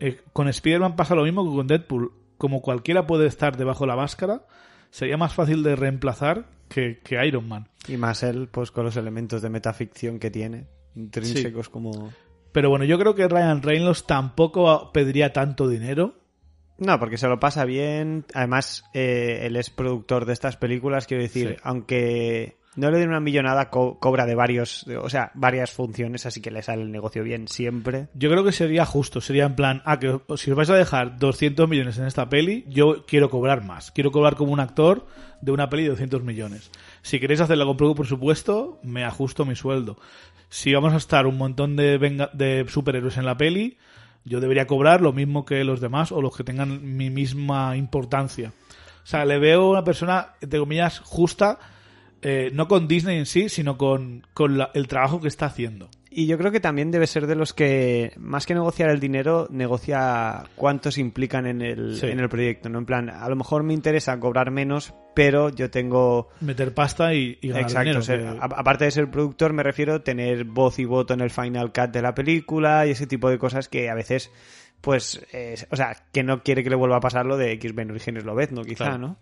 eh, 0.00 0.20
con 0.32 0.48
Spider-Man 0.48 0.96
pasa 0.96 1.14
lo 1.14 1.24
mismo 1.24 1.48
que 1.48 1.56
con 1.56 1.66
Deadpool. 1.66 2.12
Como 2.38 2.60
cualquiera 2.62 3.06
puede 3.06 3.26
estar 3.26 3.56
debajo 3.56 3.84
de 3.84 3.88
la 3.88 3.96
máscara, 3.96 4.42
sería 4.90 5.16
más 5.16 5.34
fácil 5.34 5.62
de 5.62 5.74
reemplazar 5.74 6.46
que, 6.68 6.98
que 7.00 7.24
Iron 7.26 7.48
Man. 7.48 7.68
Y 7.88 7.96
más 7.96 8.22
él, 8.22 8.48
pues 8.48 8.70
con 8.70 8.84
los 8.84 8.96
elementos 8.96 9.42
de 9.42 9.50
metaficción 9.50 10.18
que 10.18 10.30
tiene, 10.30 10.66
intrínsecos 10.94 11.68
como... 11.68 12.12
Pero 12.52 12.70
bueno, 12.70 12.84
yo 12.84 12.98
creo 12.98 13.14
que 13.14 13.28
Ryan 13.28 13.62
Reynolds 13.62 14.06
tampoco 14.06 14.90
pediría 14.92 15.32
tanto 15.32 15.68
dinero. 15.68 16.14
No, 16.78 16.98
porque 16.98 17.18
se 17.18 17.28
lo 17.28 17.38
pasa 17.38 17.64
bien. 17.64 18.24
Además, 18.34 18.84
eh, 18.94 19.40
él 19.42 19.56
es 19.56 19.70
productor 19.70 20.24
de 20.24 20.32
estas 20.32 20.56
películas, 20.56 21.06
quiero 21.06 21.22
decir, 21.22 21.50
Sí. 21.50 21.56
aunque 21.62 22.56
no 22.76 22.90
le 22.90 22.98
den 22.98 23.08
una 23.08 23.20
millonada, 23.20 23.70
co- 23.70 23.98
cobra 23.98 24.26
de 24.26 24.34
varios, 24.34 24.86
o 25.02 25.08
sea, 25.10 25.30
varias 25.34 25.70
funciones, 25.72 26.26
así 26.26 26.40
que 26.40 26.50
le 26.50 26.62
sale 26.62 26.82
el 26.82 26.92
negocio 26.92 27.22
bien 27.22 27.48
siempre. 27.48 28.08
Yo 28.14 28.30
creo 28.30 28.44
que 28.44 28.52
sería 28.52 28.84
justo, 28.86 29.20
sería 29.20 29.44
en 29.46 29.56
plan, 29.56 29.82
ah, 29.84 29.98
que 29.98 30.20
si 30.36 30.50
os 30.50 30.56
vais 30.56 30.70
a 30.70 30.76
dejar 30.76 31.18
200 31.18 31.68
millones 31.68 31.98
en 31.98 32.06
esta 32.06 32.28
peli, 32.28 32.64
yo 32.68 33.04
quiero 33.06 33.30
cobrar 33.30 33.64
más. 33.64 33.90
Quiero 33.90 34.10
cobrar 34.12 34.36
como 34.36 34.52
un 34.52 34.60
actor 34.60 35.06
de 35.40 35.52
una 35.52 35.68
peli 35.68 35.82
de 35.84 35.90
200 35.90 36.22
millones. 36.22 36.70
Si 37.02 37.18
queréis 37.20 37.40
hacerla 37.40 37.64
con 37.64 37.76
poco 37.76 37.94
presupuesto, 37.94 38.78
me 38.82 39.04
ajusto 39.04 39.44
mi 39.44 39.56
sueldo. 39.56 39.96
Si 40.48 40.72
vamos 40.72 40.92
a 40.92 40.96
estar 40.98 41.26
un 41.26 41.36
montón 41.38 41.74
de, 41.76 41.98
venga- 41.98 42.30
de 42.32 42.64
superhéroes 42.68 43.16
en 43.16 43.26
la 43.26 43.36
peli, 43.36 43.78
yo 44.24 44.40
debería 44.40 44.66
cobrar 44.66 45.00
lo 45.02 45.12
mismo 45.12 45.44
que 45.44 45.62
los 45.64 45.80
demás 45.80 46.10
o 46.12 46.20
los 46.20 46.36
que 46.36 46.44
tengan 46.44 46.96
mi 46.96 47.10
misma 47.10 47.76
importancia. 47.76 48.52
O 49.04 49.06
sea, 49.08 49.24
le 49.24 49.38
veo 49.38 49.70
una 49.70 49.84
persona, 49.84 50.30
entre 50.40 50.58
comillas, 50.58 50.98
justa, 50.98 51.58
eh, 52.22 52.50
no 52.52 52.66
con 52.68 52.88
Disney 52.88 53.18
en 53.18 53.26
sí, 53.26 53.48
sino 53.48 53.76
con, 53.78 54.26
con 54.34 54.58
la- 54.58 54.70
el 54.74 54.88
trabajo 54.88 55.20
que 55.20 55.28
está 55.28 55.46
haciendo. 55.46 55.88
Y 56.10 56.26
yo 56.26 56.38
creo 56.38 56.50
que 56.50 56.60
también 56.60 56.90
debe 56.90 57.06
ser 57.06 57.26
de 57.26 57.34
los 57.34 57.52
que, 57.52 58.12
más 58.16 58.46
que 58.46 58.54
negociar 58.54 58.88
el 58.88 59.00
dinero, 59.00 59.48
negocia 59.50 60.44
cuántos 60.56 60.96
implican 60.96 61.46
en 61.46 61.60
el, 61.60 61.96
Sí. 61.96 62.06
en 62.06 62.20
el 62.20 62.28
proyecto, 62.30 62.70
¿no? 62.70 62.78
En 62.78 62.86
plan, 62.86 63.10
a 63.10 63.28
lo 63.28 63.36
mejor 63.36 63.62
me 63.62 63.74
interesa 63.74 64.18
cobrar 64.18 64.50
menos, 64.50 64.94
pero 65.14 65.50
yo 65.50 65.70
tengo... 65.70 66.28
Meter 66.40 66.72
pasta 66.72 67.12
y, 67.12 67.38
y 67.42 67.48
ganar 67.48 67.62
Exacto, 67.64 67.80
dinero. 67.84 68.00
o 68.00 68.02
sea, 68.02 68.16
que- 68.18 68.26
a- 68.26 68.58
aparte 68.60 68.86
de 68.86 68.90
ser 68.92 69.10
productor, 69.10 69.52
me 69.52 69.62
refiero 69.62 69.94
a 69.96 70.04
tener 70.04 70.44
voz 70.44 70.78
y 70.78 70.86
voto 70.86 71.12
en 71.12 71.20
el 71.20 71.30
final 71.30 71.70
cut 71.72 71.90
de 71.90 72.00
la 72.00 72.14
película 72.14 72.86
y 72.86 72.92
ese 72.92 73.06
tipo 73.06 73.28
de 73.28 73.36
cosas 73.38 73.68
que 73.68 73.90
a 73.90 73.94
veces, 73.94 74.30
pues, 74.86 75.20
eh, 75.32 75.56
o 75.72 75.74
sea, 75.74 75.96
que 76.12 76.22
no 76.22 76.44
quiere 76.44 76.62
que 76.62 76.70
le 76.70 76.76
vuelva 76.76 76.98
a 76.98 77.00
pasar 77.00 77.26
lo 77.26 77.36
de 77.36 77.50
X-Men 77.54 77.90
Orígenes 77.90 78.24
Lobezno, 78.24 78.62
quizá, 78.62 78.84
Claro. 78.84 78.98
¿no? 78.98 79.16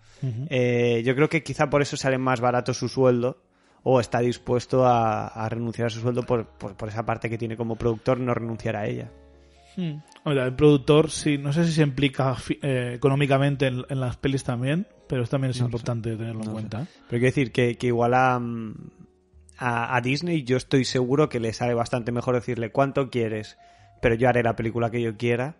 Eh, 0.50 1.02
yo 1.06 1.14
creo 1.14 1.30
que 1.30 1.42
quizá 1.42 1.70
por 1.70 1.80
eso 1.80 1.96
sale 1.96 2.18
más 2.18 2.42
barato 2.42 2.74
su 2.74 2.86
sueldo 2.86 3.42
o 3.82 3.98
está 3.98 4.18
dispuesto 4.18 4.84
a, 4.84 5.26
a 5.26 5.48
renunciar 5.48 5.86
a 5.86 5.90
su 5.90 6.00
sueldo 6.00 6.22
por, 6.24 6.48
por, 6.48 6.76
por 6.76 6.90
esa 6.90 7.06
parte 7.06 7.30
que 7.30 7.38
tiene 7.38 7.56
como 7.56 7.76
productor, 7.76 8.20
no 8.20 8.34
renunciar 8.34 8.76
a 8.76 8.86
ella. 8.86 9.10
Hmm. 9.74 10.02
Hombre, 10.22 10.44
el 10.44 10.54
productor, 10.54 11.10
sí, 11.10 11.38
no 11.38 11.54
sé 11.54 11.64
si 11.64 11.72
se 11.72 11.82
implica 11.82 12.36
eh, 12.60 12.92
económicamente 12.96 13.66
en, 13.66 13.86
en 13.88 14.00
las 14.00 14.18
pelis 14.18 14.44
también, 14.44 14.86
pero 15.08 15.22
esto 15.22 15.36
también 15.36 15.52
es 15.52 15.60
No 15.60 15.68
importante 15.68 16.14
tenerlo 16.14 16.44
en 16.44 16.50
cuenta. 16.52 16.86
Pero 17.08 17.08
quiero 17.08 17.24
decir 17.24 17.52
que, 17.52 17.76
que 17.78 17.86
igual 17.86 18.12
a, 18.12 18.34
a, 19.56 19.96
a 19.96 20.00
Disney 20.02 20.42
yo 20.42 20.58
estoy 20.58 20.84
seguro 20.84 21.30
que 21.30 21.40
le 21.40 21.54
sale 21.54 21.72
bastante 21.72 22.12
mejor 22.12 22.34
decirle 22.34 22.70
cuánto 22.70 23.08
quieres, 23.08 23.56
pero 24.04 24.16
yo 24.16 24.28
haré 24.28 24.42
la 24.42 24.54
película 24.54 24.90
que 24.90 25.00
yo 25.00 25.16
quiera, 25.16 25.56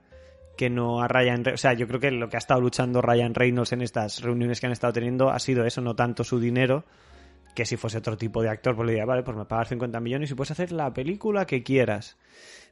que 0.58 0.68
no 0.68 1.00
a 1.00 1.08
Ryan 1.08 1.46
Re- 1.46 1.54
O 1.54 1.56
sea, 1.56 1.72
yo 1.72 1.88
creo 1.88 1.98
que 1.98 2.10
lo 2.10 2.28
que 2.28 2.36
ha 2.36 2.38
estado 2.38 2.60
luchando 2.60 3.00
Ryan 3.00 3.34
Reynolds 3.34 3.72
en 3.72 3.80
estas 3.80 4.20
reuniones 4.20 4.60
que 4.60 4.66
han 4.66 4.72
estado 4.72 4.92
teniendo 4.92 5.30
ha 5.30 5.38
sido 5.38 5.64
eso, 5.64 5.80
no 5.80 5.96
tanto 5.96 6.24
su 6.24 6.38
dinero, 6.38 6.84
que 7.54 7.64
si 7.64 7.78
fuese 7.78 7.96
otro 7.96 8.18
tipo 8.18 8.42
de 8.42 8.50
actor, 8.50 8.76
pues 8.76 8.84
le 8.84 8.92
diría, 8.92 9.06
vale, 9.06 9.22
pues 9.22 9.34
me 9.34 9.46
pagas 9.46 9.68
50 9.70 9.98
millones 10.00 10.30
y 10.30 10.34
puedes 10.34 10.50
hacer 10.50 10.72
la 10.72 10.92
película 10.92 11.46
que 11.46 11.62
quieras. 11.62 12.18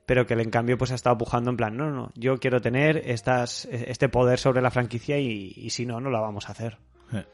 Pero 0.05 0.27
que 0.27 0.35
él, 0.35 0.41
en 0.41 0.51
cambio, 0.51 0.77
pues 0.77 0.91
ha 0.91 0.95
estado 0.95 1.16
pujando 1.16 1.49
en 1.51 1.57
plan, 1.57 1.75
no, 1.75 1.87
no, 1.89 1.97
no, 1.97 2.12
yo 2.16 2.37
quiero 2.37 2.61
tener 2.61 2.99
estas, 3.07 3.64
este 3.64 4.11
poder 4.11 4.39
sobre 4.39 4.61
la 4.61 4.70
franquicia 4.70 5.18
y, 5.18 5.55
y 5.57 5.70
si 5.70 5.87
no, 5.87 6.01
no 6.03 6.11
la 6.11 6.20
vamos 6.20 6.49
a 6.49 6.53
hacer. 6.53 6.77
Eh. 7.14 7.25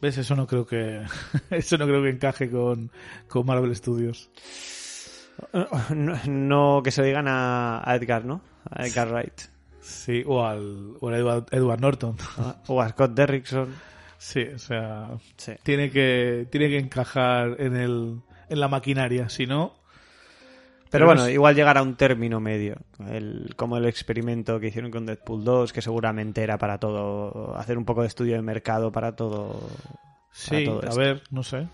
¿Ves? 0.00 0.16
Eso 0.16 0.34
no 0.34 0.46
creo 0.46 0.64
que 0.64 1.02
eso 1.50 1.76
no 1.76 1.86
creo 1.86 2.02
que 2.02 2.08
encaje 2.08 2.48
con, 2.48 2.90
con 3.28 3.44
Marvel 3.44 3.76
Studios. 3.76 4.30
No, 5.94 6.16
no 6.26 6.82
que 6.82 6.90
se 6.90 7.00
lo 7.00 7.06
digan 7.06 7.26
a, 7.28 7.82
a 7.88 7.96
Edgar, 7.96 8.24
¿no? 8.24 8.40
A 8.70 8.86
Edgar 8.86 9.08
Wright. 9.10 9.40
Sí, 9.80 10.22
o 10.26 10.44
al, 10.44 10.94
o 11.00 11.08
al 11.08 11.14
Edward, 11.14 11.46
Edward 11.50 11.80
Norton. 11.80 12.16
O 12.68 12.80
a 12.82 12.88
Scott 12.90 13.12
Derrickson. 13.12 13.74
Sí, 14.18 14.42
o 14.54 14.58
sea, 14.58 15.08
Sí. 15.36 15.52
tiene 15.62 15.90
que 15.90 16.46
tiene 16.50 16.68
que 16.68 16.78
encajar 16.78 17.56
en 17.58 17.74
el 17.76 18.20
en 18.50 18.60
la 18.60 18.68
maquinaria, 18.68 19.28
si 19.30 19.46
no 19.46 19.72
Pero 20.90 20.90
Pero 20.90 21.06
bueno, 21.06 21.24
es- 21.26 21.32
igual 21.34 21.54
llegará 21.54 21.80
a 21.80 21.82
un 21.82 21.94
término 21.96 22.38
medio. 22.40 22.76
El, 23.08 23.54
como 23.56 23.78
el 23.78 23.86
experimento 23.86 24.60
que 24.60 24.66
hicieron 24.68 24.90
con 24.90 25.06
Deadpool 25.06 25.42
2, 25.44 25.72
que 25.72 25.80
seguramente 25.80 26.42
era 26.42 26.58
para 26.58 26.78
todo. 26.78 27.56
Hacer 27.56 27.78
un 27.78 27.84
poco 27.86 28.02
de 28.02 28.08
estudio 28.08 28.34
de 28.34 28.42
mercado 28.42 28.92
para 28.92 29.16
todo. 29.16 29.58
Sí, 30.32 30.64
todo 30.66 30.82
a 30.82 30.88
esto. 30.88 30.98
ver, 31.00 31.22
no 31.30 31.42
sé. 31.42 31.66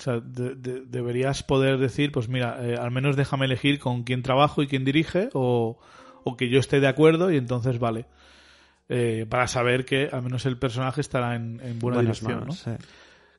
O 0.00 0.02
sea, 0.02 0.20
de- 0.20 0.54
de- 0.54 0.80
deberías 0.86 1.42
poder 1.42 1.76
decir, 1.78 2.10
pues 2.10 2.28
mira, 2.28 2.58
eh, 2.66 2.76
al 2.76 2.90
menos 2.90 3.16
déjame 3.16 3.44
elegir 3.44 3.78
con 3.78 4.02
quién 4.02 4.22
trabajo 4.22 4.62
y 4.62 4.66
quién 4.66 4.84
dirige, 4.84 5.28
o, 5.34 5.78
o 6.24 6.36
que 6.36 6.48
yo 6.48 6.58
esté 6.58 6.80
de 6.80 6.88
acuerdo 6.88 7.30
y 7.30 7.36
entonces 7.36 7.78
vale. 7.78 8.06
Eh, 8.88 9.26
para 9.28 9.46
saber 9.46 9.84
que 9.84 10.08
al 10.10 10.22
menos 10.22 10.46
el 10.46 10.58
personaje 10.58 11.00
estará 11.00 11.36
en, 11.36 11.60
en 11.62 11.78
buena 11.78 11.98
Buenas 11.98 12.18
dirección, 12.20 12.40
manos, 12.40 12.66
¿no? 12.66 12.76
sí. 12.78 12.84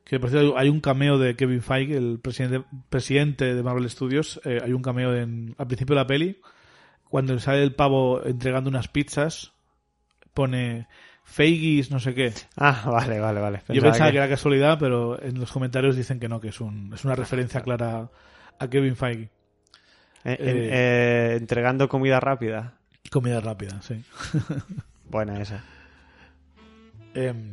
Que 0.05 0.19
por 0.19 0.29
cierto, 0.29 0.57
hay 0.57 0.69
un 0.69 0.81
cameo 0.81 1.17
de 1.17 1.35
Kevin 1.35 1.61
Feige, 1.61 1.95
el 1.97 2.19
presidente, 2.19 2.65
presidente 2.89 3.53
de 3.55 3.63
Marvel 3.63 3.89
Studios. 3.89 4.39
eh, 4.45 4.59
hay 4.63 4.73
un 4.73 4.81
cameo 4.81 5.15
en, 5.15 5.55
al 5.57 5.67
principio 5.67 5.95
de 5.95 6.01
la 6.01 6.07
peli, 6.07 6.37
cuando 7.05 7.37
sale 7.39 7.63
el 7.63 7.73
pavo 7.75 8.23
entregando 8.25 8.69
unas 8.69 8.87
pizzas, 8.87 9.51
pone 10.33 10.87
Feigis, 11.31 11.89
no 11.91 11.99
sé 11.99 12.13
qué. 12.13 12.33
Ah, 12.57 12.83
vale, 12.91 13.19
vale, 13.19 13.39
vale. 13.39 13.61
Yo 13.69 13.81
pensaba 13.81 14.11
que... 14.11 14.17
era 14.17 14.27
casualidad, 14.27 14.77
pero 14.77 15.21
en 15.21 15.39
los 15.39 15.51
comentarios 15.51 15.95
dicen 15.95 16.19
que 16.19 16.27
no, 16.27 16.41
que 16.41 16.49
es, 16.49 16.59
un, 16.59 16.91
es 16.93 17.05
una 17.05 17.15
referencia 17.15 17.61
clara 17.61 18.09
a 18.59 18.67
Kevin 18.69 18.95
Feige. 18.97 19.29
Eh, 20.25 20.37
en- 20.39 20.57
eh, 20.71 21.35
entregando 21.37 21.87
comida 21.87 22.19
rápida. 22.19 22.73
Comida 23.09 23.39
rápida, 23.39 23.81
sí. 23.81 24.03
Buena 25.09 25.41
esa. 25.41 25.63
Em, 27.13 27.51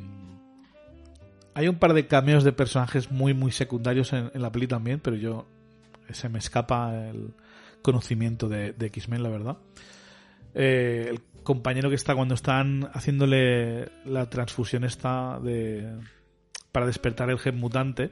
hay 1.54 1.68
un 1.68 1.76
par 1.76 1.92
de 1.94 2.06
cameos 2.06 2.44
de 2.44 2.52
personajes 2.52 3.10
muy, 3.10 3.32
muy 3.34 3.52
secundarios 3.52 4.12
en, 4.12 4.30
en 4.34 4.42
la 4.42 4.52
peli 4.52 4.66
también, 4.66 5.00
pero 5.00 5.16
yo 5.16 5.46
se 6.10 6.28
me 6.28 6.38
escapa 6.38 6.94
el 7.10 7.32
conocimiento 7.82 8.48
de, 8.48 8.72
de 8.72 8.86
X-Men, 8.86 9.22
la 9.22 9.28
verdad. 9.30 9.56
Eh, 10.54 11.06
el 11.10 11.20
compañero 11.48 11.88
que 11.88 11.96
está 11.96 12.14
cuando 12.14 12.34
están 12.34 12.88
haciéndole 12.92 13.88
la 14.04 14.28
transfusión 14.30 14.84
esta 14.84 15.40
de 15.40 15.88
para 16.72 16.86
despertar 16.86 17.30
el 17.30 17.38
gen 17.38 17.56
mutante. 17.58 18.10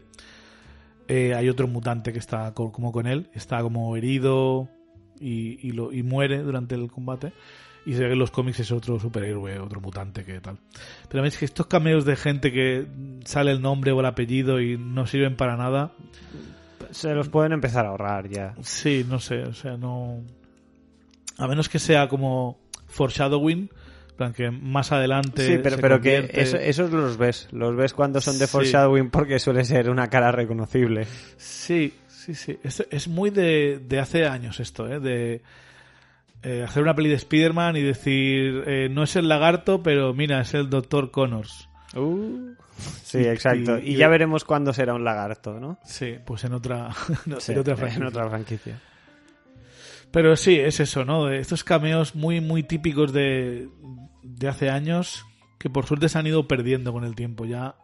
eh, 1.09 1.35
hay 1.35 1.49
otro 1.49 1.69
mutante 1.69 2.13
que 2.13 2.19
está 2.19 2.53
co- 2.55 2.73
como 2.73 2.91
con 2.91 3.07
él, 3.07 3.29
está 3.35 3.63
como 3.63 3.95
herido 3.97 4.69
y, 5.21 5.59
y, 5.67 5.71
lo, 5.73 5.93
y 5.93 6.03
muere 6.03 6.39
durante 6.43 6.75
el 6.75 6.91
combate. 6.91 7.33
Y 7.85 7.93
se 7.95 8.01
ve 8.01 8.07
que 8.09 8.13
en 8.15 8.19
los 8.19 8.33
cómics 8.33 8.59
es 8.59 8.73
otro 8.73 8.99
superhéroe, 8.99 9.61
otro 9.61 9.81
mutante 9.81 10.25
que 10.25 10.41
tal. 10.41 10.59
Pero 11.09 11.25
es 11.25 11.37
que 11.39 11.45
estos 11.45 11.67
cameos 11.69 12.05
de 12.05 12.17
gente 12.17 12.51
que 12.51 12.87
sale 13.25 13.53
el 13.53 13.63
nombre 13.63 13.93
o 13.93 14.01
el 14.01 14.07
apellido 14.07 14.61
y 14.61 14.77
no 14.77 15.07
sirven 15.07 15.37
para 15.37 15.57
nada, 15.57 15.93
Se 16.91 17.15
los 17.15 17.29
pueden 17.29 17.53
empezar 17.53 17.87
a 17.87 17.91
ahorrar 17.91 18.29
ya. 18.29 18.55
sí, 18.63 19.05
no 19.09 19.21
sé, 19.21 19.43
o 19.45 19.53
sea, 19.55 19.77
no... 19.77 20.21
A 21.39 21.47
menos 21.47 21.69
que 21.69 21.79
sea 21.79 22.09
como 22.09 22.59
foreshadowing, 22.97 23.71
plan 24.17 24.33
que 24.33 24.51
más 24.51 24.91
adelante... 24.93 25.47
Sí, 25.47 25.59
pero, 25.63 25.77
se 25.77 25.83
pero 25.83 26.01
que 26.01 26.31
eso, 26.33 26.57
esos 26.57 26.91
los 26.91 27.17
ves. 27.19 27.49
Los 27.53 27.77
ves 27.77 27.93
cuando 27.93 28.21
son 28.21 28.39
de 28.39 28.47
Sí. 28.47 28.53
foreshadowing 28.53 29.11
porque 29.11 29.39
suele 29.39 29.65
ser 29.65 29.91
una 29.91 30.09
cara 30.09 30.33
reconocible. 30.33 31.07
Sí, 31.37 31.93
sí, 32.09 32.35
sí. 32.35 32.59
Es, 32.65 32.85
es 32.91 33.09
muy 33.09 33.31
de, 33.31 33.81
de 33.87 34.01
hace 34.01 34.27
años 34.27 34.59
esto, 34.59 34.89
¿eh? 34.89 34.99
De 35.01 35.43
eh, 36.43 36.63
hacer 36.67 36.83
una 36.83 36.95
peli 36.95 37.09
de 37.11 37.17
Spider-Man 37.17 37.77
y 37.77 37.83
decir, 37.83 38.63
eh, 38.67 38.89
no 38.91 39.03
es 39.03 39.17
el 39.17 39.29
lagarto, 39.29 39.83
pero 39.83 40.15
mira, 40.15 40.41
es 40.41 40.55
el 40.55 40.71
Doctor 40.71 41.11
Connors. 41.11 41.69
Sí, 43.05 43.19
exacto. 43.19 43.79
y- 43.79 43.93
Y 43.93 43.97
ya 43.97 44.09
veremos 44.09 44.45
cuándo 44.45 44.73
será 44.73 44.95
un 44.95 45.03
lagarto, 45.05 45.59
¿no? 45.59 45.79
Sí, 45.85 46.17
pues 46.25 46.45
en 46.45 46.53
otra, 46.53 46.91
no, 47.27 47.41
Sí, 47.41 47.53
en 47.53 47.59
otra 47.59 47.73
en 47.73 47.79
franquicia. 47.79 48.09
otra 48.09 48.29
franquicia. 48.29 48.81
Pero 50.13 50.37
sí, 50.37 50.59
es 50.59 50.81
eso, 50.81 51.05
¿no? 51.05 51.27
De 51.27 51.39
estos 51.39 51.63
cameos 51.65 52.15
muy, 52.15 52.41
muy 52.41 52.63
típicos 52.63 53.13
de, 53.13 53.69
de 54.23 54.49
hace 54.49 54.71
años 54.71 55.25
que 55.59 55.69
por 55.71 55.87
suerte 55.87 56.09
se 56.09 56.19
han 56.19 56.27
ido 56.27 56.47
perdiendo 56.49 56.93
con 56.93 57.05
el 57.05 57.15
tiempo. 57.15 57.45
Ya 57.45 57.75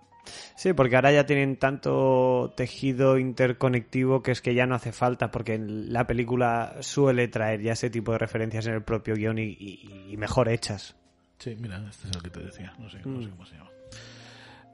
Sí, 0.55 0.73
porque 0.73 0.95
ahora 0.95 1.11
ya 1.11 1.27
tienen 1.27 1.57
tanto 1.57 2.55
tejido 2.57 3.19
interconectivo 3.19 4.23
que 4.23 4.31
es 4.31 4.41
que 4.41 4.55
ya 4.55 4.67
no 4.67 4.77
hace 4.77 4.93
falta, 4.93 5.33
porque 5.33 5.59
la 5.59 6.07
película 6.07 6.77
suele 6.79 7.27
traer 7.27 7.61
ya 7.61 7.73
ese 7.73 7.91
tipo 7.91 8.13
de 8.13 8.19
referencias 8.19 8.67
en 8.69 8.75
el 8.75 8.83
propio 8.83 9.17
guion 9.17 9.39
y, 9.41 9.43
y- 9.59 10.07
y 10.13 10.17
mejor 10.17 10.49
hechas. 10.49 10.95
Sí, 11.39 11.57
mira, 11.59 11.85
este 11.91 12.09
es 12.09 12.15
el 12.15 12.23
que 12.23 12.31
te 12.31 12.39
decía. 12.41 12.73
No 12.79 12.89
sé, 12.89 12.99
Mm. 13.05 13.15
no 13.15 13.23
sé 13.25 13.31
cómo 13.31 13.47
se 13.47 13.57
llama. 13.57 13.71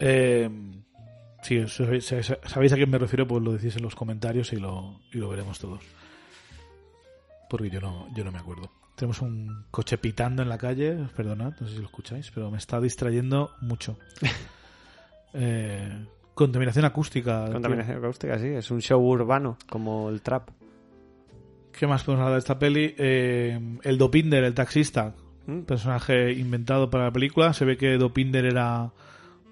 Eh, 0.01 0.51
sí, 1.43 1.67
sabéis, 1.67 2.13
sabéis 2.45 2.73
a 2.73 2.77
quién 2.77 2.91
me 2.91 2.99
refiero, 2.99 3.27
pues 3.27 3.43
lo 3.43 3.53
decís 3.53 3.75
en 3.77 3.83
los 3.83 3.95
comentarios 3.95 4.53
y 4.53 4.57
lo, 4.57 5.01
y 5.13 5.17
lo 5.19 5.31
veremos 5.31 5.59
todos. 5.59 5.81
Porque 7.49 7.71
yo 7.71 7.81
no, 7.81 8.09
yo 8.15 8.25
no 8.25 8.33
me 8.33 8.39
acuerdo. 8.39 8.71
Tenemos 8.97 9.23
un 9.23 9.65
coche 9.71 9.97
pitando 9.97 10.43
en 10.43 10.49
la 10.49 10.59
calle, 10.59 10.97
perdonad, 11.15 11.53
no 11.61 11.69
sé 11.69 11.75
si 11.75 11.81
lo 11.81 11.87
escucháis, 11.87 12.31
pero 12.35 12.51
me 12.51 12.59
está 12.59 12.81
distrayendo 12.81 13.53
mucho. 13.61 13.99
Eh, 15.35 16.07
contaminación 16.33 16.87
acústica. 16.87 17.45
tío. 17.45 17.53
Contaminación 17.53 17.99
acústica, 17.99 18.39
sí, 18.39 18.47
es 18.47 18.71
un 18.71 18.81
show 18.81 18.99
urbano, 18.99 19.59
como 19.69 20.09
el 20.09 20.23
trap. 20.23 20.49
¿Qué 21.71 21.87
más 21.87 22.03
podemos 22.03 22.23
hablar 22.25 22.37
de 22.37 22.39
esta 22.39 22.59
peli? 22.59 22.95
Eh, 22.97 23.61
el 23.83 23.99
Dopinder, 23.99 24.43
el 24.43 24.55
taxista, 24.55 25.15
¿Mm? 25.47 25.61
personaje 25.61 26.33
inventado 26.33 26.89
para 26.89 27.05
la 27.05 27.13
película. 27.13 27.53
Se 27.53 27.67
ve 27.67 27.77
que 27.77 27.99
Dopinder 27.99 28.47
era 28.47 28.91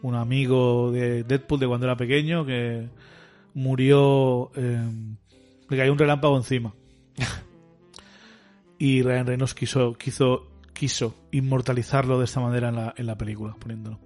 un 0.03 0.15
amigo 0.15 0.91
de 0.91 1.23
Deadpool 1.25 1.61
de 1.61 1.67
cuando 1.67 1.87
era 1.87 1.97
pequeño, 1.97 2.47
que 2.47 2.89
murió, 3.55 4.51
eh, 4.57 4.91
le 5.69 5.77
cayó 5.77 5.93
un 5.93 5.99
relámpago 5.99 6.37
encima. 6.37 6.75
y 8.79 9.03
Ryan 9.03 9.27
Reynolds 9.27 9.55
quiso, 9.55 9.95
quiso, 9.95 10.47
quiso 10.73 11.15
inmortalizarlo 11.33 12.19
de 12.19 12.25
esta 12.27 12.41
manera 12.41 12.69
en 12.69 12.77
la, 12.77 12.95
en 12.97 13.07
la 13.07 13.17
película, 13.17 13.55
poniéndolo. 13.59 13.99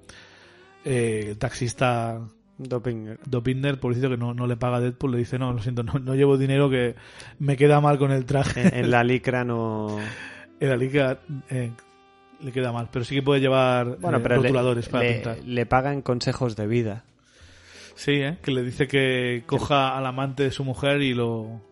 Eh, 0.84 1.26
el 1.30 1.38
taxista 1.38 2.20
Dopinger. 2.58 3.18
Dopinder, 3.26 3.80
pobrecito 3.80 4.08
que 4.10 4.16
no, 4.16 4.34
no 4.34 4.46
le 4.46 4.56
paga 4.56 4.76
a 4.76 4.80
Deadpool, 4.80 5.12
le 5.12 5.18
dice, 5.18 5.38
no, 5.38 5.52
lo 5.52 5.60
siento, 5.62 5.82
no, 5.82 5.94
no 5.98 6.14
llevo 6.14 6.36
dinero 6.38 6.68
que 6.70 6.94
me 7.38 7.56
queda 7.56 7.80
mal 7.80 7.98
con 7.98 8.12
el 8.12 8.24
traje. 8.26 8.68
En, 8.68 8.84
en 8.84 8.90
la 8.90 9.02
licra 9.04 9.44
no... 9.44 9.98
En 10.60 10.68
la 10.68 10.76
liga 10.76 11.20
eh, 11.48 11.70
le 12.42 12.52
queda 12.52 12.70
mal, 12.70 12.90
pero 12.92 13.02
sí 13.02 13.14
que 13.14 13.22
puede 13.22 13.40
llevar 13.40 13.96
Bueno, 13.98 14.18
eh, 14.18 14.20
pero 14.22 14.42
le, 14.42 14.50
para 14.90 15.04
le- 15.04 15.14
pintar. 15.14 15.38
le 15.42 15.64
pagan 15.64 16.02
consejos 16.02 16.54
de 16.54 16.66
vida. 16.66 17.04
Sí, 17.94 18.12
¿eh? 18.12 18.36
que 18.42 18.50
le 18.50 18.62
dice 18.62 18.86
que 18.86 19.42
coja 19.46 19.96
al 19.96 20.04
amante 20.04 20.42
de 20.42 20.50
su 20.50 20.62
mujer 20.62 21.00
y 21.00 21.14
lo, 21.14 21.62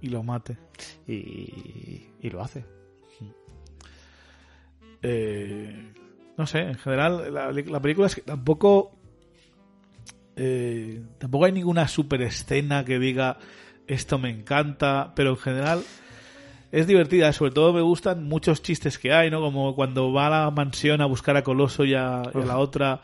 y 0.00 0.08
lo 0.08 0.22
mate. 0.22 0.58
Y, 1.06 2.10
y 2.20 2.30
lo 2.30 2.42
hace. 2.42 2.64
Eh, 5.02 5.92
no 6.36 6.46
sé, 6.46 6.60
en 6.60 6.76
general 6.76 7.32
la, 7.32 7.50
la 7.52 7.80
película 7.80 8.06
es 8.06 8.14
que 8.14 8.20
tampoco 8.20 9.00
eh, 10.36 11.02
tampoco 11.18 11.44
hay 11.44 11.52
ninguna 11.52 11.88
super 11.88 12.22
escena 12.22 12.84
que 12.84 12.98
diga 12.98 13.38
esto 13.86 14.18
me 14.18 14.30
encanta, 14.30 15.12
pero 15.14 15.30
en 15.30 15.36
general 15.36 15.82
es 16.72 16.86
divertida, 16.86 17.32
sobre 17.32 17.50
todo 17.50 17.72
me 17.72 17.80
gustan 17.82 18.24
muchos 18.24 18.62
chistes 18.62 18.98
que 18.98 19.12
hay, 19.12 19.30
¿no? 19.30 19.40
Como 19.40 19.74
cuando 19.74 20.12
va 20.12 20.28
a 20.28 20.30
la 20.30 20.50
mansión 20.50 21.00
a 21.00 21.06
buscar 21.06 21.36
a 21.36 21.42
Coloso 21.42 21.84
y 21.84 21.94
a, 21.94 22.22
y 22.34 22.38
a 22.38 22.44
la 22.44 22.58
otra 22.58 23.02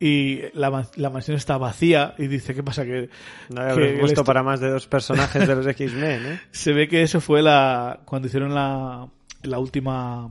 y 0.00 0.42
la, 0.54 0.86
la 0.96 1.10
mansión 1.10 1.36
está 1.36 1.58
vacía 1.58 2.14
y 2.18 2.26
dice, 2.28 2.54
¿qué 2.54 2.62
pasa? 2.62 2.84
Que, 2.84 3.10
No 3.48 3.62
había 3.62 3.74
puesto 3.98 4.06
esto- 4.06 4.24
para 4.24 4.42
más 4.42 4.60
de 4.60 4.70
dos 4.70 4.86
personajes 4.86 5.46
de 5.46 5.54
los 5.56 5.66
X-Men, 5.66 6.26
¿eh? 6.26 6.40
se 6.52 6.72
ve 6.72 6.86
que 6.88 7.02
eso 7.02 7.20
fue 7.20 7.42
la 7.42 8.00
cuando 8.04 8.28
hicieron 8.28 8.54
la, 8.54 9.08
la 9.42 9.58
última 9.58 10.30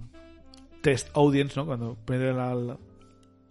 test 0.82 1.10
audience, 1.16 1.60
¿no? 1.60 1.66
Cuando 1.66 1.98
la- 2.08 2.78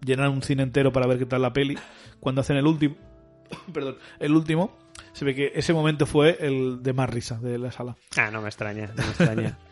llenan 0.04 0.30
un 0.30 0.42
cine 0.42 0.62
entero 0.62 0.92
para 0.92 1.06
ver 1.06 1.18
qué 1.18 1.26
tal 1.26 1.42
la 1.42 1.52
peli, 1.52 1.76
cuando 2.20 2.40
hacen 2.40 2.56
el 2.56 2.66
último, 2.66 2.94
perdón, 3.74 3.96
el 4.18 4.32
último, 4.32 4.76
se 5.12 5.24
ve 5.26 5.34
que 5.34 5.52
ese 5.54 5.72
momento 5.74 6.06
fue 6.06 6.38
el 6.40 6.82
de 6.82 6.92
más 6.94 7.10
risa 7.10 7.38
de 7.38 7.58
la 7.58 7.72
sala. 7.72 7.96
Ah, 8.16 8.30
no 8.30 8.40
me 8.40 8.48
extraña, 8.48 8.86
no 8.88 9.02
me 9.02 9.08
extraña. 9.10 9.58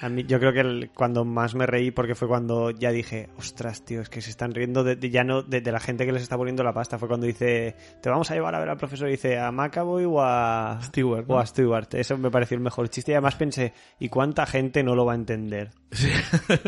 A 0.00 0.08
mí, 0.08 0.24
yo 0.24 0.38
creo 0.38 0.52
que 0.52 0.60
el- 0.60 0.90
cuando 0.94 1.24
más 1.24 1.54
me 1.54 1.66
reí 1.66 1.90
porque 1.90 2.14
fue 2.14 2.28
cuando 2.28 2.70
ya 2.70 2.90
dije, 2.90 3.28
ostras, 3.38 3.84
tío, 3.84 4.00
es 4.00 4.08
que 4.08 4.20
se 4.20 4.30
están 4.30 4.52
riendo 4.54 4.84
de, 4.84 4.96
de- 4.96 5.10
ya 5.10 5.24
no 5.24 5.42
de, 5.42 5.60
de 5.60 5.72
la 5.72 5.80
gente 5.80 6.04
que 6.06 6.12
les 6.12 6.22
está 6.22 6.36
poniendo 6.36 6.62
la 6.64 6.72
pasta. 6.72 6.98
Fue 6.98 7.08
cuando 7.08 7.26
dice, 7.26 7.74
te 8.02 8.08
vamos 8.10 8.30
a 8.30 8.34
llevar 8.34 8.54
a 8.54 8.58
ver 8.60 8.68
al 8.68 8.76
profesor 8.76 9.08
y 9.08 9.12
dice, 9.12 9.38
a 9.38 9.50
Macaboy 9.52 10.04
o 10.04 10.20
a 10.22 10.78
Stewart, 10.82 11.26
¿no? 11.28 11.34
O 11.34 11.38
a 11.38 11.46
Stewart. 11.46 11.92
Eso 11.94 12.16
me 12.18 12.30
pareció 12.30 12.56
el 12.56 12.62
mejor 12.62 12.88
chiste 12.88 13.12
y 13.12 13.14
además 13.14 13.36
pensé, 13.36 13.72
¿y 13.98 14.08
cuánta 14.08 14.46
gente 14.46 14.82
no 14.82 14.94
lo 14.94 15.04
va 15.04 15.12
a 15.12 15.16
entender? 15.16 15.70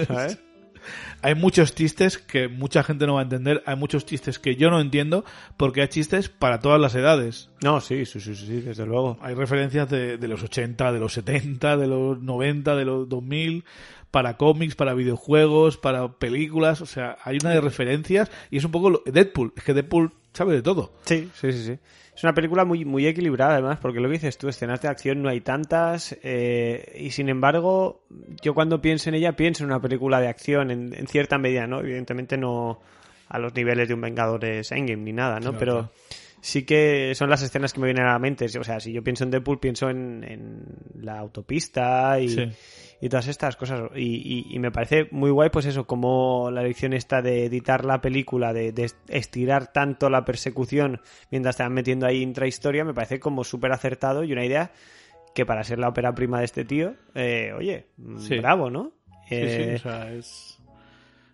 ¿Sabes? 0.07 0.39
Hay 1.23 1.35
muchos 1.35 1.75
chistes 1.75 2.19
que 2.19 2.49
mucha 2.49 2.83
gente 2.83 3.07
no 3.07 3.15
va 3.15 3.21
a 3.21 3.23
entender, 3.25 3.63
hay 3.67 3.77
muchos 3.77 4.07
chistes 4.07 4.39
que 4.39 4.57
yo 4.57 4.71
no 4.71 4.81
entiendo 4.81 5.25
porque 5.57 5.83
hay 5.83 5.89
chistes 5.89 6.29
para 6.29 6.61
todas 6.61 6.81
las 6.81 6.95
edades. 6.95 7.51
No, 7.63 7.81
sí, 7.81 8.07
sí, 8.07 8.21
sí, 8.21 8.35
sí, 8.35 8.61
desde 8.61 8.87
luego. 8.87 9.19
Hay 9.21 9.35
referencias 9.35 9.89
de, 9.91 10.19
de 10.19 10.29
los 10.29 10.43
80, 10.43 10.93
de 10.93 10.99
los 11.01 11.13
70, 11.13 11.77
de 11.77 11.87
los 11.87 12.21
90, 12.21 12.77
de 12.77 12.85
los 12.85 13.09
2000, 13.09 13.65
para 14.11 14.37
cómics, 14.37 14.75
para 14.75 14.95
videojuegos, 14.95 15.77
para 15.77 16.09
películas. 16.13 16.81
O 16.81 16.87
sea, 16.87 17.19
hay 17.23 17.39
una 17.41 17.51
de 17.51 17.61
referencias 17.61 18.31
y 18.51 18.59
es 18.59 18.65
un 18.65 18.71
poco 18.71 19.03
Deadpool. 19.07 19.53
Es 19.57 19.65
que 19.65 19.75
Deadpool 19.75 20.13
sabe 20.33 20.55
de 20.55 20.63
todo. 20.63 20.93
Sí, 21.05 21.29
sí, 21.35 21.53
sí, 21.53 21.65
sí. 21.65 21.79
Es 22.19 22.25
una 22.25 22.35
película 22.35 22.65
muy, 22.65 22.85
muy 22.85 23.07
equilibrada, 23.07 23.53
además, 23.53 23.79
porque 23.81 24.01
lo 24.01 24.09
que 24.09 24.15
dices 24.15 24.37
tú, 24.39 24.49
escenas 24.49 24.83
de 24.83 24.89
acción 24.89 25.23
no 25.23 25.29
hay 25.29 25.41
tantas, 25.41 26.19
eh, 26.25 26.97
y 26.99 27.13
sin 27.13 27.29
embargo, 27.29 28.03
yo 28.43 28.55
cuando 28.55 28.83
pienso 28.83 29.09
en 29.09 29.15
ella, 29.15 29.37
pienso 29.37 29.63
en 29.63 29.71
una 29.71 29.81
película 29.81 30.21
de 30.21 30.27
acción, 30.27 30.73
en, 30.73 30.93
en 30.95 31.07
cierta 31.07 31.39
medida, 31.39 31.69
¿no? 31.69 31.79
Evidentemente 31.79 32.37
no 32.37 32.81
a 33.29 33.39
los 33.39 33.55
niveles 33.55 33.87
de 33.87 33.95
un 33.95 34.01
Vengadores 34.01 34.73
Endgame 34.73 35.05
ni 35.05 35.13
nada, 35.13 35.37
¿no? 35.37 35.53
Claro, 35.53 35.59
Pero 35.61 35.73
claro. 35.75 35.93
sí 36.41 36.65
que 36.65 37.15
son 37.15 37.31
las 37.31 37.41
escenas 37.43 37.73
que 37.73 37.79
me 37.79 37.87
vienen 37.87 38.07
a 38.07 38.15
la 38.15 38.19
mente. 38.19 38.47
O 38.59 38.65
sea, 38.65 38.81
si 38.81 38.93
yo 38.93 39.05
pienso 39.05 39.23
en 39.23 39.31
Deadpool, 39.31 39.61
pienso 39.61 39.89
en, 39.89 40.25
en 40.25 40.65
la 41.01 41.21
autopista 41.21 42.19
y, 42.19 42.31
Sí. 42.31 42.51
Y 43.01 43.09
todas 43.09 43.29
estas 43.29 43.57
cosas. 43.57 43.91
Y, 43.95 44.03
y- 44.17 44.47
y 44.55 44.59
me 44.59 44.71
parece 44.71 45.09
muy 45.13 45.31
guay, 45.31 45.51
pues 45.51 45.67
eso, 45.67 45.87
como 45.87 46.51
la 46.51 46.63
elección 46.63 46.93
esta 46.93 47.23
de 47.23 47.45
editar 47.45 47.85
la 47.85 48.01
película, 48.01 48.53
de, 48.53 48.73
de 48.73 48.91
estirar 49.09 49.73
tanto 49.73 50.11
la 50.11 50.25
persecución 50.25 51.01
mientras 51.31 51.57
te 51.57 51.63
van 51.63 51.75
metiendo 51.75 52.07
ahí 52.07 52.23
intrahistoria, 52.23 52.85
me 52.85 52.95
parece 52.95 53.21
como 53.21 53.45
súper 53.45 53.73
acertado 53.73 54.25
y 54.25 54.33
una 54.33 54.45
idea 54.45 54.73
que 55.35 55.47
para 55.47 55.63
ser 55.63 55.79
la 55.79 55.89
ópera 55.89 56.15
prima 56.15 56.41
de 56.41 56.45
este 56.47 56.65
tío, 56.65 56.95
eh, 57.15 57.53
oye, 57.57 57.87
mm, 57.99 58.19
Sí. 58.19 58.37
bravo, 58.39 58.71
¿no? 58.71 58.93
Sí, 59.29 59.35
Eh, 59.37 59.79
sí, 59.81 59.89
o 59.89 59.91
sea, 59.93 60.13
es, 60.13 60.59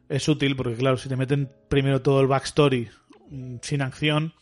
es 0.09 0.29
útil 0.29 0.57
porque, 0.57 0.75
claro, 0.75 0.97
si 0.99 1.09
te 1.09 1.17
meten 1.17 1.51
primero 1.69 2.03
todo 2.03 2.21
el 2.21 2.27
backstory 2.27 2.91
mm, 3.31 3.57
sin 3.63 3.81
acción, 3.83 4.35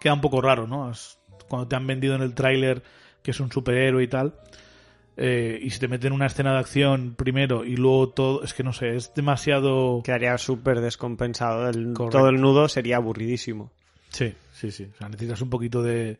queda 0.00 0.14
un 0.14 0.20
poco 0.22 0.40
raro, 0.40 0.66
¿no? 0.66 0.90
Es 0.90 1.18
cuando 1.48 1.68
te 1.68 1.76
han 1.76 1.86
vendido 1.86 2.14
en 2.14 2.22
el 2.22 2.34
tráiler 2.34 2.82
que 3.22 3.32
es 3.32 3.40
un 3.40 3.52
superhéroe 3.52 4.02
y 4.02 4.08
tal. 4.08 4.34
Eh, 5.16 5.58
y 5.62 5.70
si 5.70 5.78
te 5.78 5.88
meten 5.88 6.12
una 6.12 6.26
escena 6.26 6.52
de 6.52 6.58
acción 6.60 7.14
primero 7.16 7.64
y 7.64 7.76
luego 7.76 8.08
todo, 8.10 8.42
es 8.44 8.54
que 8.54 8.62
no 8.62 8.72
sé, 8.72 8.96
es 8.96 9.12
demasiado... 9.14 10.02
quedaría 10.04 10.38
súper 10.38 10.80
descompensado. 10.80 11.68
El- 11.68 11.92
todo 11.94 12.28
el 12.28 12.40
nudo 12.40 12.68
sería 12.68 12.96
aburridísimo. 12.96 13.70
Sí, 14.10 14.34
sí, 14.54 14.70
sí. 14.70 14.88
O 14.94 14.96
sea, 14.98 15.08
necesitas 15.08 15.40
un 15.42 15.50
poquito 15.50 15.82
de 15.82 16.18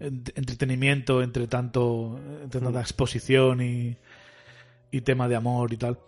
ent- 0.00 0.32
entretenimiento 0.34 1.22
entre 1.22 1.46
tanto, 1.46 2.18
entre 2.42 2.60
tanta 2.60 2.78
Mm. 2.78 2.82
exposición 2.82 3.60
y, 3.62 3.96
y 4.90 5.00
tema 5.02 5.28
de 5.28 5.36
amor 5.36 5.72
y 5.72 5.76
tal. 5.76 5.98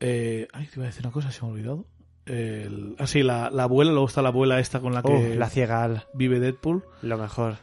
Eh, 0.00 0.48
ay, 0.52 0.66
te 0.66 0.72
iba 0.76 0.84
a 0.84 0.88
decir 0.88 1.04
una 1.06 1.12
cosa, 1.12 1.30
se 1.30 1.42
me 1.42 1.48
ha 1.48 1.52
olvidado. 1.52 1.86
El, 2.26 2.96
ah, 2.98 3.06
sí, 3.06 3.22
la, 3.22 3.50
la 3.50 3.64
abuela, 3.64 3.90
luego 3.92 4.06
está 4.06 4.22
la 4.22 4.28
abuela 4.30 4.58
esta 4.58 4.80
con 4.80 4.94
la 4.94 5.02
que 5.02 5.32
Oh, 5.34 5.38
la 5.38 5.48
ciega 5.50 6.06
vive 6.14 6.40
Deadpool. 6.40 6.82
lo 7.02 7.18
mejor. 7.18 7.58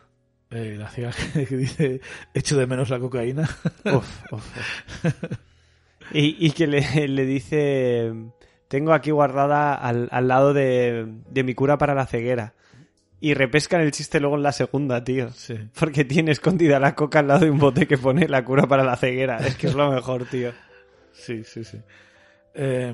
Eh, 0.51 0.75
la 0.77 0.89
ciega 0.89 1.11
que, 1.33 1.45
que 1.47 1.57
dice, 1.57 2.01
echo 2.33 2.57
de 2.57 2.67
menos 2.67 2.89
la 2.89 2.99
cocaína. 2.99 3.49
Uf, 3.85 3.95
uf, 4.31 4.33
uf. 4.33 5.13
Y, 6.13 6.45
y 6.45 6.51
que 6.51 6.67
le, 6.67 7.07
le 7.07 7.25
dice, 7.25 8.11
tengo 8.67 8.91
aquí 8.91 9.11
guardada 9.11 9.73
al, 9.75 10.09
al 10.11 10.27
lado 10.27 10.53
de, 10.53 11.05
de 11.29 11.43
mi 11.45 11.55
cura 11.55 11.77
para 11.77 11.95
la 11.95 12.05
ceguera. 12.05 12.53
Y 13.21 13.33
repescan 13.33 13.79
el 13.79 13.91
chiste 13.91 14.19
luego 14.19 14.35
en 14.35 14.43
la 14.43 14.51
segunda, 14.51 15.03
tío. 15.05 15.29
Sí. 15.31 15.55
Porque 15.79 16.03
tiene 16.03 16.31
escondida 16.31 16.79
la 16.79 16.95
coca 16.95 17.19
al 17.19 17.27
lado 17.29 17.45
de 17.45 17.51
un 17.51 17.59
bote 17.59 17.87
que 17.87 17.97
pone 17.97 18.27
la 18.27 18.43
cura 18.43 18.67
para 18.67 18.83
la 18.83 18.97
ceguera. 18.97 19.37
Es 19.37 19.55
que 19.55 19.67
es 19.67 19.73
lo 19.75 19.89
mejor, 19.89 20.25
tío. 20.25 20.51
Sí, 21.13 21.43
sí, 21.45 21.63
sí. 21.63 21.77
Eh, 22.55 22.93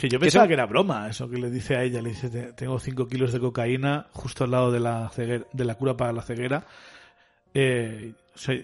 que 0.00 0.08
yo 0.08 0.18
pensaba 0.18 0.46
que 0.48 0.54
era 0.54 0.66
broma, 0.66 1.08
eso 1.08 1.28
que 1.28 1.36
le 1.38 1.50
dice 1.50 1.76
a 1.76 1.82
ella, 1.82 2.00
le 2.00 2.08
dice, 2.10 2.30
"Te- 2.30 2.52
tengo 2.54 2.78
5 2.78 3.06
kilos 3.06 3.32
de 3.32 3.40
cocaína 3.40 4.06
justo 4.12 4.44
al 4.44 4.50
lado 4.50 4.72
de 4.72 4.80
la, 4.80 5.08
ceguera- 5.10 5.44
de 5.52 5.64
la 5.64 5.74
cura 5.74 5.96
para 5.96 6.12
la 6.12 6.22
ceguera. 6.22 6.64
Eh, 7.54 8.12
o 8.34 8.38
sea, 8.38 8.54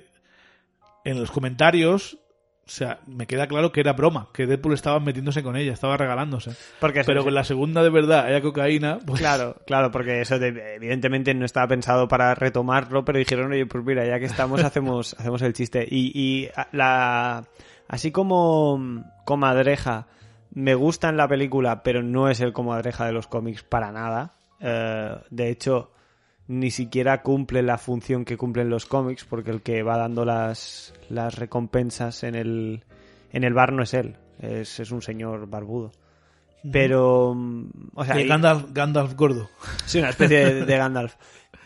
en 1.04 1.20
los 1.20 1.30
comentarios, 1.30 2.14
o 2.14 2.68
sea, 2.68 2.98
me 3.06 3.26
queda 3.26 3.46
claro 3.46 3.70
que 3.70 3.80
era 3.80 3.92
broma, 3.92 4.28
que 4.32 4.46
Deadpool 4.46 4.74
estaba 4.74 4.98
metiéndose 4.98 5.42
con 5.42 5.56
ella, 5.56 5.72
estaba 5.72 5.96
regalándose. 5.96 6.52
Porque 6.80 7.02
Pero 7.04 7.22
con 7.22 7.34
la 7.34 7.44
segunda 7.44 7.82
de 7.82 7.90
verdad 7.90 8.26
haya 8.26 8.40
cocaína, 8.40 8.98
pues 9.06 9.20
Claro, 9.20 9.56
claro, 9.66 9.90
porque 9.92 10.20
eso 10.20 10.38
de- 10.38 10.74
evidentemente 10.76 11.32
no 11.34 11.44
estaba 11.44 11.68
pensado 11.68 12.08
para 12.08 12.34
retomarlo, 12.34 13.04
pero 13.04 13.18
dijeron, 13.18 13.52
oye, 13.52 13.66
pues 13.66 13.84
mira, 13.84 14.04
ya 14.06 14.18
que 14.18 14.24
estamos, 14.24 14.60
hacemos, 14.64 15.14
hacemos 15.18 15.42
el 15.42 15.52
chiste. 15.52 15.86
Y, 15.88 16.10
y 16.14 16.48
la, 16.72 17.44
así 17.88 18.10
como 18.10 19.04
comadreja 19.24 20.06
me 20.56 20.74
gusta 20.74 21.10
en 21.10 21.18
la 21.18 21.28
película, 21.28 21.82
pero 21.82 22.02
no 22.02 22.30
es 22.30 22.40
el 22.40 22.52
comadreja 22.54 23.04
de 23.04 23.12
los 23.12 23.26
cómics 23.26 23.62
para 23.62 23.92
nada. 23.92 24.36
Eh, 24.58 25.14
de 25.28 25.50
hecho, 25.50 25.92
ni 26.48 26.70
siquiera 26.70 27.20
cumple 27.22 27.62
la 27.62 27.76
función 27.76 28.24
que 28.24 28.38
cumplen 28.38 28.70
los 28.70 28.86
cómics, 28.86 29.24
porque 29.26 29.50
el 29.50 29.60
que 29.60 29.82
va 29.82 29.98
dando 29.98 30.24
las, 30.24 30.94
las 31.10 31.34
recompensas 31.38 32.22
en 32.24 32.34
el, 32.36 32.84
en 33.32 33.44
el 33.44 33.52
bar 33.52 33.72
no 33.74 33.82
es 33.82 33.92
él, 33.92 34.16
es, 34.40 34.80
es 34.80 34.90
un 34.92 35.02
señor 35.02 35.46
barbudo. 35.46 35.92
Pero, 36.72 37.34
mm, 37.34 37.68
o 37.94 38.04
sea, 38.04 38.18
y- 38.20 38.26
Gandalf, 38.26 38.64
Gandalf 38.72 39.14
gordo. 39.14 39.50
Sí, 39.84 39.98
una 39.98 40.08
especie 40.10 40.38
de, 40.54 40.64
de 40.64 40.76
Gandalf. 40.78 41.16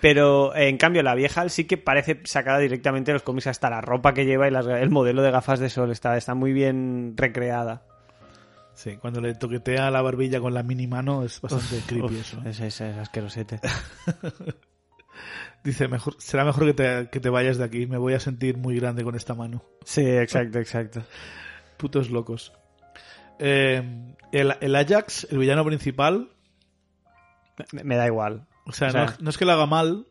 Pero 0.00 0.54
en 0.56 0.78
cambio 0.78 1.02
la 1.02 1.14
vieja 1.14 1.48
sí 1.48 1.64
que 1.66 1.76
parece 1.76 2.20
sacada 2.24 2.58
directamente 2.58 3.10
de 3.10 3.14
los 3.14 3.22
cómics, 3.22 3.46
hasta 3.46 3.70
la 3.70 3.80
ropa 3.82 4.14
que 4.14 4.24
lleva 4.26 4.48
y 4.48 4.50
las- 4.50 4.66
el 4.66 4.90
modelo 4.90 5.22
de 5.22 5.30
gafas 5.30 5.60
de 5.60 5.70
sol 5.70 5.90
está, 5.92 6.16
está 6.16 6.34
muy 6.34 6.52
bien 6.52 7.14
recreada. 7.16 7.82
Sí, 8.74 8.96
cuando 8.96 9.20
le 9.20 9.34
toquetea 9.34 9.90
la 9.90 10.00
barbilla 10.02 10.40
con 10.40 10.54
la 10.54 10.62
mini 10.62 10.86
mano 10.86 11.22
es 11.24 11.40
bastante 11.40 11.80
creepy 11.86 12.14
Uf, 12.14 12.20
eso. 12.20 12.38
¿eh? 12.38 12.50
Es, 12.50 12.60
es, 12.60 12.80
es 12.80 12.96
asquerosete. 12.96 13.60
Dice, 15.62 15.88
mejor, 15.88 16.14
será 16.18 16.44
mejor 16.46 16.64
que 16.66 16.74
te, 16.74 17.08
que 17.10 17.20
te 17.20 17.28
vayas 17.28 17.58
de 17.58 17.64
aquí, 17.64 17.86
me 17.86 17.98
voy 17.98 18.14
a 18.14 18.20
sentir 18.20 18.56
muy 18.56 18.76
grande 18.80 19.04
con 19.04 19.14
esta 19.14 19.34
mano. 19.34 19.62
Sí, 19.84 20.00
exacto, 20.06 20.58
exacto. 20.58 21.02
Putos 21.76 22.08
locos. 22.10 22.52
Eh, 23.38 24.14
el, 24.32 24.54
el 24.60 24.76
Ajax, 24.76 25.26
el 25.30 25.38
villano 25.38 25.64
principal, 25.64 26.30
Me, 27.72 27.84
me 27.84 27.96
da 27.96 28.06
igual. 28.06 28.46
o 28.64 28.72
sea, 28.72 28.88
O 28.88 28.92
sea- 28.92 29.04
no, 29.06 29.12
no 29.20 29.30
es 29.30 29.36
que 29.36 29.44
lo 29.44 29.52
haga 29.52 29.66
mal, 29.66 30.06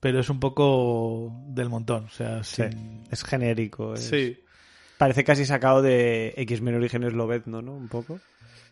pero 0.00 0.18
es 0.18 0.28
un 0.30 0.40
poco 0.40 1.32
del 1.46 1.68
montón. 1.68 2.06
O 2.06 2.10
sea, 2.10 2.42
Sí, 2.42 2.64
es 3.10 3.22
genérico. 3.22 3.94
es- 3.94 4.08
sí, 4.08 4.40
Parece 5.00 5.24
casi 5.24 5.46
sacado 5.46 5.80
de 5.82 6.34
X-Men 6.36 6.74
Orígenes 6.76 7.14
Lobezno, 7.14 7.62
¿no? 7.62 7.72
Un 7.72 7.88
poco. 7.88 8.20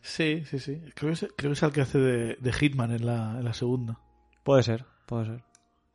sí, 0.02 0.44
sí, 0.48 0.58
sí. 0.58 0.80
Creo 0.94 1.10
que 1.10 1.14
es, 1.14 1.32
creo 1.36 1.50
que 1.50 1.56
es 1.56 1.62
el 1.62 1.72
que 1.72 1.80
hace 1.80 1.98
de, 1.98 2.36
de 2.38 2.52
Hitman 2.52 2.92
en 2.92 3.06
la, 3.06 3.34
en 3.38 3.44
la 3.44 3.54
segunda. 3.54 3.98
Puede 4.44 4.62
ser, 4.62 4.84
puede 5.06 5.24
ser. 5.24 5.40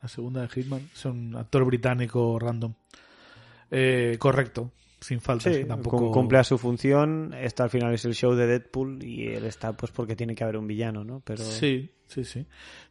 La 0.01 0.09
segunda 0.09 0.41
de 0.41 0.49
Hitman. 0.49 0.89
Es 0.93 1.05
un 1.05 1.35
actor 1.35 1.63
británico 1.65 2.37
random. 2.39 2.73
Eh, 3.71 4.17
correcto, 4.19 4.71
sin 4.99 5.21
falta. 5.21 5.51
Sí, 5.51 5.65
tampoco... 5.65 5.97
cum- 5.97 6.11
cumple 6.11 6.39
a 6.39 6.43
su 6.43 6.57
función. 6.57 7.33
Esto 7.39 7.63
al 7.63 7.69
final 7.69 7.93
es 7.93 8.05
el 8.05 8.13
show 8.15 8.33
de 8.33 8.47
Deadpool 8.47 9.03
y 9.03 9.27
él 9.29 9.45
está 9.45 9.73
pues 9.73 9.91
porque 9.91 10.15
tiene 10.15 10.35
que 10.35 10.43
haber 10.43 10.57
un 10.57 10.67
villano, 10.67 11.03
¿no? 11.03 11.21
Pero 11.25 11.43
Sí, 11.43 11.91
sí, 12.07 12.23
sí. 12.23 12.39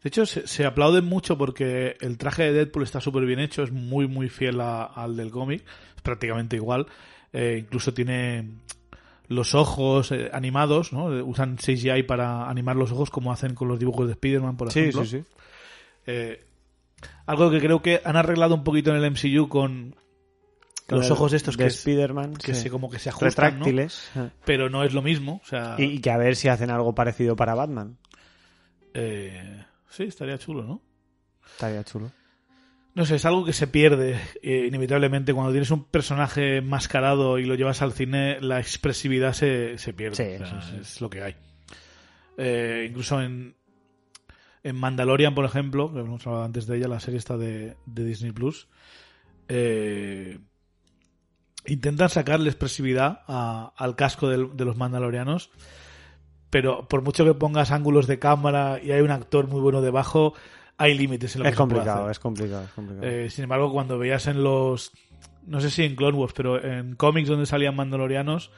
De 0.02 0.08
hecho, 0.08 0.26
se, 0.26 0.46
se 0.46 0.64
aplauden 0.64 1.04
mucho 1.04 1.36
porque 1.38 1.96
el 2.00 2.18
traje 2.18 2.44
de 2.44 2.52
Deadpool 2.52 2.82
está 2.84 3.00
súper 3.00 3.24
bien 3.26 3.38
hecho, 3.40 3.62
es 3.62 3.70
muy, 3.72 4.08
muy 4.08 4.28
fiel 4.28 4.60
a- 4.60 4.84
al 4.84 5.16
del 5.16 5.30
cómic, 5.30 5.64
es 5.96 6.02
prácticamente 6.02 6.56
igual. 6.56 6.86
Eh, 7.32 7.58
incluso 7.60 7.94
tiene 7.94 8.48
los 9.28 9.54
ojos 9.54 10.12
eh, 10.12 10.30
animados, 10.32 10.92
¿no? 10.92 11.12
Eh, 11.16 11.22
Usan 11.22 11.56
CGI 11.56 12.02
para 12.02 12.48
animar 12.50 12.76
los 12.76 12.92
ojos 12.92 13.10
como 13.10 13.32
hacen 13.32 13.54
con 13.54 13.68
los 13.68 13.78
dibujos 13.78 14.06
de 14.06 14.12
Spider-Man, 14.12 14.56
por 14.56 14.70
sí, 14.70 14.80
ejemplo. 14.80 15.04
sí, 15.04 15.18
sí. 15.20 15.24
Eh, 16.06 16.44
algo 17.26 17.50
que 17.50 17.60
creo 17.60 17.80
que 17.80 18.00
han 18.04 18.16
arreglado 18.16 18.54
un 18.54 18.64
poquito 18.64 18.90
en 18.94 19.02
el 19.02 19.10
MCU 19.10 19.48
con 19.48 19.94
los 20.88 21.10
ojos 21.10 21.32
estos 21.32 21.56
de 21.56 21.64
que, 21.64 21.68
Spider-Man, 21.68 22.34
que 22.34 22.54
sí. 22.54 22.62
se 22.62 22.70
como 22.70 22.90
que 22.90 22.98
se 22.98 23.08
ajustan, 23.08 23.62
eh. 23.66 23.88
pero 24.44 24.68
no 24.68 24.84
es 24.84 24.92
lo 24.92 25.00
mismo. 25.00 25.40
O 25.42 25.46
sea, 25.46 25.76
Y, 25.78 25.84
y 25.84 26.00
que 26.00 26.10
a 26.10 26.18
ver 26.18 26.36
si 26.36 26.48
hacen 26.48 26.70
algo 26.70 26.94
parecido 26.94 27.34
para 27.34 27.54
Batman. 27.54 27.96
eh, 28.92 29.64
sí, 29.88 30.02
estaría 30.04 30.36
chulo, 30.38 30.64
¿no? 30.64 30.82
Estaría 31.46 31.82
chulo. 31.84 32.10
No 32.94 33.06
sé, 33.06 33.14
es 33.14 33.24
algo 33.24 33.44
que 33.44 33.54
se 33.54 33.66
pierde 33.66 34.20
eh, 34.42 34.66
inevitablemente. 34.68 35.32
Cuando 35.32 35.52
tienes 35.52 35.70
un 35.70 35.84
personaje 35.84 36.60
mascarado 36.60 37.38
y 37.38 37.46
lo 37.46 37.54
llevas 37.54 37.80
al 37.80 37.92
cine, 37.92 38.38
la 38.40 38.60
expresividad 38.60 39.32
se, 39.32 39.78
se 39.78 39.94
pierde. 39.94 40.16
Sí, 40.16 40.42
O 40.42 40.46
sea, 40.46 40.60
sí, 40.62 40.68
sí. 40.72 40.76
Es 40.80 41.00
lo 41.00 41.08
que 41.08 41.22
hay. 41.22 41.36
Eh, 42.36 42.86
incluso 42.90 43.22
en, 43.22 43.56
en 44.62 44.76
Mandalorian, 44.76 45.34
por 45.34 45.46
ejemplo, 45.46 45.90
que 45.92 46.00
hemos 46.00 46.26
hablado 46.26 46.44
antes 46.44 46.66
de 46.66 46.76
ella, 46.76 46.88
la 46.88 47.00
serie 47.00 47.18
esta 47.18 47.38
de, 47.38 47.76
de 47.86 48.04
Disney 48.04 48.32
Plus, 48.32 48.68
eh, 49.48 50.38
intentan 51.66 52.08
sacarle 52.10 52.48
expresividad 52.50 53.20
a- 53.26 53.72
al 53.76 53.96
casco 53.96 54.28
de 54.28 54.64
los 54.64 54.76
mandalorianos, 54.76 55.50
pero 56.50 56.88
por 56.88 57.02
mucho 57.02 57.24
que 57.24 57.34
pongas 57.34 57.70
ángulos 57.70 58.06
de 58.06 58.18
cámara 58.18 58.80
y 58.82 58.90
hay 58.92 59.00
un 59.00 59.10
actor 59.10 59.46
muy 59.48 59.60
bueno 59.60 59.80
debajo, 59.80 60.34
hay 60.78 60.94
límites 60.96 61.36
en 61.36 61.42
lo 61.42 61.48
Es 61.48 61.52
que 61.52 61.56
se 61.56 61.58
puede 61.58 61.74
complicado, 61.76 62.00
hacer. 62.02 62.10
es 62.12 62.18
complicado, 62.18 62.64
es 62.64 62.70
complicado. 62.70 63.06
Eh, 63.06 63.30
sin 63.30 63.44
embargo, 63.44 63.72
cuando 63.72 63.98
veías 63.98 64.26
en 64.26 64.42
los. 64.42 64.92
No 65.46 65.60
sé 65.60 65.70
si 65.70 65.84
en 65.84 65.96
Clone 65.96 66.16
Wars, 66.18 66.32
pero 66.36 66.62
en 66.62 66.94
cómics 66.96 67.28
donde 67.28 67.46
salían 67.46 67.74
mandalorianos, 67.74 68.50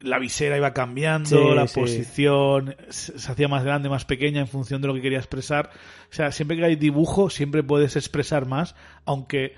la 0.00 0.18
visera 0.18 0.56
iba 0.56 0.72
cambiando, 0.72 1.28
Sí, 1.28 1.54
la 1.54 1.66
sí. 1.66 1.80
posición 1.80 2.76
se 2.90 3.18
se 3.18 3.32
hacía 3.32 3.48
más 3.48 3.64
grande, 3.64 3.88
más 3.88 4.04
pequeña 4.04 4.40
en 4.40 4.46
función 4.46 4.80
de 4.82 4.88
lo 4.88 4.94
que 4.94 5.00
quería 5.02 5.18
expresar. 5.18 5.70
O 6.10 6.14
sea, 6.14 6.30
siempre 6.32 6.56
que 6.56 6.64
hay 6.64 6.76
dibujo, 6.76 7.28
siempre 7.30 7.62
puedes 7.62 7.96
expresar 7.96 8.46
más, 8.46 8.74
aunque 9.04 9.54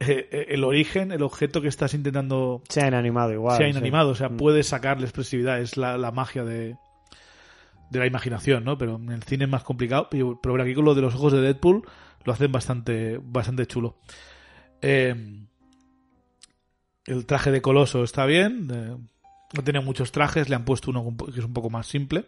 eh, 0.00 0.28
eh, 0.30 0.46
el 0.50 0.64
origen, 0.64 1.12
el 1.12 1.22
objeto 1.22 1.60
que 1.60 1.68
estás 1.68 1.94
intentando 1.94 2.62
Se 2.68 2.80
han 2.80 2.94
animado 2.94 3.32
igual. 3.32 3.56
sea 3.56 3.66
sí. 3.66 3.70
inanimado. 3.70 4.10
O 4.10 4.14
sea, 4.14 4.28
Mm. 4.30 4.36
puedes 4.36 4.66
sacarle 4.68 5.04
expresividad, 5.04 5.60
es 5.60 5.76
la, 5.76 5.98
la 5.98 6.10
magia 6.10 6.42
de, 6.44 6.76
de 7.92 7.98
la 7.98 8.06
imaginación, 8.06 8.64
¿no? 8.64 8.76
Pero 8.78 8.96
en 8.96 9.10
el 9.10 9.22
cine 9.22 9.44
es 9.44 9.50
más 9.50 9.62
complicado. 9.64 10.08
Pero 10.10 10.40
pero 10.42 10.60
aquí 10.62 10.74
con 10.74 10.84
lo 10.84 10.94
de 10.94 11.02
los 11.02 11.14
ojos 11.14 11.32
de 11.32 11.40
Deadpool 11.40 11.82
lo 12.24 12.32
hacen 12.32 12.50
bastante, 12.50 13.18
bastante 13.22 13.66
chulo. 13.66 13.98
Eh, 14.80 15.14
el 17.06 17.26
traje 17.26 17.50
de 17.50 17.62
Coloso 17.62 18.02
está 18.04 18.26
bien. 18.26 18.68
eh, 18.72 18.96
no 19.54 19.62
tiene 19.64 19.80
muchos 19.80 20.12
trajes, 20.12 20.48
le 20.48 20.54
han 20.56 20.64
puesto 20.64 20.90
uno 20.90 21.14
que 21.32 21.38
es 21.38 21.44
un 21.44 21.52
poco 21.52 21.68
más 21.68 21.86
simple. 21.86 22.24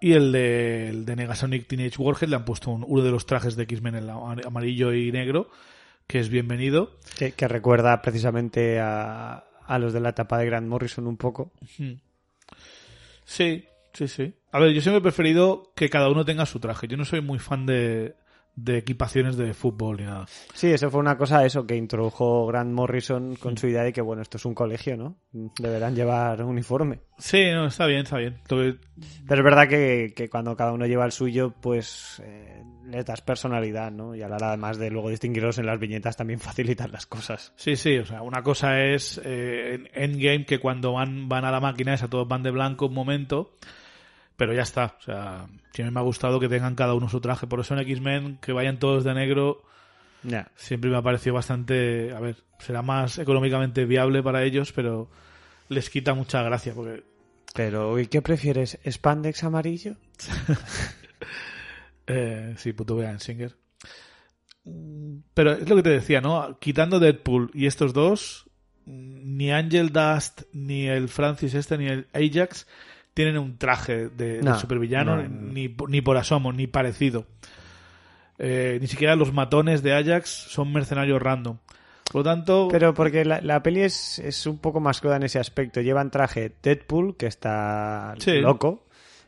Y 0.00 0.12
el 0.12 0.32
de, 0.32 0.88
el 0.88 1.04
de 1.04 1.16
Negasonic 1.16 1.66
Teenage 1.66 1.96
Warhead 2.00 2.28
le 2.28 2.36
han 2.36 2.44
puesto 2.44 2.70
un- 2.70 2.84
uno 2.86 3.02
de 3.02 3.10
los 3.10 3.26
trajes 3.26 3.56
de 3.56 3.62
X-Men, 3.64 3.94
el 3.96 4.10
amarillo 4.10 4.92
y 4.92 5.10
negro, 5.12 5.48
que 6.06 6.18
es 6.20 6.28
bienvenido. 6.28 6.92
Que, 7.18 7.32
que 7.32 7.46
recuerda 7.48 8.00
precisamente 8.02 8.80
a, 8.80 9.44
a 9.66 9.78
los 9.78 9.92
de 9.92 10.00
la 10.00 10.10
etapa 10.10 10.38
de 10.38 10.46
Grant 10.46 10.66
Morrison 10.68 11.06
un 11.06 11.16
poco. 11.16 11.52
Sí, 13.24 13.64
sí, 13.92 14.08
sí. 14.08 14.34
A 14.54 14.60
ver, 14.60 14.72
yo 14.72 14.80
siempre 14.80 14.98
he 14.98 15.02
preferido 15.02 15.72
que 15.74 15.90
cada 15.90 16.08
uno 16.08 16.24
tenga 16.24 16.46
su 16.46 16.60
traje. 16.60 16.86
Yo 16.86 16.96
no 16.96 17.04
soy 17.04 17.20
muy 17.20 17.40
fan 17.40 17.66
de, 17.66 18.14
de 18.54 18.78
equipaciones 18.78 19.36
de 19.36 19.52
fútbol 19.52 19.96
ni 19.96 20.04
nada. 20.04 20.26
Sí, 20.54 20.68
eso 20.68 20.92
fue 20.92 21.00
una 21.00 21.18
cosa 21.18 21.44
eso 21.44 21.66
que 21.66 21.74
introdujo 21.74 22.46
Grant 22.46 22.72
Morrison 22.72 23.34
con 23.34 23.58
su 23.58 23.66
idea 23.66 23.82
de 23.82 23.92
que 23.92 24.00
bueno, 24.00 24.22
esto 24.22 24.36
es 24.36 24.44
un 24.44 24.54
colegio, 24.54 24.96
¿no? 24.96 25.16
Deberán 25.32 25.96
llevar 25.96 26.40
uniforme. 26.44 27.00
Sí, 27.18 27.50
no, 27.50 27.66
está 27.66 27.86
bien, 27.86 28.02
está 28.02 28.16
bien. 28.16 28.42
Pero 28.46 28.68
es 28.68 29.42
verdad 29.42 29.66
que, 29.66 30.12
que 30.14 30.30
cuando 30.30 30.54
cada 30.54 30.70
uno 30.70 30.86
lleva 30.86 31.04
el 31.04 31.10
suyo, 31.10 31.52
pues 31.60 32.22
eh, 32.24 32.62
les 32.86 33.04
das 33.04 33.22
personalidad, 33.22 33.90
¿no? 33.90 34.14
Y 34.14 34.22
a 34.22 34.28
la 34.28 34.36
hora 34.36 34.48
además 34.50 34.78
de 34.78 34.88
luego 34.88 35.10
distinguirlos 35.10 35.58
en 35.58 35.66
las 35.66 35.80
viñetas 35.80 36.16
también 36.16 36.38
facilitan 36.38 36.92
las 36.92 37.06
cosas. 37.06 37.52
Sí, 37.56 37.74
sí, 37.74 37.98
o 37.98 38.06
sea, 38.06 38.22
una 38.22 38.44
cosa 38.44 38.84
es 38.84 39.20
eh, 39.24 39.74
en 39.94 40.12
Endgame 40.12 40.46
que 40.46 40.60
cuando 40.60 40.92
van, 40.92 41.28
van 41.28 41.44
a 41.44 41.50
la 41.50 41.58
máquina 41.58 41.92
esa 41.92 42.06
todos 42.06 42.28
van 42.28 42.44
de 42.44 42.52
blanco 42.52 42.86
un 42.86 42.94
momento, 42.94 43.56
pero 44.36 44.52
ya 44.52 44.62
está. 44.62 44.96
O 44.98 45.02
sea, 45.02 45.46
siempre 45.72 45.92
me 45.92 46.00
ha 46.00 46.04
gustado 46.04 46.40
que 46.40 46.48
tengan 46.48 46.74
cada 46.74 46.94
uno 46.94 47.08
su 47.08 47.20
traje. 47.20 47.46
Por 47.46 47.60
eso 47.60 47.74
en 47.74 47.80
X-Men 47.80 48.38
que 48.40 48.52
vayan 48.52 48.78
todos 48.78 49.04
de 49.04 49.14
negro 49.14 49.62
siempre 50.56 50.90
me 50.90 50.96
ha 50.96 51.02
parecido 51.02 51.34
bastante, 51.34 52.12
a 52.14 52.20
ver, 52.20 52.36
será 52.58 52.82
más 52.82 53.18
económicamente 53.18 53.84
viable 53.84 54.22
para 54.22 54.42
ellos, 54.42 54.72
pero 54.72 55.10
les 55.68 55.90
quita 55.90 56.14
mucha 56.14 56.42
gracia 56.42 56.74
porque 56.74 57.04
Pero, 57.54 57.98
¿y 57.98 58.06
qué 58.06 58.22
prefieres? 58.22 58.78
¿Spandex 58.86 59.44
amarillo? 59.44 59.96
Eh, 62.06 62.52
sí, 62.58 62.74
puto 62.74 62.96
Brian 62.96 63.18
Singer. 63.18 63.56
Mm, 64.64 65.20
Pero 65.32 65.52
es 65.52 65.66
lo 65.66 65.76
que 65.76 65.82
te 65.82 65.88
decía, 65.88 66.20
¿no? 66.20 66.58
Quitando 66.58 67.00
Deadpool 67.00 67.50
y 67.54 67.64
estos 67.64 67.94
dos, 67.94 68.44
mm, 68.84 69.38
ni 69.38 69.50
Angel 69.50 69.90
Dust, 69.90 70.42
ni 70.52 70.86
el 70.86 71.08
Francis 71.08 71.54
este, 71.54 71.78
ni 71.78 71.86
el 71.86 72.06
Ajax 72.12 72.66
tienen 73.14 73.38
un 73.38 73.56
traje 73.56 74.08
de, 74.08 74.38
de 74.38 74.42
No, 74.42 74.58
supervillano, 74.58 75.16
no, 75.16 75.22
no. 75.22 75.52
Ni, 75.52 75.74
ni 75.88 76.00
por 76.02 76.16
asomo, 76.16 76.52
ni 76.52 76.66
parecido. 76.66 77.26
Eh, 78.38 78.78
ni 78.80 78.86
siquiera 78.88 79.14
los 79.16 79.32
matones 79.32 79.82
de 79.82 79.94
Ajax 79.94 80.28
son 80.28 80.72
mercenarios 80.72 81.22
random. 81.22 81.58
Por 82.10 82.20
lo 82.20 82.22
tanto, 82.24 82.68
Pero 82.70 82.92
porque 82.94 83.24
la, 83.24 83.40
la 83.40 83.62
peli 83.62 83.80
es, 83.82 84.18
es 84.18 84.46
un 84.46 84.58
poco 84.58 84.78
más 84.80 85.00
cruda 85.00 85.16
en 85.16 85.22
ese 85.22 85.38
aspecto. 85.38 85.80
Llevan 85.80 86.10
traje 86.10 86.52
Deadpool, 86.62 87.16
que 87.16 87.26
está 87.26 88.14
Sí. 88.18 88.38
loco. 88.40 88.83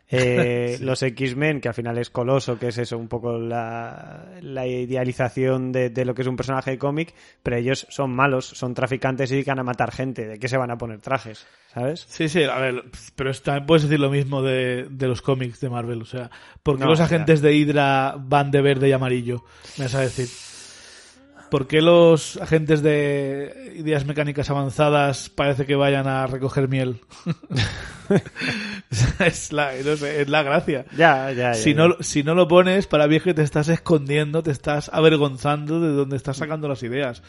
Eh, 0.08 0.78
Los 0.82 1.02
X-Men, 1.02 1.60
que 1.60 1.68
al 1.68 1.74
final 1.74 1.98
es 1.98 2.10
Coloso, 2.10 2.58
que 2.58 2.68
es 2.68 2.78
eso, 2.78 2.96
un 2.98 3.08
poco 3.08 3.38
la, 3.38 4.26
la 4.40 4.66
idealización 4.66 5.72
de, 5.72 5.90
de 5.90 6.04
lo 6.04 6.14
que 6.14 6.22
es 6.22 6.28
un 6.28 6.36
personaje 6.36 6.72
de 6.72 6.78
cómic, 6.78 7.14
pero 7.42 7.56
ellos 7.56 7.86
son 7.90 8.10
malos, 8.10 8.46
son 8.46 8.74
traficantes 8.74 9.30
y 9.30 9.34
dedican 9.34 9.58
a 9.58 9.64
matar 9.64 9.92
gente. 9.92 10.26
¿De 10.26 10.38
qué 10.38 10.48
se 10.48 10.56
van 10.56 10.70
a 10.70 10.78
poner 10.78 11.00
trajes? 11.00 11.46
¿Sabes? 11.72 12.06
Sí, 12.08 12.28
sí, 12.28 12.42
a 12.44 12.58
ver, 12.58 12.84
pero 13.16 13.34
también 13.34 13.66
puedes 13.66 13.82
decir 13.82 14.00
lo 14.00 14.10
mismo 14.10 14.42
de, 14.42 14.86
de 14.88 15.08
los 15.08 15.20
cómics 15.22 15.60
de 15.60 15.68
Marvel. 15.68 16.02
O 16.02 16.06
sea, 16.06 16.30
¿por 16.62 16.76
qué 16.76 16.84
No, 16.84 16.90
los 16.90 17.00
agentes 17.00 17.42
de 17.42 17.54
Hydra 17.54 18.16
van 18.18 18.50
de 18.50 18.62
verde 18.62 18.88
y 18.88 18.92
amarillo? 18.92 19.44
Me 19.76 19.84
vas 19.84 19.94
a 19.94 20.00
decir. 20.00 20.28
¿Por 21.50 21.66
qué 21.66 21.80
los 21.80 22.36
agentes 22.38 22.82
de 22.82 23.74
ideas 23.76 24.04
mecánicas 24.04 24.50
avanzadas 24.50 25.28
parece 25.28 25.66
que 25.66 25.76
vayan 25.76 26.06
a 26.06 26.26
recoger 26.26 26.68
miel? 26.68 27.00
es, 29.20 29.52
la, 29.52 29.72
no 29.84 29.96
sé, 29.96 30.22
es 30.22 30.28
la 30.28 30.42
gracia. 30.42 30.86
Ya, 30.96 31.30
ya, 31.30 31.52
ya. 31.52 31.54
Si 31.54 31.74
ya. 31.74 31.86
no, 31.86 31.96
si 32.00 32.22
no 32.22 32.34
lo 32.34 32.48
pones, 32.48 32.86
para 32.86 33.06
es 33.06 33.22
que 33.22 33.34
te 33.34 33.42
estás 33.42 33.68
escondiendo, 33.68 34.42
te 34.42 34.50
estás 34.50 34.90
avergonzando 34.92 35.80
de 35.80 35.92
donde 35.92 36.16
estás 36.16 36.36
sacando 36.38 36.68
las 36.68 36.82
ideas. 36.82 37.22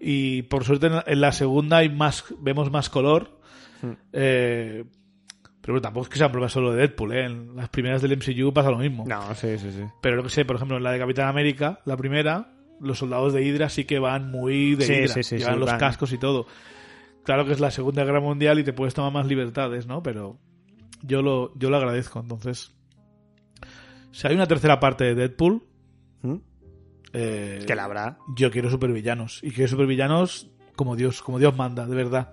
Y 0.00 0.42
por 0.42 0.64
suerte 0.64 0.90
en 1.06 1.20
la, 1.20 1.32
segunda 1.32 1.78
hay 1.78 1.88
más, 1.88 2.24
vemos 2.38 2.70
más 2.70 2.90
color. 2.90 3.40
Hmm. 3.82 3.92
Eh, 4.12 4.84
pero 5.60 5.74
bueno, 5.74 5.82
tampoco 5.82 6.04
es 6.04 6.10
que 6.10 6.18
sean 6.18 6.30
pruebas 6.30 6.52
solo 6.52 6.72
de 6.72 6.78
Deadpool, 6.78 7.12
¿eh? 7.12 7.24
En 7.24 7.56
las 7.56 7.68
primeras 7.70 8.00
del 8.00 8.16
MCU 8.16 8.52
pasa 8.52 8.70
lo 8.70 8.78
mismo. 8.78 9.04
No, 9.04 9.34
sí, 9.34 9.58
sí, 9.58 9.72
sí. 9.72 9.82
Pero 10.00 10.14
lo 10.14 10.22
que 10.22 10.28
sé, 10.28 10.44
por 10.44 10.54
ejemplo, 10.54 10.76
en 10.76 10.84
la 10.84 10.92
de 10.92 11.00
Capitán 11.00 11.26
América, 11.26 11.80
la 11.84 11.96
primera, 11.96 12.55
los 12.80 12.98
soldados 12.98 13.32
de 13.32 13.42
Hydra 13.44 13.68
sí 13.68 13.84
que 13.84 13.98
van 13.98 14.30
muy 14.30 14.74
de 14.74 14.84
Sí, 14.84 14.92
Hydra. 14.94 15.14
sí, 15.14 15.22
sí, 15.22 15.38
Llevan 15.38 15.60
los 15.60 15.70
van. 15.70 15.78
cascos 15.78 16.12
y 16.12 16.18
todo. 16.18 16.46
Claro 17.24 17.44
que 17.44 17.52
es 17.52 17.60
la 17.60 17.70
Segunda 17.70 18.04
Guerra 18.04 18.20
Mundial 18.20 18.58
y 18.58 18.64
te 18.64 18.72
puedes 18.72 18.94
tomar 18.94 19.12
más 19.12 19.26
libertades, 19.26 19.86
¿no? 19.86 20.02
Pero 20.02 20.38
yo 21.02 21.22
lo, 21.22 21.52
yo 21.58 21.70
lo 21.70 21.76
agradezco. 21.76 22.20
Entonces, 22.20 22.72
si 24.12 24.26
hay 24.28 24.34
una 24.34 24.46
tercera 24.46 24.78
parte 24.80 25.04
de 25.04 25.14
Deadpool, 25.14 25.62
¿Mm? 26.22 26.34
eh, 27.12 27.64
Que 27.66 27.74
la 27.74 27.84
habrá. 27.84 28.18
yo 28.36 28.50
quiero 28.50 28.70
supervillanos. 28.70 29.40
Y 29.42 29.50
quiero 29.50 29.68
supervillanos 29.68 30.50
como 30.76 30.94
Dios, 30.96 31.22
como 31.22 31.38
Dios 31.38 31.56
manda, 31.56 31.86
de 31.86 31.96
verdad. 31.96 32.30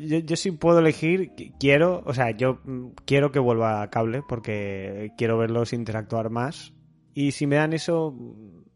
Yo, 0.00 0.18
yo 0.18 0.34
sí 0.34 0.50
puedo 0.50 0.80
elegir, 0.80 1.30
qu- 1.36 1.54
quiero, 1.60 2.02
o 2.06 2.12
sea, 2.12 2.32
yo 2.32 2.58
mm, 2.64 2.88
quiero 3.04 3.30
que 3.30 3.38
vuelva 3.38 3.82
a 3.82 3.90
cable 3.90 4.22
porque 4.28 5.12
quiero 5.16 5.38
verlos 5.38 5.72
interactuar 5.72 6.28
más. 6.30 6.72
Y 7.14 7.30
si 7.32 7.46
me 7.46 7.54
dan 7.56 7.72
eso, 7.72 8.12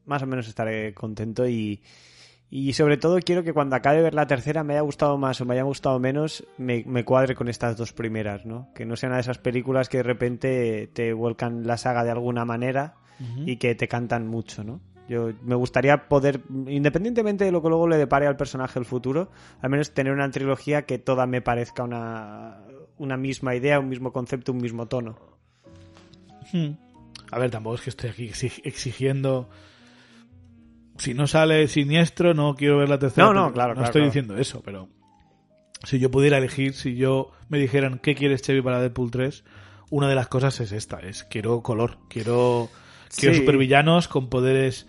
más 0.06 0.22
o 0.22 0.26
menos 0.26 0.48
estaré 0.48 0.94
contento 0.94 1.48
y, 1.48 1.82
y 2.50 2.72
sobre 2.72 2.96
todo 2.96 3.18
quiero 3.20 3.42
que 3.44 3.52
cuando 3.52 3.76
acabe 3.76 3.98
de 3.98 4.02
ver 4.02 4.14
la 4.14 4.26
tercera 4.26 4.64
me 4.64 4.74
haya 4.74 4.82
gustado 4.82 5.16
más 5.18 5.40
o 5.40 5.44
me 5.44 5.54
haya 5.54 5.62
gustado 5.62 5.98
menos, 6.00 6.44
me, 6.58 6.84
me 6.86 7.04
cuadre 7.04 7.34
con 7.34 7.48
estas 7.48 7.76
dos 7.76 7.92
primeras, 7.92 8.44
¿no? 8.46 8.68
Que 8.74 8.84
no 8.84 8.96
sean 8.96 9.12
de 9.12 9.20
esas 9.20 9.38
películas 9.38 9.88
que 9.88 9.98
de 9.98 10.02
repente 10.02 10.90
te 10.92 11.12
vuelcan 11.12 11.66
la 11.66 11.76
saga 11.76 12.04
de 12.04 12.10
alguna 12.10 12.44
manera 12.44 12.96
y 13.44 13.56
que 13.56 13.74
te 13.74 13.86
cantan 13.86 14.26
mucho, 14.26 14.64
¿no? 14.64 14.80
Yo 15.08 15.30
me 15.42 15.54
gustaría 15.56 16.08
poder, 16.08 16.40
independientemente 16.68 17.44
de 17.44 17.52
lo 17.52 17.60
que 17.60 17.68
luego 17.68 17.88
le 17.88 17.98
depare 17.98 18.26
al 18.26 18.36
personaje 18.36 18.78
el 18.78 18.84
futuro, 18.84 19.30
al 19.60 19.68
menos 19.68 19.92
tener 19.92 20.12
una 20.12 20.30
trilogía 20.30 20.82
que 20.86 20.98
toda 20.98 21.26
me 21.26 21.42
parezca 21.42 21.82
una, 21.82 22.62
una 22.96 23.16
misma 23.16 23.54
idea, 23.56 23.80
un 23.80 23.88
mismo 23.88 24.12
concepto, 24.12 24.52
un 24.52 24.58
mismo 24.58 24.86
tono. 24.86 25.18
Hmm. 26.52 26.70
A 27.32 27.38
ver, 27.38 27.50
tampoco 27.50 27.74
es 27.76 27.82
que 27.82 27.90
estoy 27.90 28.10
aquí 28.10 28.28
exig- 28.28 28.60
exigiendo. 28.64 29.50
Si 31.00 31.14
no 31.14 31.26
sale 31.26 31.66
siniestro, 31.66 32.34
no 32.34 32.54
quiero 32.54 32.78
ver 32.78 32.88
la 32.88 32.98
tercera. 32.98 33.26
No, 33.26 33.32
no, 33.32 33.52
claro, 33.52 33.70
No 33.70 33.76
claro, 33.76 33.86
estoy 33.86 34.00
claro. 34.00 34.06
diciendo 34.06 34.36
eso, 34.36 34.62
pero. 34.62 34.88
Si 35.84 35.98
yo 35.98 36.10
pudiera 36.10 36.36
elegir, 36.36 36.74
si 36.74 36.94
yo 36.94 37.30
me 37.48 37.58
dijeran 37.58 37.98
qué 38.00 38.14
quieres, 38.14 38.42
Chevy, 38.42 38.60
para 38.60 38.80
Deadpool 38.82 39.10
3, 39.10 39.44
una 39.88 40.08
de 40.08 40.14
las 40.14 40.28
cosas 40.28 40.60
es 40.60 40.72
esta: 40.72 41.00
es 41.00 41.24
quiero 41.24 41.62
color, 41.62 41.96
quiero, 42.10 42.68
quiero 43.16 43.34
supervillanos 43.34 44.06
con 44.06 44.28
poderes 44.28 44.86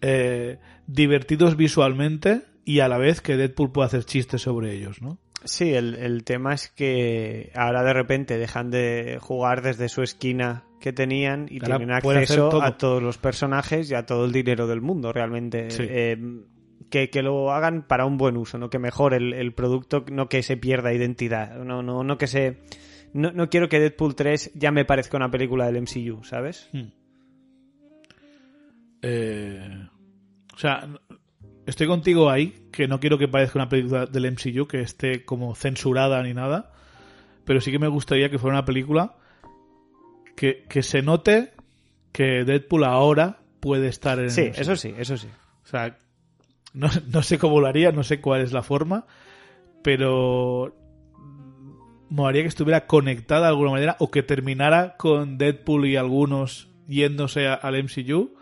eh, 0.00 0.58
divertidos 0.88 1.56
visualmente 1.56 2.42
y 2.64 2.80
a 2.80 2.88
la 2.88 2.98
vez 2.98 3.20
que 3.20 3.36
Deadpool 3.36 3.70
pueda 3.70 3.86
hacer 3.86 4.04
chistes 4.04 4.42
sobre 4.42 4.72
ellos, 4.72 5.00
¿no? 5.00 5.18
Sí, 5.44 5.74
el, 5.74 5.94
el 5.96 6.24
tema 6.24 6.54
es 6.54 6.68
que 6.68 7.50
ahora 7.54 7.82
de 7.82 7.92
repente 7.92 8.38
dejan 8.38 8.70
de 8.70 9.18
jugar 9.20 9.62
desde 9.62 9.88
su 9.88 10.02
esquina 10.02 10.64
que 10.80 10.92
tenían 10.92 11.46
y 11.48 11.60
Ahora 11.62 11.78
tienen 11.78 11.94
acceso 11.94 12.48
todo. 12.48 12.62
a 12.62 12.76
todos 12.76 13.02
los 13.02 13.18
personajes 13.18 13.90
y 13.90 13.94
a 13.94 14.04
todo 14.06 14.24
el 14.24 14.32
dinero 14.32 14.66
del 14.66 14.80
mundo 14.80 15.12
realmente. 15.12 15.70
Sí. 15.70 15.84
Eh, 15.88 16.16
que, 16.90 17.08
que 17.08 17.22
lo 17.22 17.52
hagan 17.52 17.86
para 17.86 18.04
un 18.04 18.18
buen 18.18 18.36
uso, 18.36 18.58
no 18.58 18.68
que 18.68 18.78
mejore 18.78 19.16
el, 19.16 19.32
el 19.32 19.54
producto, 19.54 20.04
no 20.12 20.28
que 20.28 20.42
se 20.42 20.58
pierda 20.58 20.92
identidad, 20.92 21.56
no, 21.56 21.82
no, 21.82 22.04
no 22.04 22.18
que 22.18 22.26
se... 22.26 22.58
No, 23.14 23.30
no 23.32 23.48
quiero 23.48 23.68
que 23.68 23.80
Deadpool 23.80 24.14
3 24.14 24.52
ya 24.54 24.72
me 24.72 24.84
parezca 24.84 25.16
una 25.16 25.30
película 25.30 25.66
del 25.70 25.82
MCU, 25.82 26.22
¿sabes? 26.24 26.68
Hmm. 26.72 26.88
Eh, 29.02 29.88
o 30.54 30.58
sea, 30.58 30.88
estoy 31.66 31.86
contigo 31.86 32.30
ahí, 32.30 32.66
que 32.72 32.88
no 32.88 33.00
quiero 33.00 33.18
que 33.18 33.28
parezca 33.28 33.58
una 33.58 33.68
película 33.68 34.06
del 34.06 34.26
MCU, 34.32 34.66
que 34.66 34.80
esté 34.80 35.24
como 35.24 35.54
censurada 35.54 36.22
ni 36.22 36.34
nada, 36.34 36.72
pero 37.44 37.60
sí 37.60 37.70
que 37.70 37.78
me 37.78 37.88
gustaría 37.88 38.30
que 38.30 38.38
fuera 38.38 38.56
una 38.58 38.64
película 38.64 39.16
que, 40.36 40.64
que 40.68 40.82
se 40.82 41.02
note 41.02 41.52
que 42.12 42.44
Deadpool 42.44 42.84
ahora 42.84 43.38
puede 43.60 43.88
estar 43.88 44.18
en 44.18 44.24
el 44.26 44.30
Sí, 44.30 44.42
MCU. 44.42 44.60
eso 44.60 44.76
sí, 44.76 44.94
eso 44.96 45.16
sí. 45.16 45.28
O 45.64 45.66
sea, 45.66 45.96
no, 46.74 46.88
no 47.08 47.22
sé 47.22 47.38
cómo 47.38 47.60
lo 47.60 47.66
haría, 47.66 47.92
no 47.92 48.02
sé 48.02 48.20
cuál 48.20 48.40
es 48.42 48.52
la 48.52 48.62
forma, 48.62 49.06
pero 49.82 50.74
molaría 52.08 52.42
que 52.42 52.48
estuviera 52.48 52.86
conectada 52.86 53.42
de 53.42 53.48
alguna 53.48 53.70
manera 53.70 53.96
o 53.98 54.10
que 54.10 54.22
terminara 54.22 54.96
con 54.98 55.38
Deadpool 55.38 55.86
y 55.86 55.96
algunos 55.96 56.68
yéndose 56.86 57.46
a- 57.48 57.54
al 57.54 57.76
MCU 57.76 58.34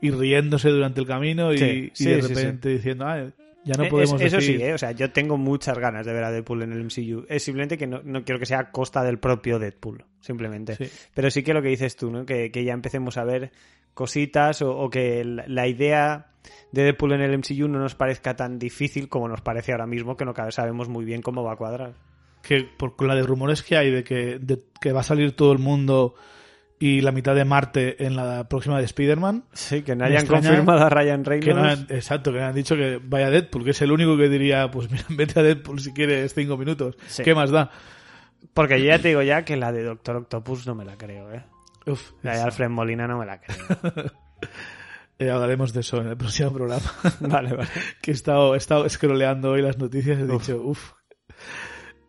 y 0.00 0.10
riéndose 0.10 0.68
durante 0.70 1.00
el 1.00 1.06
camino 1.06 1.52
y, 1.52 1.58
Sí, 1.58 1.64
y 1.64 1.90
sí, 1.94 2.04
de 2.10 2.22
sí, 2.22 2.34
repente 2.34 2.68
diciendo, 2.68 3.04
ah, 3.06 3.26
ya 3.64 3.74
no 3.76 3.84
Eh, 3.84 3.88
podemos 3.90 4.20
es- 4.20 4.28
eso 4.28 4.36
decir... 4.36 4.56
sí, 4.58 4.62
eh, 4.62 4.72
o 4.74 4.78
sea, 4.78 4.92
yo 4.92 5.10
tengo 5.10 5.36
muchas 5.36 5.78
ganas 5.78 6.06
de 6.06 6.12
ver 6.12 6.24
a 6.24 6.30
Deadpool 6.30 6.62
en 6.62 6.72
el 6.72 6.84
MCU. 6.84 7.26
Es 7.28 7.42
simplemente 7.42 7.76
que 7.76 7.86
no, 7.86 8.00
no 8.04 8.24
quiero 8.24 8.38
que 8.38 8.46
sea 8.46 8.60
a 8.60 8.70
costa 8.70 9.02
del 9.02 9.18
propio 9.18 9.58
Deadpool, 9.58 10.04
simplemente. 10.20 10.76
Sí. 10.76 10.84
Pero 11.14 11.30
sí 11.30 11.42
que 11.42 11.52
lo 11.52 11.60
que 11.62 11.68
dices 11.68 11.96
tú, 11.96 12.10
¿no? 12.10 12.24
Que, 12.24 12.50
que 12.50 12.64
ya 12.64 12.72
empecemos 12.72 13.16
a 13.18 13.24
ver 13.24 13.50
cositas 13.94 14.62
o, 14.62 14.70
o 14.76 14.88
que 14.90 15.24
la, 15.24 15.44
la 15.48 15.66
idea 15.66 16.26
de 16.72 16.82
Deadpool 16.84 17.12
en 17.14 17.20
el 17.22 17.36
MCU 17.38 17.66
no 17.68 17.78
nos 17.80 17.94
parezca 17.94 18.36
tan 18.36 18.58
difícil 18.58 19.08
como 19.08 19.28
nos 19.28 19.40
parece 19.40 19.72
ahora 19.72 19.86
mismo, 19.86 20.16
que 20.16 20.24
no 20.24 20.32
sabemos 20.50 20.88
muy 20.88 21.04
bien 21.04 21.20
cómo 21.20 21.42
va 21.42 21.54
a 21.54 21.56
cuadrar. 21.56 21.94
que 22.42 22.62
por 22.78 22.94
con 22.96 23.08
la 23.08 23.16
de 23.16 23.22
rumores 23.24 23.62
que 23.62 23.76
hay 23.76 23.90
de 23.90 24.04
que, 24.04 24.38
de 24.38 24.60
que 24.80 24.92
va 24.92 25.00
a 25.00 25.02
salir 25.02 25.32
todo 25.32 25.52
el 25.52 25.58
mundo 25.58 26.14
y 26.80 27.00
la 27.00 27.10
mitad 27.12 27.34
de 27.34 27.44
Marte 27.44 28.04
en 28.06 28.14
la 28.16 28.48
próxima 28.48 28.78
de 28.78 28.84
Spider-Man, 28.84 29.44
Sí, 29.52 29.82
que 29.82 29.96
no 29.96 30.04
hayan 30.04 30.26
confirmado 30.26 30.84
a 30.84 30.88
Ryan 30.88 31.22
Que 31.24 31.30
Reynolds. 31.30 31.56
no 31.56 31.64
han- 31.68 31.86
exacto, 31.90 32.32
que 32.32 32.38
me 32.38 32.44
han 32.44 32.54
dicho 32.54 32.76
que 32.76 33.00
vaya 33.02 33.30
Deadpool, 33.30 33.64
que 33.64 33.70
es 33.70 33.82
el 33.82 33.90
único 33.92 34.16
que 34.16 34.28
diría, 34.28 34.70
pues 34.70 34.90
mira, 34.90 35.04
vete 35.10 35.40
a 35.40 35.42
Deadpool 35.42 35.80
si 35.80 35.92
quieres 35.92 36.32
cinco 36.34 36.56
minutos. 36.56 36.96
Sí. 37.08 37.22
¿Qué 37.24 37.34
más 37.34 37.50
da? 37.50 37.70
Porque 38.54 38.78
yo 38.78 38.86
ya 38.86 38.98
te 39.00 39.08
digo 39.08 39.22
ya 39.22 39.44
que 39.44 39.56
la 39.56 39.72
de 39.72 39.82
Doctor 39.82 40.16
Octopus 40.16 40.66
no 40.66 40.74
me 40.76 40.84
la 40.84 40.96
creo, 40.96 41.32
¿eh? 41.32 41.44
Uf, 41.86 42.12
La 42.22 42.34
de 42.36 42.42
Alfred 42.42 42.68
Molina 42.68 43.06
no 43.08 43.18
me 43.18 43.26
la 43.26 43.40
creo. 43.40 43.56
eh, 45.18 45.30
hablaremos 45.30 45.72
de 45.72 45.80
eso 45.80 46.00
en 46.00 46.08
el 46.08 46.16
próximo 46.16 46.52
programa. 46.52 46.82
vale, 47.20 47.54
vale. 47.54 47.68
que 48.00 48.12
he 48.12 48.14
estado, 48.14 48.54
he 48.54 48.58
estado 48.58 48.88
scrolleando 48.88 49.50
hoy 49.52 49.62
las 49.62 49.78
noticias 49.78 50.18
y 50.18 50.22
he 50.22 50.26
dicho, 50.26 50.60
uff. 50.62 50.92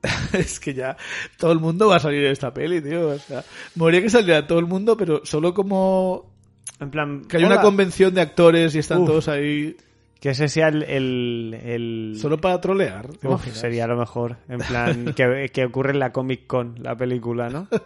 es 0.33 0.59
que 0.59 0.73
ya 0.73 0.95
todo 1.37 1.51
el 1.51 1.59
mundo 1.59 1.87
va 1.89 1.97
a 1.97 1.99
salir 1.99 2.21
de 2.21 2.31
esta 2.31 2.53
peli, 2.53 2.81
tío. 2.81 3.09
O 3.09 3.19
sea, 3.19 3.43
moriría 3.75 4.01
que 4.03 4.09
saliera 4.09 4.47
todo 4.47 4.59
el 4.59 4.65
mundo, 4.65 4.95
pero 4.97 5.25
solo 5.25 5.53
como 5.53 6.31
En 6.79 6.89
plan, 6.91 7.25
que 7.25 7.37
hay 7.37 7.43
una 7.43 7.61
convención 7.61 8.13
de 8.13 8.21
actores 8.21 8.75
y 8.75 8.79
están 8.79 8.99
Uf. 8.99 9.07
todos 9.07 9.27
ahí 9.27 9.75
Que 10.21 10.29
ese 10.29 10.47
sea 10.47 10.69
el... 10.69 10.83
el, 10.83 11.53
el- 11.63 12.17
solo 12.19 12.37
para 12.39 12.59
trolear. 12.61 13.09
¿te 13.17 13.27
Uf, 13.27 13.45
sería 13.53 13.87
lo 13.87 13.97
mejor. 13.97 14.37
En 14.47 14.59
plan, 14.59 15.13
que, 15.15 15.49
que 15.53 15.65
ocurre 15.65 15.91
en 15.91 15.99
la 15.99 16.11
Comic 16.13 16.47
Con, 16.47 16.75
la 16.81 16.95
película, 16.95 17.49
¿no? 17.49 17.67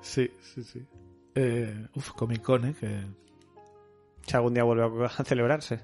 Sí, 0.00 0.30
sí, 0.40 0.62
sí. 0.64 0.82
Eh, 1.34 1.86
uf, 1.94 2.10
Comic 2.12 2.42
Con, 2.42 2.64
eh, 2.64 2.74
que 2.78 3.00
Si 4.26 4.34
algún 4.36 4.54
día 4.54 4.64
vuelve 4.64 5.06
a 5.06 5.24
celebrarse. 5.24 5.80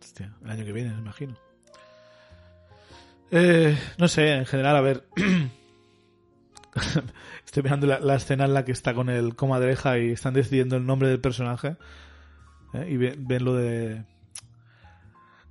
Hostia, 0.00 0.34
el 0.44 0.50
año 0.50 0.64
que 0.64 0.72
viene, 0.72 0.92
me 0.94 1.00
imagino. 1.00 1.36
Eh, 3.30 3.76
no 3.98 4.08
sé, 4.08 4.32
en 4.34 4.46
general, 4.46 4.76
a 4.76 4.80
ver. 4.80 5.04
Estoy 7.44 7.62
mirando 7.62 7.86
la, 7.86 8.00
la 8.00 8.16
escena 8.16 8.44
en 8.44 8.54
la 8.54 8.64
que 8.64 8.72
está 8.72 8.92
con 8.94 9.08
el 9.08 9.34
comadreja 9.34 9.98
y 9.98 10.10
están 10.10 10.34
decidiendo 10.34 10.76
el 10.76 10.84
nombre 10.84 11.08
del 11.08 11.20
personaje. 11.20 11.76
¿eh? 12.74 12.86
Y 12.90 12.96
ven, 12.96 13.26
ven 13.26 13.44
lo 13.44 13.54
de. 13.54 14.04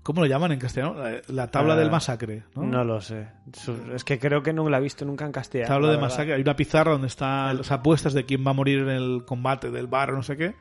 ¿Cómo 0.04 0.22
lo 0.22 0.28
llaman 0.28 0.52
en 0.52 0.60
castellano? 0.60 0.94
La, 0.94 1.20
la 1.30 1.50
tabla 1.50 1.74
Ah, 1.74 1.78
del 1.78 1.90
masacre. 1.90 2.44
¿no? 2.54 2.62
No 2.64 2.84
lo 2.84 3.02
sé. 3.02 3.28
Es 3.96 4.04
que 4.04 4.20
creo 4.20 4.44
que 4.44 4.54
no 4.54 4.70
la 4.70 4.78
he 4.78 4.82
visto 4.82 5.04
nunca 5.04 5.26
en 5.26 5.32
castellano. 5.32 5.68
Tabla 5.68 5.88
la 5.88 5.94
de 5.94 5.98
verdad. 5.98 6.10
masacre. 6.10 6.34
Hay 6.36 6.42
una 6.42 6.56
pizarra 6.56 6.92
donde 6.92 7.08
están 7.08 7.58
las 7.58 7.72
apuestas 7.72 8.14
de 8.14 8.24
quién 8.26 8.46
va 8.46 8.52
a 8.52 8.54
morir 8.54 8.80
en 8.82 8.90
el 8.90 9.24
combate 9.26 9.72
del 9.72 9.88
bar 9.88 10.14
no 10.14 10.22
sé 10.22 10.38
qué. 10.38 10.54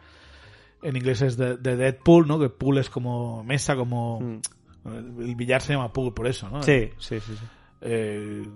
En 0.83 0.97
inglés 0.97 1.21
es 1.21 1.37
de, 1.37 1.59
de 1.59 1.77
Deadpool, 1.77 2.27
¿no? 2.27 2.39
Que 2.39 2.49
pool 2.49 2.79
es 2.79 2.89
como 2.89 3.45
mesa, 3.45 3.77
como. 3.77 4.21
Mm. 4.21 4.41
El, 4.85 5.35
billar 5.35 5.63
se 5.63 5.73
llama 5.73 5.93
pool 5.93 6.13
por 6.15 6.27
eso, 6.27 6.49
¿no? 6.51 6.63
Sí, 6.63 6.91
sí, 6.99 7.21
sí. 7.21 7.35
sí. 7.37 7.45
Eh, 7.81 8.47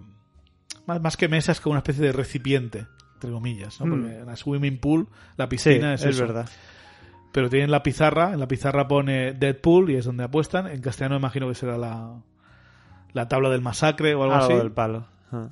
más, 0.86 1.00
más 1.00 1.16
que 1.16 1.28
mesa 1.28 1.52
es 1.52 1.60
como 1.60 1.72
una 1.72 1.78
especie 1.80 2.04
de 2.04 2.12
recipiente, 2.12 2.86
entre 3.14 3.30
comillas, 3.30 3.80
¿no? 3.80 3.86
Mm. 3.86 3.90
Porque 4.02 4.24
la 4.24 4.36
swimming 4.36 4.78
pool, 4.78 5.08
la 5.36 5.44
Sí, 5.46 5.50
piscina 5.50 5.94
es, 5.94 6.02
es, 6.02 6.16
eso. 6.16 6.26
verdad. 6.26 6.48
Pero 7.32 7.50
tienen 7.50 7.70
la 7.70 7.82
pizarra, 7.82 8.32
en 8.32 8.40
la 8.40 8.48
pizarra 8.48 8.88
pone 8.88 9.32
Deadpool 9.34 9.90
y 9.90 9.96
es 9.96 10.04
donde 10.06 10.24
apuestan. 10.24 10.66
En 10.66 10.80
castellano 10.80 11.16
imagino 11.16 11.46
que 11.48 11.54
será 11.54 11.76
la, 11.76 12.22
la 13.12 13.28
tabla 13.28 13.50
del 13.50 13.60
masacre 13.60 14.14
o 14.14 14.22
algo, 14.22 14.34
Algo 14.34 14.46
así. 14.46 14.54
del 14.54 14.72
palo. 14.72 15.06
Ah. 15.30 15.50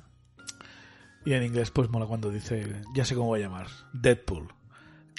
Y 1.23 1.33
en 1.33 1.43
inglés 1.43 1.69
pues 1.71 1.89
mola 1.89 2.05
cuando 2.07 2.31
dice, 2.31 2.81
ya 2.95 3.05
sé 3.05 3.13
cómo 3.13 3.27
voy 3.27 3.41
a 3.41 3.43
llamar, 3.43 3.67
Deadpool. 3.93 4.47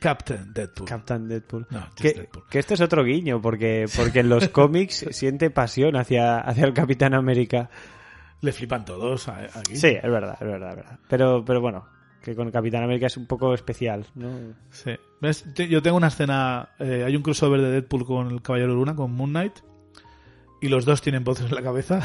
Captain 0.00 0.52
Deadpool. 0.52 0.86
Captain 0.88 1.28
Deadpool. 1.28 1.66
No, 1.70 1.80
just 1.80 2.00
Que, 2.00 2.12
Deadpool. 2.14 2.44
que 2.48 2.58
este 2.58 2.74
es 2.74 2.80
otro 2.80 3.02
guiño, 3.04 3.40
porque, 3.42 3.86
porque 3.96 4.20
en 4.20 4.28
los 4.28 4.48
cómics 4.50 5.06
siente 5.10 5.50
pasión 5.50 5.96
hacia, 5.96 6.38
hacia 6.38 6.64
el 6.64 6.72
Capitán 6.74 7.14
América. 7.14 7.68
Le 8.40 8.52
flipan 8.52 8.84
todos 8.84 9.28
a- 9.28 9.38
aquí. 9.58 9.74
Sí, 9.76 9.88
es 9.88 10.02
verdad, 10.10 10.36
es 10.40 10.46
verdad, 10.46 10.70
es 10.70 10.76
verdad. 10.76 10.98
Pero, 11.08 11.44
pero 11.44 11.60
bueno, 11.60 11.86
que 12.22 12.36
con 12.36 12.50
Capitán 12.52 12.84
América 12.84 13.06
es 13.06 13.16
un 13.16 13.26
poco 13.26 13.52
especial, 13.54 14.06
¿no? 14.14 14.30
Sí. 14.70 14.92
Yo 15.68 15.82
tengo 15.82 15.96
una 15.96 16.06
escena. 16.08 16.68
eh, 16.78 17.02
hay 17.04 17.16
un 17.16 17.22
crossover 17.22 17.60
de 17.60 17.70
Deadpool 17.70 18.04
con 18.06 18.28
el 18.30 18.40
Caballero 18.42 18.74
Luna, 18.74 18.94
con 18.94 19.12
Moon 19.12 19.30
Knight. 19.30 19.54
Y 20.60 20.68
los 20.68 20.84
dos 20.84 21.00
tienen 21.02 21.24
voces 21.24 21.46
en 21.48 21.54
la 21.54 21.62
cabeza. 21.62 22.00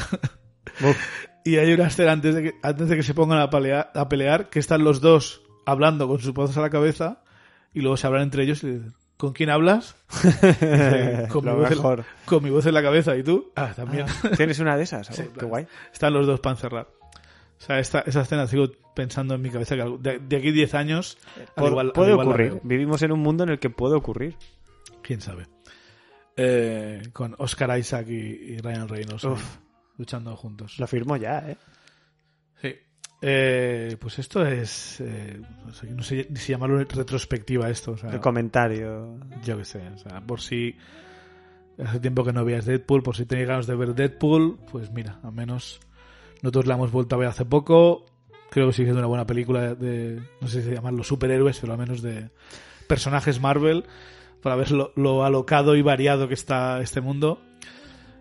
y 1.44 1.56
hay 1.56 1.72
una 1.72 1.86
escena 1.88 2.12
antes 2.12 2.34
de 2.34 2.42
que, 2.42 2.52
antes 2.62 2.88
de 2.88 2.96
que 2.96 3.02
se 3.02 3.14
pongan 3.14 3.38
a 3.40 3.50
pelear, 3.50 3.90
a 3.94 4.08
pelear 4.08 4.48
que 4.50 4.58
están 4.58 4.82
los 4.84 5.00
dos 5.00 5.42
hablando 5.66 6.06
con 6.08 6.18
sus 6.20 6.32
voces 6.32 6.56
a 6.56 6.60
la 6.62 6.70
cabeza. 6.70 7.22
Y 7.74 7.80
luego 7.80 7.96
se 7.96 8.06
hablan 8.06 8.22
entre 8.22 8.44
ellos 8.44 8.62
y 8.62 8.66
le 8.68 8.72
dicen: 8.74 8.94
¿Con 9.16 9.32
quién 9.32 9.50
hablas? 9.50 9.96
Con, 11.30 11.44
mi 11.44 11.50
voz 11.52 11.70
en, 11.70 11.76
mejor. 11.76 12.04
con 12.24 12.42
mi 12.44 12.50
voz 12.50 12.66
en 12.66 12.74
la 12.74 12.82
cabeza. 12.82 13.16
¿Y 13.16 13.22
tú? 13.22 13.52
Ah, 13.56 13.72
también. 13.74 14.06
¿Tienes 14.36 14.58
una 14.60 14.76
de 14.76 14.84
esas? 14.84 15.10
Oh, 15.10 15.12
Sí, 15.14 15.22
qué 15.22 15.28
claro. 15.30 15.48
guay. 15.48 15.66
Están 15.92 16.12
los 16.12 16.26
dos 16.26 16.40
para 16.40 16.54
encerrar. 16.54 16.88
O 17.56 17.60
sea, 17.66 17.78
esta, 17.78 18.00
esa 18.00 18.22
escena 18.22 18.46
sigo 18.46 18.66
pensando 18.94 19.34
en 19.34 19.42
mi 19.42 19.50
cabeza 19.50 19.76
que 19.76 19.96
de, 20.00 20.18
de 20.18 20.36
aquí 20.36 20.50
10 20.52 20.74
años. 20.74 21.18
al 21.36 21.46
Por- 21.54 21.70
igual- 21.70 21.86
al 21.86 21.92
puede 21.92 22.12
ocurrir. 22.12 22.60
Vivimos 22.62 23.02
en 23.02 23.12
un 23.12 23.20
mundo 23.20 23.44
en 23.44 23.50
el 23.50 23.58
que 23.58 23.70
puede 23.70 23.94
ocurrir. 23.94 24.36
Quién 25.02 25.20
sabe. 25.20 25.46
Eh, 26.36 27.02
con 27.12 27.34
Oscar 27.38 27.78
Isaac 27.78 28.06
y, 28.08 28.12
y 28.14 28.58
Ryan 28.58 28.88
Reynolds 28.88 29.24
Uf. 29.24 29.56
luchando 29.98 30.34
juntos. 30.36 30.78
Lo 30.78 30.86
firmo 30.86 31.16
ya, 31.16 31.38
¿eh? 31.48 31.56
Eh, 33.26 33.96
pues 33.98 34.18
esto 34.18 34.44
es. 34.46 35.00
eh, 35.00 35.40
no 35.64 35.72
sé, 35.72 35.90
no 35.92 36.02
sé 36.02 36.26
ni 36.28 36.36
si 36.36 36.52
llamarlo 36.52 36.78
retrospectiva 36.78 37.70
esto. 37.70 37.92
O 37.92 37.96
sea, 37.96 38.10
El 38.10 38.20
comentario. 38.20 39.18
yo 39.42 39.56
qué 39.56 39.64
sé. 39.64 39.80
O 39.94 39.96
sea, 39.96 40.20
por 40.20 40.42
si 40.42 40.76
hace 41.82 42.00
tiempo 42.00 42.22
que 42.22 42.34
no 42.34 42.44
veías 42.44 42.66
Deadpool, 42.66 43.02
por 43.02 43.16
si 43.16 43.24
tenéis 43.24 43.48
ganas 43.48 43.66
de 43.66 43.76
ver 43.76 43.94
Deadpool, 43.94 44.58
pues 44.70 44.90
mira, 44.90 45.20
al 45.22 45.32
menos 45.32 45.80
nosotros 46.42 46.66
la 46.66 46.74
hemos 46.74 46.92
vuelto 46.92 47.14
a 47.14 47.18
ver 47.18 47.28
hace 47.28 47.46
poco. 47.46 48.04
Creo 48.50 48.66
que 48.66 48.74
sigue 48.74 48.88
siendo 48.88 49.00
una 49.00 49.08
buena 49.08 49.26
película 49.26 49.74
de. 49.74 50.20
No 50.42 50.48
sé 50.48 50.62
si 50.62 50.70
llamarlo 50.70 51.02
superhéroes, 51.02 51.58
pero 51.60 51.72
al 51.72 51.78
menos 51.78 52.02
de 52.02 52.28
personajes 52.88 53.40
Marvel. 53.40 53.84
Para 54.42 54.56
ver 54.56 54.70
lo, 54.70 54.92
lo 54.96 55.24
alocado 55.24 55.76
y 55.76 55.80
variado 55.80 56.28
que 56.28 56.34
está 56.34 56.78
este 56.82 57.00
mundo. 57.00 57.40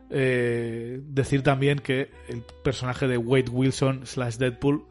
Eh, 0.10 1.02
decir 1.04 1.44
también 1.44 1.80
que 1.80 2.10
el 2.30 2.42
personaje 2.64 3.10
de 3.10 3.18
Wade 3.18 3.50
Wilson 3.52 4.06
slash 4.06 4.36
Deadpool 4.38 4.86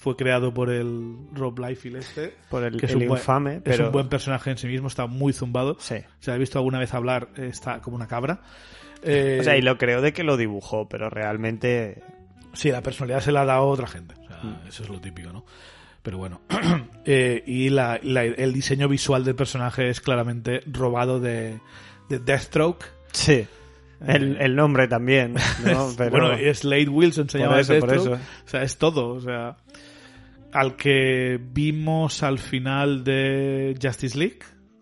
fue 0.00 0.16
creado 0.16 0.52
por 0.54 0.70
el 0.70 1.16
Rob 1.32 1.58
Liefeld 1.58 1.96
este. 1.96 2.34
Por 2.50 2.64
el, 2.64 2.78
que 2.78 2.86
es 2.86 2.92
el 2.92 2.98
un 3.02 3.08
buen- 3.08 3.18
infame, 3.20 3.60
Es 3.64 3.78
un 3.78 3.92
buen 3.92 4.08
personaje 4.08 4.50
en 4.50 4.58
sí 4.58 4.66
mismo, 4.66 4.88
está 4.88 5.06
muy 5.06 5.32
zumbado. 5.32 5.76
Sí. 5.80 5.96
Se 6.20 6.32
ha 6.32 6.36
visto 6.36 6.58
alguna 6.58 6.78
vez 6.78 6.92
hablar, 6.94 7.28
eh, 7.36 7.48
está 7.50 7.80
como 7.80 7.96
una 7.96 8.06
cabra. 8.08 8.40
Eh, 9.02 9.38
O 9.40 9.44
sea, 9.44 9.56
y 9.56 9.62
lo 9.62 9.76
creo 9.78 10.00
de 10.00 10.12
que 10.12 10.24
lo 10.24 10.36
dibujó, 10.36 10.88
pero 10.88 11.10
realmente... 11.10 12.02
Sí, 12.54 12.70
la 12.70 12.82
personalidad 12.82 13.20
se 13.20 13.32
la 13.32 13.42
ha 13.42 13.44
dado 13.44 13.66
otra 13.66 13.86
gente. 13.86 14.14
O 14.14 14.26
sea, 14.26 14.40
Mm. 14.42 14.66
Eso 14.68 14.82
es 14.82 14.88
lo 14.88 15.00
típico, 15.00 15.32
¿no? 15.32 15.44
Pero 16.02 16.18
bueno. 16.18 16.40
Eh, 17.06 17.42
y 17.46 17.68
la- 17.68 18.00
la- 18.02 18.24
el 18.24 18.52
diseño 18.54 18.88
visual 18.88 19.24
del 19.24 19.34
personaje 19.34 19.90
es 19.90 20.00
claramente 20.00 20.60
robado 20.66 21.20
de, 21.20 21.60
de 22.08 22.18
Deathstroke. 22.18 22.86
Sí. 23.12 23.46
El, 24.00 24.36
el 24.40 24.54
nombre 24.56 24.88
también, 24.88 25.34
¿no? 25.64 25.90
Pero... 25.98 26.10
Bueno, 26.10 26.32
es 26.32 26.60
Slade 26.60 26.88
Wilson, 26.88 27.28
se 27.28 27.38
llama 27.38 27.60
eso, 27.60 27.78
por 27.78 27.94
eso. 27.94 28.12
O 28.12 28.48
sea, 28.48 28.62
es 28.62 28.76
todo. 28.78 29.08
O 29.14 29.20
sea, 29.20 29.56
al 30.52 30.76
que 30.76 31.40
vimos 31.52 32.22
al 32.22 32.38
final 32.38 33.04
de 33.04 33.76
Justice 33.82 34.18
League, 34.18 34.38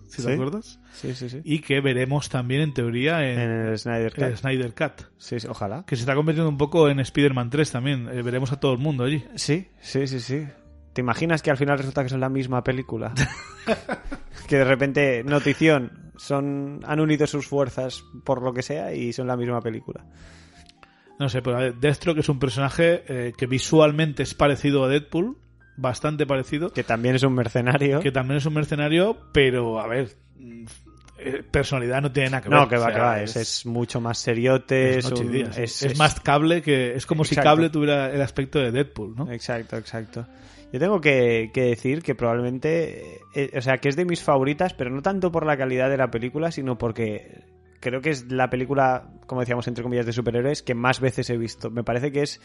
si 0.08 0.20
Sí. 0.22 0.26
te 0.26 0.34
acuerdas. 0.34 0.78
Sí, 0.92 1.14
sí, 1.14 1.30
sí. 1.30 1.40
Y 1.44 1.60
que 1.60 1.80
veremos 1.80 2.28
también 2.28 2.60
en 2.60 2.74
teoría 2.74 3.20
en, 3.26 3.38
En 3.40 3.50
el 3.68 3.78
Snyder 3.78 4.12
el 4.14 4.28
Cut. 4.30 4.36
Snyder 4.36 4.74
Cut. 4.74 5.02
Sí, 5.16 5.40
sí, 5.40 5.46
ojalá. 5.48 5.84
Que 5.86 5.96
se 5.96 6.02
está 6.02 6.14
convirtiendo 6.14 6.50
un 6.50 6.58
poco 6.58 6.88
en 6.90 7.00
Spider-Man 7.00 7.48
3 7.48 7.70
también. 7.70 8.08
Eh, 8.12 8.20
veremos 8.22 8.52
a 8.52 8.60
todo 8.60 8.72
el 8.72 8.78
mundo 8.78 9.04
allí. 9.04 9.24
Sí, 9.36 9.68
sí, 9.80 10.06
sí, 10.06 10.20
sí. 10.20 10.46
¿Te 10.93 11.01
imaginas 11.01 11.43
que 11.43 11.51
al 11.51 11.57
final 11.57 11.78
resulta 11.78 12.03
que 12.03 12.09
son 12.11 12.20
la 12.20 12.28
misma 12.28 12.62
película? 12.64 13.12
que 14.49 14.57
de 14.57 14.64
repente, 14.64 15.22
notición, 15.24 16.12
son 16.16 16.80
han 16.86 17.01
unido 17.01 17.26
sus 17.26 17.47
fuerzas 17.47 18.05
por 18.24 18.43
lo 18.43 18.53
que 18.53 18.62
sea 18.62 18.93
y 18.95 19.12
son 19.12 19.26
la 19.26 19.36
misma 19.36 19.61
película. 19.61 20.05
No 21.18 21.28
sé, 21.28 21.40
pero 21.43 21.57
a 21.57 21.61
ver, 21.61 21.74
Deathstroke 21.76 22.18
es 22.18 22.28
un 22.28 22.38
personaje 22.38 23.05
eh, 23.09 23.32
que 23.36 23.47
visualmente 23.47 24.22
es 24.22 24.34
parecido 24.34 24.84
a 24.84 24.88
Deadpool, 24.88 25.36
bastante 25.76 26.26
parecido, 26.26 26.72
Que 26.72 26.82
también 26.84 27.14
es 27.14 27.22
un 27.22 27.34
mercenario. 27.34 28.01
que 28.01 28.11
también 28.12 28.38
es 28.38 28.47
un 28.47 28.55
mercenario, 28.55 29.16
pero 29.32 29.80
a 29.80 29.86
ver, 29.86 30.11
mm, 30.38 30.64
eh, 31.18 31.43
personalidad 31.49 32.03
no 32.03 32.11
tiene 32.11 32.30
nada 32.30 32.43
que 32.43 32.49
ver. 32.49 32.59
No, 32.59 32.68
que 32.68 32.76
va, 32.76 32.82
O 32.82 32.86
sea, 32.86 32.95
que 32.95 33.01
va. 33.01 33.22
Es, 33.22 33.36
es 33.36 33.66
mucho 33.66 34.01
más 34.01 34.18
seriote. 34.18 34.99
es 34.99 35.05
Es, 35.57 35.82
un- 35.93 35.99
más 35.99 36.18
cable 36.20 36.61
que. 36.62 36.95
Es 36.97 37.07
como 37.07 37.24
si 37.24 37.36
cable 37.36 37.70
tuviera 37.70 38.11
el 38.12 38.20
aspecto 38.20 38.59
de 38.59 38.72
Deadpool, 38.72 39.14
¿no? 39.16 39.30
Exacto, 39.30 39.76
exacto. 39.76 40.26
Yo 40.73 40.79
tengo 40.81 41.01
que, 41.01 41.51
que 41.53 41.62
decir 41.64 42.03
que 42.03 42.14
probablemente, 42.14 43.20
eh, 43.35 43.51
o 43.57 43.61
sea, 43.61 43.77
que 43.79 43.89
es 43.89 43.97
de 43.97 44.05
mis 44.07 44.23
favoritas, 44.23 44.73
pero 44.75 44.91
no 44.91 45.03
tanto 45.03 45.31
por 45.31 45.45
la 45.47 45.57
calidad 45.57 45.91
de 45.91 45.99
la 45.99 46.11
película, 46.11 46.51
sino 46.51 46.79
porque 46.79 47.43
creo 47.81 48.01
que 48.01 48.11
es 48.11 48.31
la 48.33 48.49
película, 48.49 49.11
como 49.27 49.41
decíamos, 49.43 49.68
entre 49.68 49.83
comillas, 49.85 50.07
de 50.07 50.12
superhéroes 50.12 50.62
que 50.62 50.75
más 50.75 51.01
veces 51.01 51.29
he 51.31 51.37
visto. 51.37 51.70
Me 51.70 51.85
parece 51.85 52.11
que 52.11 52.23
es 52.23 52.41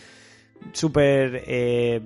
súper... 0.74 1.44
eh, 1.48 2.02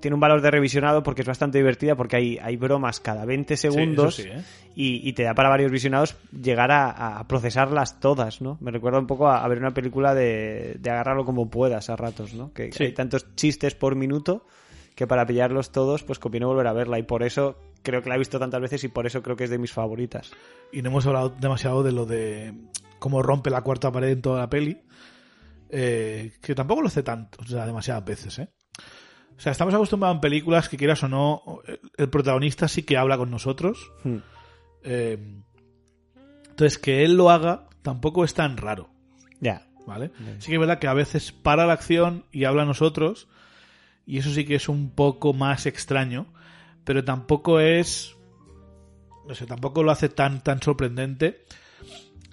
tiene 0.00 0.14
un 0.14 0.20
valor 0.20 0.40
de 0.42 0.50
revisionado 0.50 1.02
porque 1.02 1.22
es 1.22 1.28
bastante 1.28 1.58
divertida, 1.58 1.94
porque 1.94 2.16
hay, 2.16 2.38
hay 2.42 2.56
bromas 2.56 3.00
cada 3.00 3.24
20 3.24 3.56
Sí, 3.56 3.62
segundos 3.62 4.16
sí, 4.16 4.24
¿eh? 4.26 4.42
y, 4.74 5.08
y 5.08 5.12
te 5.12 5.22
da 5.22 5.34
para 5.34 5.48
varios 5.48 5.70
visionados 5.70 6.16
llegar 6.32 6.70
a, 6.72 7.18
a 7.18 7.26
procesarlas 7.28 8.00
todas, 8.00 8.40
¿no? 8.42 8.58
Me 8.60 8.72
recuerda 8.72 8.98
un 8.98 9.06
poco 9.06 9.28
a, 9.28 9.44
a 9.44 9.48
ver 9.48 9.58
una 9.58 9.70
película 9.72 10.14
de, 10.14 10.76
de 10.80 10.90
agarrarlo 10.90 11.24
como 11.24 11.48
puedas 11.48 11.88
a 11.88 11.96
ratos, 11.96 12.34
¿no? 12.34 12.52
Que 12.52 12.72
Sí. 12.72 12.84
hay 12.84 12.92
tantos 12.92 13.34
chistes 13.36 13.74
por 13.74 13.94
minuto 13.94 14.44
que 14.96 15.06
para 15.06 15.24
pillarlos 15.26 15.70
todos, 15.70 16.02
pues 16.02 16.18
conviene 16.18 16.46
volver 16.46 16.66
a 16.66 16.72
verla 16.72 16.98
y 16.98 17.04
por 17.04 17.22
eso 17.22 17.56
creo 17.84 18.02
que 18.02 18.08
la 18.08 18.16
he 18.16 18.18
visto 18.18 18.40
tantas 18.40 18.60
veces 18.60 18.82
y 18.82 18.88
por 18.88 19.06
eso 19.06 19.22
creo 19.22 19.36
que 19.36 19.44
es 19.44 19.50
de 19.50 19.58
mis 19.58 19.70
favoritas. 19.72 20.32
Y 20.72 20.82
no 20.82 20.88
hemos 20.88 21.06
hablado 21.06 21.28
demasiado 21.38 21.84
de 21.84 21.92
lo 21.92 22.04
de 22.06 22.52
cómo 22.98 23.22
rompe 23.22 23.50
la 23.50 23.60
cuarta 23.62 23.92
pared 23.92 24.08
en 24.10 24.22
toda 24.22 24.40
la 24.40 24.50
peli. 24.50 24.80
eh, 25.68 26.32
que 26.40 26.54
tampoco 26.54 26.80
lo 26.82 26.88
hace 26.88 27.02
tanto, 27.02 27.38
o 27.42 27.46
sea, 27.46 27.66
demasiadas 27.66 28.04
veces, 28.04 28.38
¿eh? 28.38 28.48
O 29.36 29.40
sea, 29.40 29.52
estamos 29.52 29.74
acostumbrados 29.74 30.14
en 30.16 30.20
películas 30.20 30.68
que 30.68 30.76
quieras 30.78 31.02
o 31.02 31.08
no, 31.08 31.42
el- 31.98 32.08
protagonista 32.08 32.68
sí 32.68 32.84
que 32.84 32.96
habla 32.96 33.18
con 33.18 33.30
nosotros. 33.30 33.92
Hmm. 34.04 34.16
eh, 34.84 35.18
entonces, 36.48 36.78
que 36.78 37.04
él 37.04 37.16
lo 37.16 37.30
haga 37.30 37.68
tampoco 37.82 38.24
es 38.24 38.32
tan 38.32 38.56
raro, 38.56 38.88
Ya. 39.40 39.66
¿vale? 39.86 40.10
Sí 40.38 40.46
que 40.48 40.54
es 40.54 40.60
verdad 40.60 40.78
que 40.78 40.86
a 40.88 40.94
veces 40.94 41.32
para 41.32 41.66
la 41.66 41.74
acción 41.74 42.24
y 42.32 42.44
habla 42.44 42.62
a 42.62 42.66
nosotros, 42.66 43.28
y 44.06 44.18
eso 44.18 44.30
sí 44.30 44.44
que 44.44 44.54
es 44.54 44.68
un 44.68 44.90
poco 44.90 45.32
más 45.32 45.66
extraño, 45.66 46.26
pero 46.84 47.04
tampoco 47.04 47.60
es. 47.60 48.14
No 49.28 49.34
sé, 49.34 49.44
tampoco 49.46 49.82
lo 49.82 49.90
hace 49.90 50.08
tan, 50.08 50.40
tan 50.42 50.62
sorprendente 50.62 51.44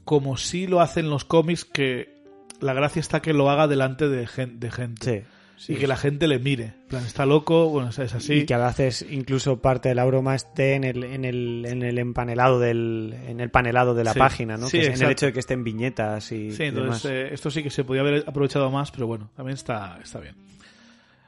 como 0.05 0.37
sí 0.37 0.67
lo 0.67 0.81
hacen 0.81 1.09
los 1.09 1.23
cómics, 1.25 1.65
que 1.65 2.21
la 2.59 2.73
gracia 2.73 2.99
está 2.99 3.21
que 3.21 3.33
lo 3.33 3.49
haga 3.49 3.67
delante 3.67 4.07
de, 4.09 4.27
gen- 4.27 4.59
de 4.59 4.69
gente. 4.71 5.25
Sí. 5.55 5.73
y 5.73 5.75
que 5.77 5.87
la 5.87 5.95
gente 5.95 6.27
le 6.27 6.39
mire. 6.39 6.73
Plan, 6.89 7.05
está 7.05 7.25
loco, 7.25 7.69
bueno, 7.69 7.89
es 7.89 7.97
así. 7.99 8.33
Y 8.33 8.45
que 8.45 8.53
a 8.53 8.57
veces 8.67 9.05
incluso 9.09 9.61
parte 9.61 9.87
de 9.89 9.95
la 9.95 10.03
broma 10.03 10.35
esté 10.35 10.73
en 10.73 10.83
el, 10.83 11.03
en 11.05 11.23
el, 11.23 11.65
en 11.65 11.83
el 11.83 11.97
empanelado 11.99 12.59
del, 12.59 13.15
en 13.27 13.39
el 13.39 13.49
panelado 13.49 13.93
de 13.95 14.03
la 14.03 14.11
Sí. 14.13 14.19
página, 14.19 14.57
¿no? 14.57 14.67
Sí, 14.67 14.79
Que 14.79 14.87
es 14.87 14.99
en 14.99 15.05
el 15.05 15.11
hecho 15.13 15.27
de 15.27 15.31
que 15.33 15.39
estén 15.39 15.63
viñetas 15.63 16.31
y 16.33 16.51
Sí, 16.51 16.63
entonces 16.63 17.03
demás. 17.03 17.05
eh, 17.05 17.33
esto 17.33 17.49
sí 17.49 17.63
que 17.63 17.69
se 17.69 17.85
podía 17.85 18.01
haber 18.01 18.25
aprovechado 18.27 18.69
más, 18.71 18.91
pero 18.91 19.07
bueno, 19.07 19.29
también 19.37 19.53
está, 19.55 19.99
está 20.03 20.19
bien. 20.19 20.35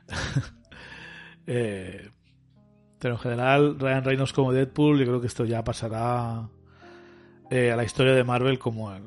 Eh, 1.47 2.09
pero 2.99 3.13
en 3.15 3.19
general, 3.19 3.79
Ryan 3.79 4.03
Reynolds 4.03 4.33
como 4.33 4.51
Deadpool, 4.51 4.97
yo 4.97 5.05
creo 5.05 5.21
que 5.21 5.27
esto 5.27 5.45
ya 5.45 5.63
pasará 5.63 6.49
eh, 7.51 7.71
a 7.71 7.75
la 7.75 7.83
historia 7.83 8.13
de 8.15 8.23
Marvel 8.23 8.57
como 8.57 8.91
el- 8.91 9.03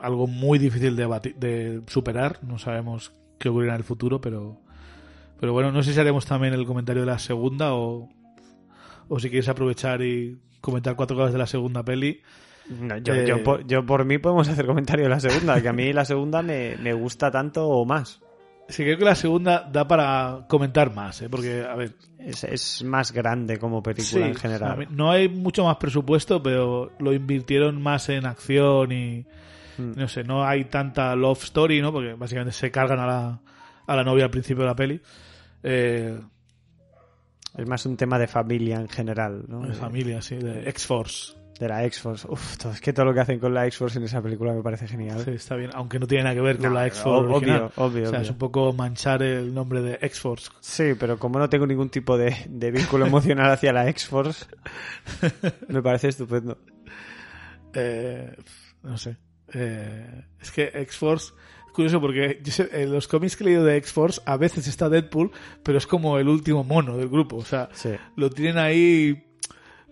algo 0.00 0.26
muy 0.26 0.58
difícil 0.58 0.96
de, 0.96 1.82
superar. 1.86 2.40
No 2.42 2.58
sabemos 2.58 3.12
qué 3.38 3.48
ocurrirá 3.48 3.74
en 3.74 3.78
el 3.78 3.84
futuro, 3.84 4.20
pero, 4.20 4.58
pero 5.38 5.52
bueno, 5.52 5.70
no 5.70 5.84
sé 5.84 5.94
si 5.94 6.00
haremos 6.00 6.26
también 6.26 6.52
el 6.54 6.66
comentario 6.66 7.02
de 7.02 7.06
la 7.06 7.20
segunda 7.20 7.74
o, 7.74 8.08
o 9.08 9.20
si 9.20 9.30
quieres 9.30 9.48
aprovechar 9.48 10.02
y 10.02 10.40
comentar 10.60 10.96
cuatro 10.96 11.16
cosas 11.16 11.32
de 11.32 11.38
la 11.38 11.46
segunda 11.46 11.84
peli. 11.84 12.22
No, 12.68 12.96
yo, 12.98 13.14
Eh, 13.14 13.24
yo, 13.28 13.44
por, 13.44 13.64
yo 13.68 13.86
por 13.86 14.04
mí 14.04 14.18
podemos 14.18 14.48
hacer 14.48 14.66
comentario 14.66 15.04
de 15.04 15.10
la 15.10 15.20
segunda, 15.20 15.60
que 15.62 15.68
a 15.68 15.72
mí 15.72 15.92
la 15.92 16.04
segunda 16.04 16.42
me, 16.42 16.76
me 16.82 16.92
gusta 16.92 17.30
tanto 17.30 17.68
o 17.68 17.84
más. 17.84 18.20
Sí, 18.68 18.84
creo 18.84 18.96
que 18.96 19.04
la 19.04 19.14
segunda 19.14 19.68
da 19.70 19.86
para 19.86 20.46
comentar 20.48 20.94
más, 20.94 21.20
¿eh? 21.22 21.28
porque, 21.28 21.62
a 21.62 21.74
ver, 21.74 21.92
Es, 22.18 22.44
es 22.44 22.82
más 22.84 23.12
grande 23.12 23.58
como 23.58 23.82
película 23.82 24.24
sí, 24.24 24.30
en 24.30 24.34
general. 24.36 24.86
no 24.90 25.10
hay 25.10 25.28
mucho 25.28 25.64
más 25.64 25.76
presupuesto, 25.76 26.42
pero 26.42 26.92
lo 26.98 27.12
invirtieron 27.12 27.82
más 27.82 28.08
en 28.08 28.24
acción 28.26 28.92
y, 28.92 29.26
Mm. 29.78 29.92
no 29.96 30.06
sé, 30.06 30.22
no 30.22 30.44
hay 30.44 30.66
tanta 30.66 31.16
love 31.16 31.42
story, 31.44 31.80
¿no? 31.80 31.92
Porque 31.92 32.12
básicamente 32.12 32.52
se 32.52 32.70
cargan 32.70 33.00
a 33.00 33.06
la, 33.06 33.40
a 33.86 33.96
la 33.96 34.04
novia 34.04 34.24
al 34.24 34.30
principio 34.30 34.62
de 34.64 34.68
la 34.68 34.76
peli. 34.76 35.00
Eh, 35.62 36.18
Es 37.56 37.66
más 37.68 37.84
un 37.86 37.96
tema 37.96 38.18
de 38.18 38.26
familia 38.26 38.76
en 38.76 38.88
general, 38.88 39.44
¿no? 39.48 39.60
De- 39.66 39.72
familia, 39.74 40.20
sí, 40.22 40.36
de 40.36 40.68
X-Force. 40.70 41.34
De 41.62 41.68
la 41.68 41.84
X-Force. 41.84 42.26
Uf, 42.28 42.56
todo- 42.56 42.72
es 42.72 42.80
que 42.80 42.92
todo 42.92 43.06
lo 43.06 43.14
que 43.14 43.20
hacen 43.20 43.38
con 43.38 43.54
la 43.54 43.64
X-Force 43.68 43.98
en 43.98 44.04
esa 44.04 44.20
película 44.20 44.52
me 44.52 44.62
parece 44.64 44.88
genial. 44.88 45.22
Sí, 45.24 45.30
está 45.30 45.54
bien, 45.54 45.70
aunque 45.74 46.00
no 46.00 46.08
tiene 46.08 46.24
nada 46.24 46.34
que 46.34 46.40
ver 46.40 46.56
con 46.58 46.70
No, 46.70 46.74
la 46.74 46.88
X-Force 46.88 47.24
obvio, 47.24 47.36
original. 47.36 47.70
obvio, 47.76 48.02
o 48.02 48.06
sea, 48.06 48.18
obvio. 48.18 48.20
es 48.22 48.30
un 48.30 48.38
poco 48.38 48.72
manchar 48.72 49.22
el 49.22 49.54
nombre 49.54 49.80
de 49.80 49.96
X-Force. 50.02 50.50
Sí, 50.58 50.94
pero 50.98 51.20
como 51.20 51.38
no 51.38 51.48
tengo 51.48 51.64
ningún 51.68 51.88
tipo 51.88 52.18
de, 52.18 52.34
de 52.48 52.70
vínculo 52.72 53.06
emocional 53.06 53.48
hacia 53.52 53.72
la 53.72 53.88
X-Force, 53.90 54.46
me 55.68 55.80
parece 55.82 56.08
estupendo. 56.08 56.58
Eh, 57.74 58.36
no 58.82 58.98
sé. 58.98 59.16
Eh, 59.54 60.24
es 60.40 60.50
que 60.50 60.70
X-Force. 60.74 61.32
Curioso 61.72 62.02
porque 62.02 62.38
yo 62.44 62.52
sé, 62.52 62.68
en 62.72 62.92
los 62.92 63.08
cómics 63.08 63.34
que 63.34 63.44
he 63.44 63.46
leído 63.46 63.64
de 63.64 63.78
X-Force 63.78 64.20
a 64.26 64.36
veces 64.36 64.66
está 64.68 64.90
Deadpool, 64.90 65.30
pero 65.62 65.78
es 65.78 65.86
como 65.86 66.18
el 66.18 66.28
último 66.28 66.64
mono 66.64 66.98
del 66.98 67.08
grupo. 67.08 67.36
O 67.36 67.44
sea, 67.46 67.70
Sí. 67.72 67.92
lo 68.16 68.28
tienen 68.28 68.58
ahí 68.58 69.24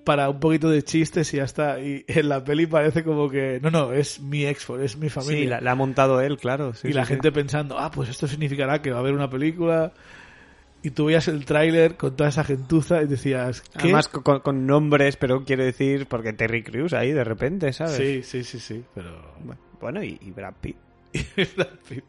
para 0.04 0.28
un 0.28 0.40
poquito 0.40 0.70
de 0.70 0.82
chistes 0.82 1.32
y 1.34 1.38
ya 1.38 1.44
está. 1.44 1.80
Y 1.80 2.04
en 2.08 2.28
la 2.28 2.42
peli 2.44 2.66
parece 2.66 3.04
como 3.04 3.28
que. 3.28 3.60
No, 3.62 3.70
no, 3.70 3.92
es 3.92 4.20
mi 4.20 4.44
X-Force, 4.46 4.84
es 4.84 4.96
mi 4.96 5.08
familia. 5.08 5.38
Sí, 5.38 5.46
la, 5.46 5.60
la 5.60 5.72
ha 5.72 5.74
montado 5.74 6.20
él, 6.20 6.38
claro. 6.38 6.74
sí, 6.74 6.88
y 6.88 6.92
la 6.92 7.04
sí, 7.04 7.14
gente 7.14 7.32
pensando, 7.32 7.78
ah, 7.78 7.90
pues 7.90 8.08
esto 8.08 8.26
significará 8.26 8.82
que 8.82 8.90
va 8.90 8.98
a 8.98 9.00
haber 9.00 9.14
una 9.14 9.30
película. 9.30 9.92
Y 10.82 10.90
tú 10.90 11.06
veías 11.06 11.28
el 11.28 11.44
tráiler 11.44 11.96
con 11.96 12.16
toda 12.16 12.30
esa 12.30 12.42
gentuza 12.42 13.02
y 13.02 13.06
decías, 13.06 13.60
¿qué? 13.60 13.80
Además 13.84 14.08
con, 14.08 14.40
con 14.40 14.66
nombres, 14.66 15.16
pero 15.16 15.44
quiero 15.44 15.62
decir, 15.62 16.06
porque 16.06 16.32
Terry 16.32 16.62
Crews 16.62 16.94
ahí 16.94 17.12
de 17.12 17.22
repente, 17.22 17.70
¿sabes? 17.74 17.96
sí, 17.96 18.22
sí, 18.22 18.44
sí, 18.44 18.58
sí, 18.58 18.84
pero. 18.94 19.34
Bueno, 19.80 20.02
y, 20.02 20.18
y 20.22 20.30
Brad 20.30 20.54
Pitt. 20.60 20.76
Brad 21.56 21.78
Pitt. 21.86 22.04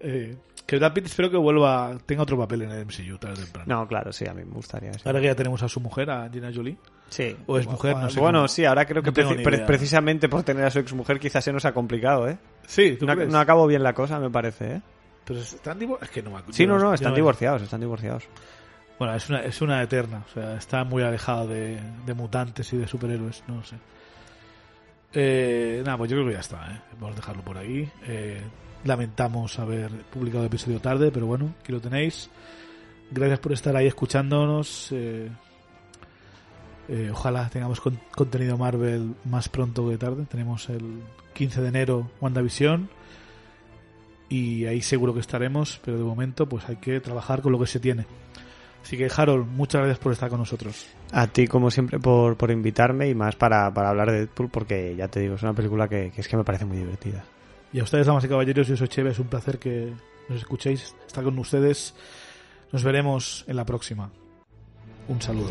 Eh, 0.00 0.36
que 0.66 0.76
Brad 0.78 0.92
Pitt 0.92 1.06
espero 1.06 1.30
que 1.30 1.36
vuelva, 1.36 1.96
tenga 2.06 2.22
otro 2.22 2.38
papel 2.38 2.62
en 2.62 2.70
el 2.70 2.86
MCU 2.86 3.18
tarde 3.18 3.34
o 3.40 3.44
temprano. 3.44 3.64
No, 3.80 3.86
claro, 3.88 4.12
sí, 4.12 4.24
a 4.28 4.32
mí 4.34 4.44
me 4.44 4.52
gustaría. 4.54 4.92
Ahora 5.04 5.20
que 5.20 5.26
ya 5.26 5.34
tenemos 5.34 5.62
a 5.62 5.68
su 5.68 5.80
mujer, 5.80 6.10
a 6.10 6.28
Gina 6.30 6.50
Jolie. 6.54 6.76
Sí. 7.08 7.36
O 7.46 7.58
es 7.58 7.66
mujer, 7.66 7.96
no 7.96 8.08
sé. 8.08 8.20
Bueno, 8.20 8.38
cómo- 8.40 8.48
sí, 8.48 8.64
ahora 8.64 8.86
creo 8.86 9.02
que 9.02 9.10
no 9.10 9.14
preci- 9.30 9.42
pre- 9.42 9.58
precisamente 9.60 10.28
por 10.28 10.42
tener 10.44 10.64
a 10.64 10.70
su 10.70 10.78
exmujer 10.78 11.18
quizás 11.20 11.44
se 11.44 11.52
nos 11.52 11.64
ha 11.64 11.72
complicado, 11.72 12.28
¿eh? 12.28 12.38
Sí, 12.66 12.96
¿tú 12.98 13.04
No, 13.06 13.14
crees? 13.14 13.28
no 13.30 13.38
acabó 13.38 13.66
bien 13.66 13.82
la 13.82 13.92
cosa, 13.92 14.18
me 14.18 14.30
parece, 14.30 14.76
¿eh? 14.76 14.82
Pero 15.24 15.40
están 15.40 15.78
divorciados. 15.78 16.08
Es 16.08 16.14
que 16.14 16.22
no 16.22 16.30
me 16.30 16.36
acuerdo. 16.38 16.52
Sí, 16.56 16.66
no, 16.66 16.78
no, 16.78 16.94
están 16.94 17.14
divorciados, 17.14 17.62
están 17.62 17.80
divorciados. 17.80 18.24
Bueno, 18.98 19.14
es 19.14 19.28
una, 19.28 19.40
es 19.40 19.60
una 19.60 19.82
eterna. 19.82 20.24
O 20.28 20.32
sea, 20.32 20.54
está 20.56 20.84
muy 20.84 21.02
alejado 21.02 21.46
de, 21.48 21.78
de 22.06 22.14
mutantes 22.14 22.72
y 22.72 22.76
de 22.78 22.86
superhéroes. 22.86 23.42
No 23.48 23.62
sé. 23.64 23.76
Eh, 25.14 25.82
nada, 25.84 25.98
pues 25.98 26.10
yo 26.10 26.16
creo 26.16 26.28
que 26.28 26.34
ya 26.34 26.40
está. 26.40 26.72
¿eh? 26.72 26.80
Vamos 27.00 27.12
a 27.16 27.20
dejarlo 27.20 27.42
por 27.42 27.58
ahí. 27.58 27.88
Eh, 28.06 28.40
lamentamos 28.84 29.58
haber 29.58 29.90
publicado 30.10 30.40
el 30.44 30.46
episodio 30.46 30.80
tarde, 30.80 31.10
pero 31.12 31.26
bueno, 31.26 31.54
aquí 31.60 31.72
lo 31.72 31.80
tenéis. 31.80 32.30
Gracias 33.10 33.38
por 33.40 33.52
estar 33.52 33.76
ahí 33.76 33.86
escuchándonos. 33.86 34.88
eh, 34.92 35.28
eh, 36.88 37.10
ojalá 37.12 37.48
tengamos 37.48 37.80
con- 37.80 38.00
contenido 38.14 38.56
Marvel 38.58 39.14
más 39.24 39.48
pronto 39.48 39.88
que 39.88 39.98
tarde. 39.98 40.24
Tenemos 40.26 40.68
el 40.68 41.02
15 41.34 41.60
de 41.60 41.68
enero 41.68 42.10
WandaVision. 42.20 42.88
Y 44.28 44.64
ahí 44.64 44.80
seguro 44.80 45.12
que 45.12 45.20
estaremos, 45.20 45.78
pero 45.84 45.98
de 45.98 46.04
momento 46.04 46.48
pues 46.48 46.66
hay 46.68 46.76
que 46.76 47.00
trabajar 47.00 47.42
con 47.42 47.52
lo 47.52 47.58
que 47.58 47.66
se 47.66 47.80
tiene. 47.80 48.06
Así 48.82 48.96
que 48.96 49.08
Harold, 49.14 49.46
muchas 49.46 49.80
gracias 49.80 49.98
por 49.98 50.12
estar 50.12 50.28
con 50.28 50.40
nosotros. 50.40 50.88
A 51.12 51.26
ti, 51.26 51.46
como 51.46 51.70
siempre, 51.70 51.98
por, 51.98 52.36
por 52.36 52.50
invitarme 52.50 53.08
y 53.08 53.14
más 53.14 53.36
para, 53.36 53.72
para 53.72 53.90
hablar 53.90 54.10
de 54.10 54.18
Deadpool, 54.18 54.50
porque 54.50 54.94
ya 54.96 55.08
te 55.08 55.20
digo, 55.20 55.36
es 55.36 55.42
una 55.42 55.54
película 55.54 55.88
que, 55.88 56.10
que 56.10 56.20
es 56.20 56.28
que 56.28 56.36
me 56.36 56.44
parece 56.44 56.64
muy 56.64 56.78
divertida. 56.78 57.24
Y 57.72 57.80
a 57.80 57.84
ustedes, 57.84 58.06
damas 58.06 58.24
y 58.24 58.28
caballeros, 58.28 58.66
yo 58.66 58.76
soy 58.76 58.88
Cheve, 58.88 59.10
es 59.10 59.18
un 59.18 59.28
placer 59.28 59.58
que 59.58 59.92
nos 60.28 60.38
escuchéis, 60.38 60.94
estar 61.06 61.24
con 61.24 61.38
ustedes. 61.38 61.94
Nos 62.72 62.84
veremos 62.84 63.44
en 63.48 63.56
la 63.56 63.64
próxima. 63.64 64.10
Un 65.08 65.20
saludo. 65.20 65.50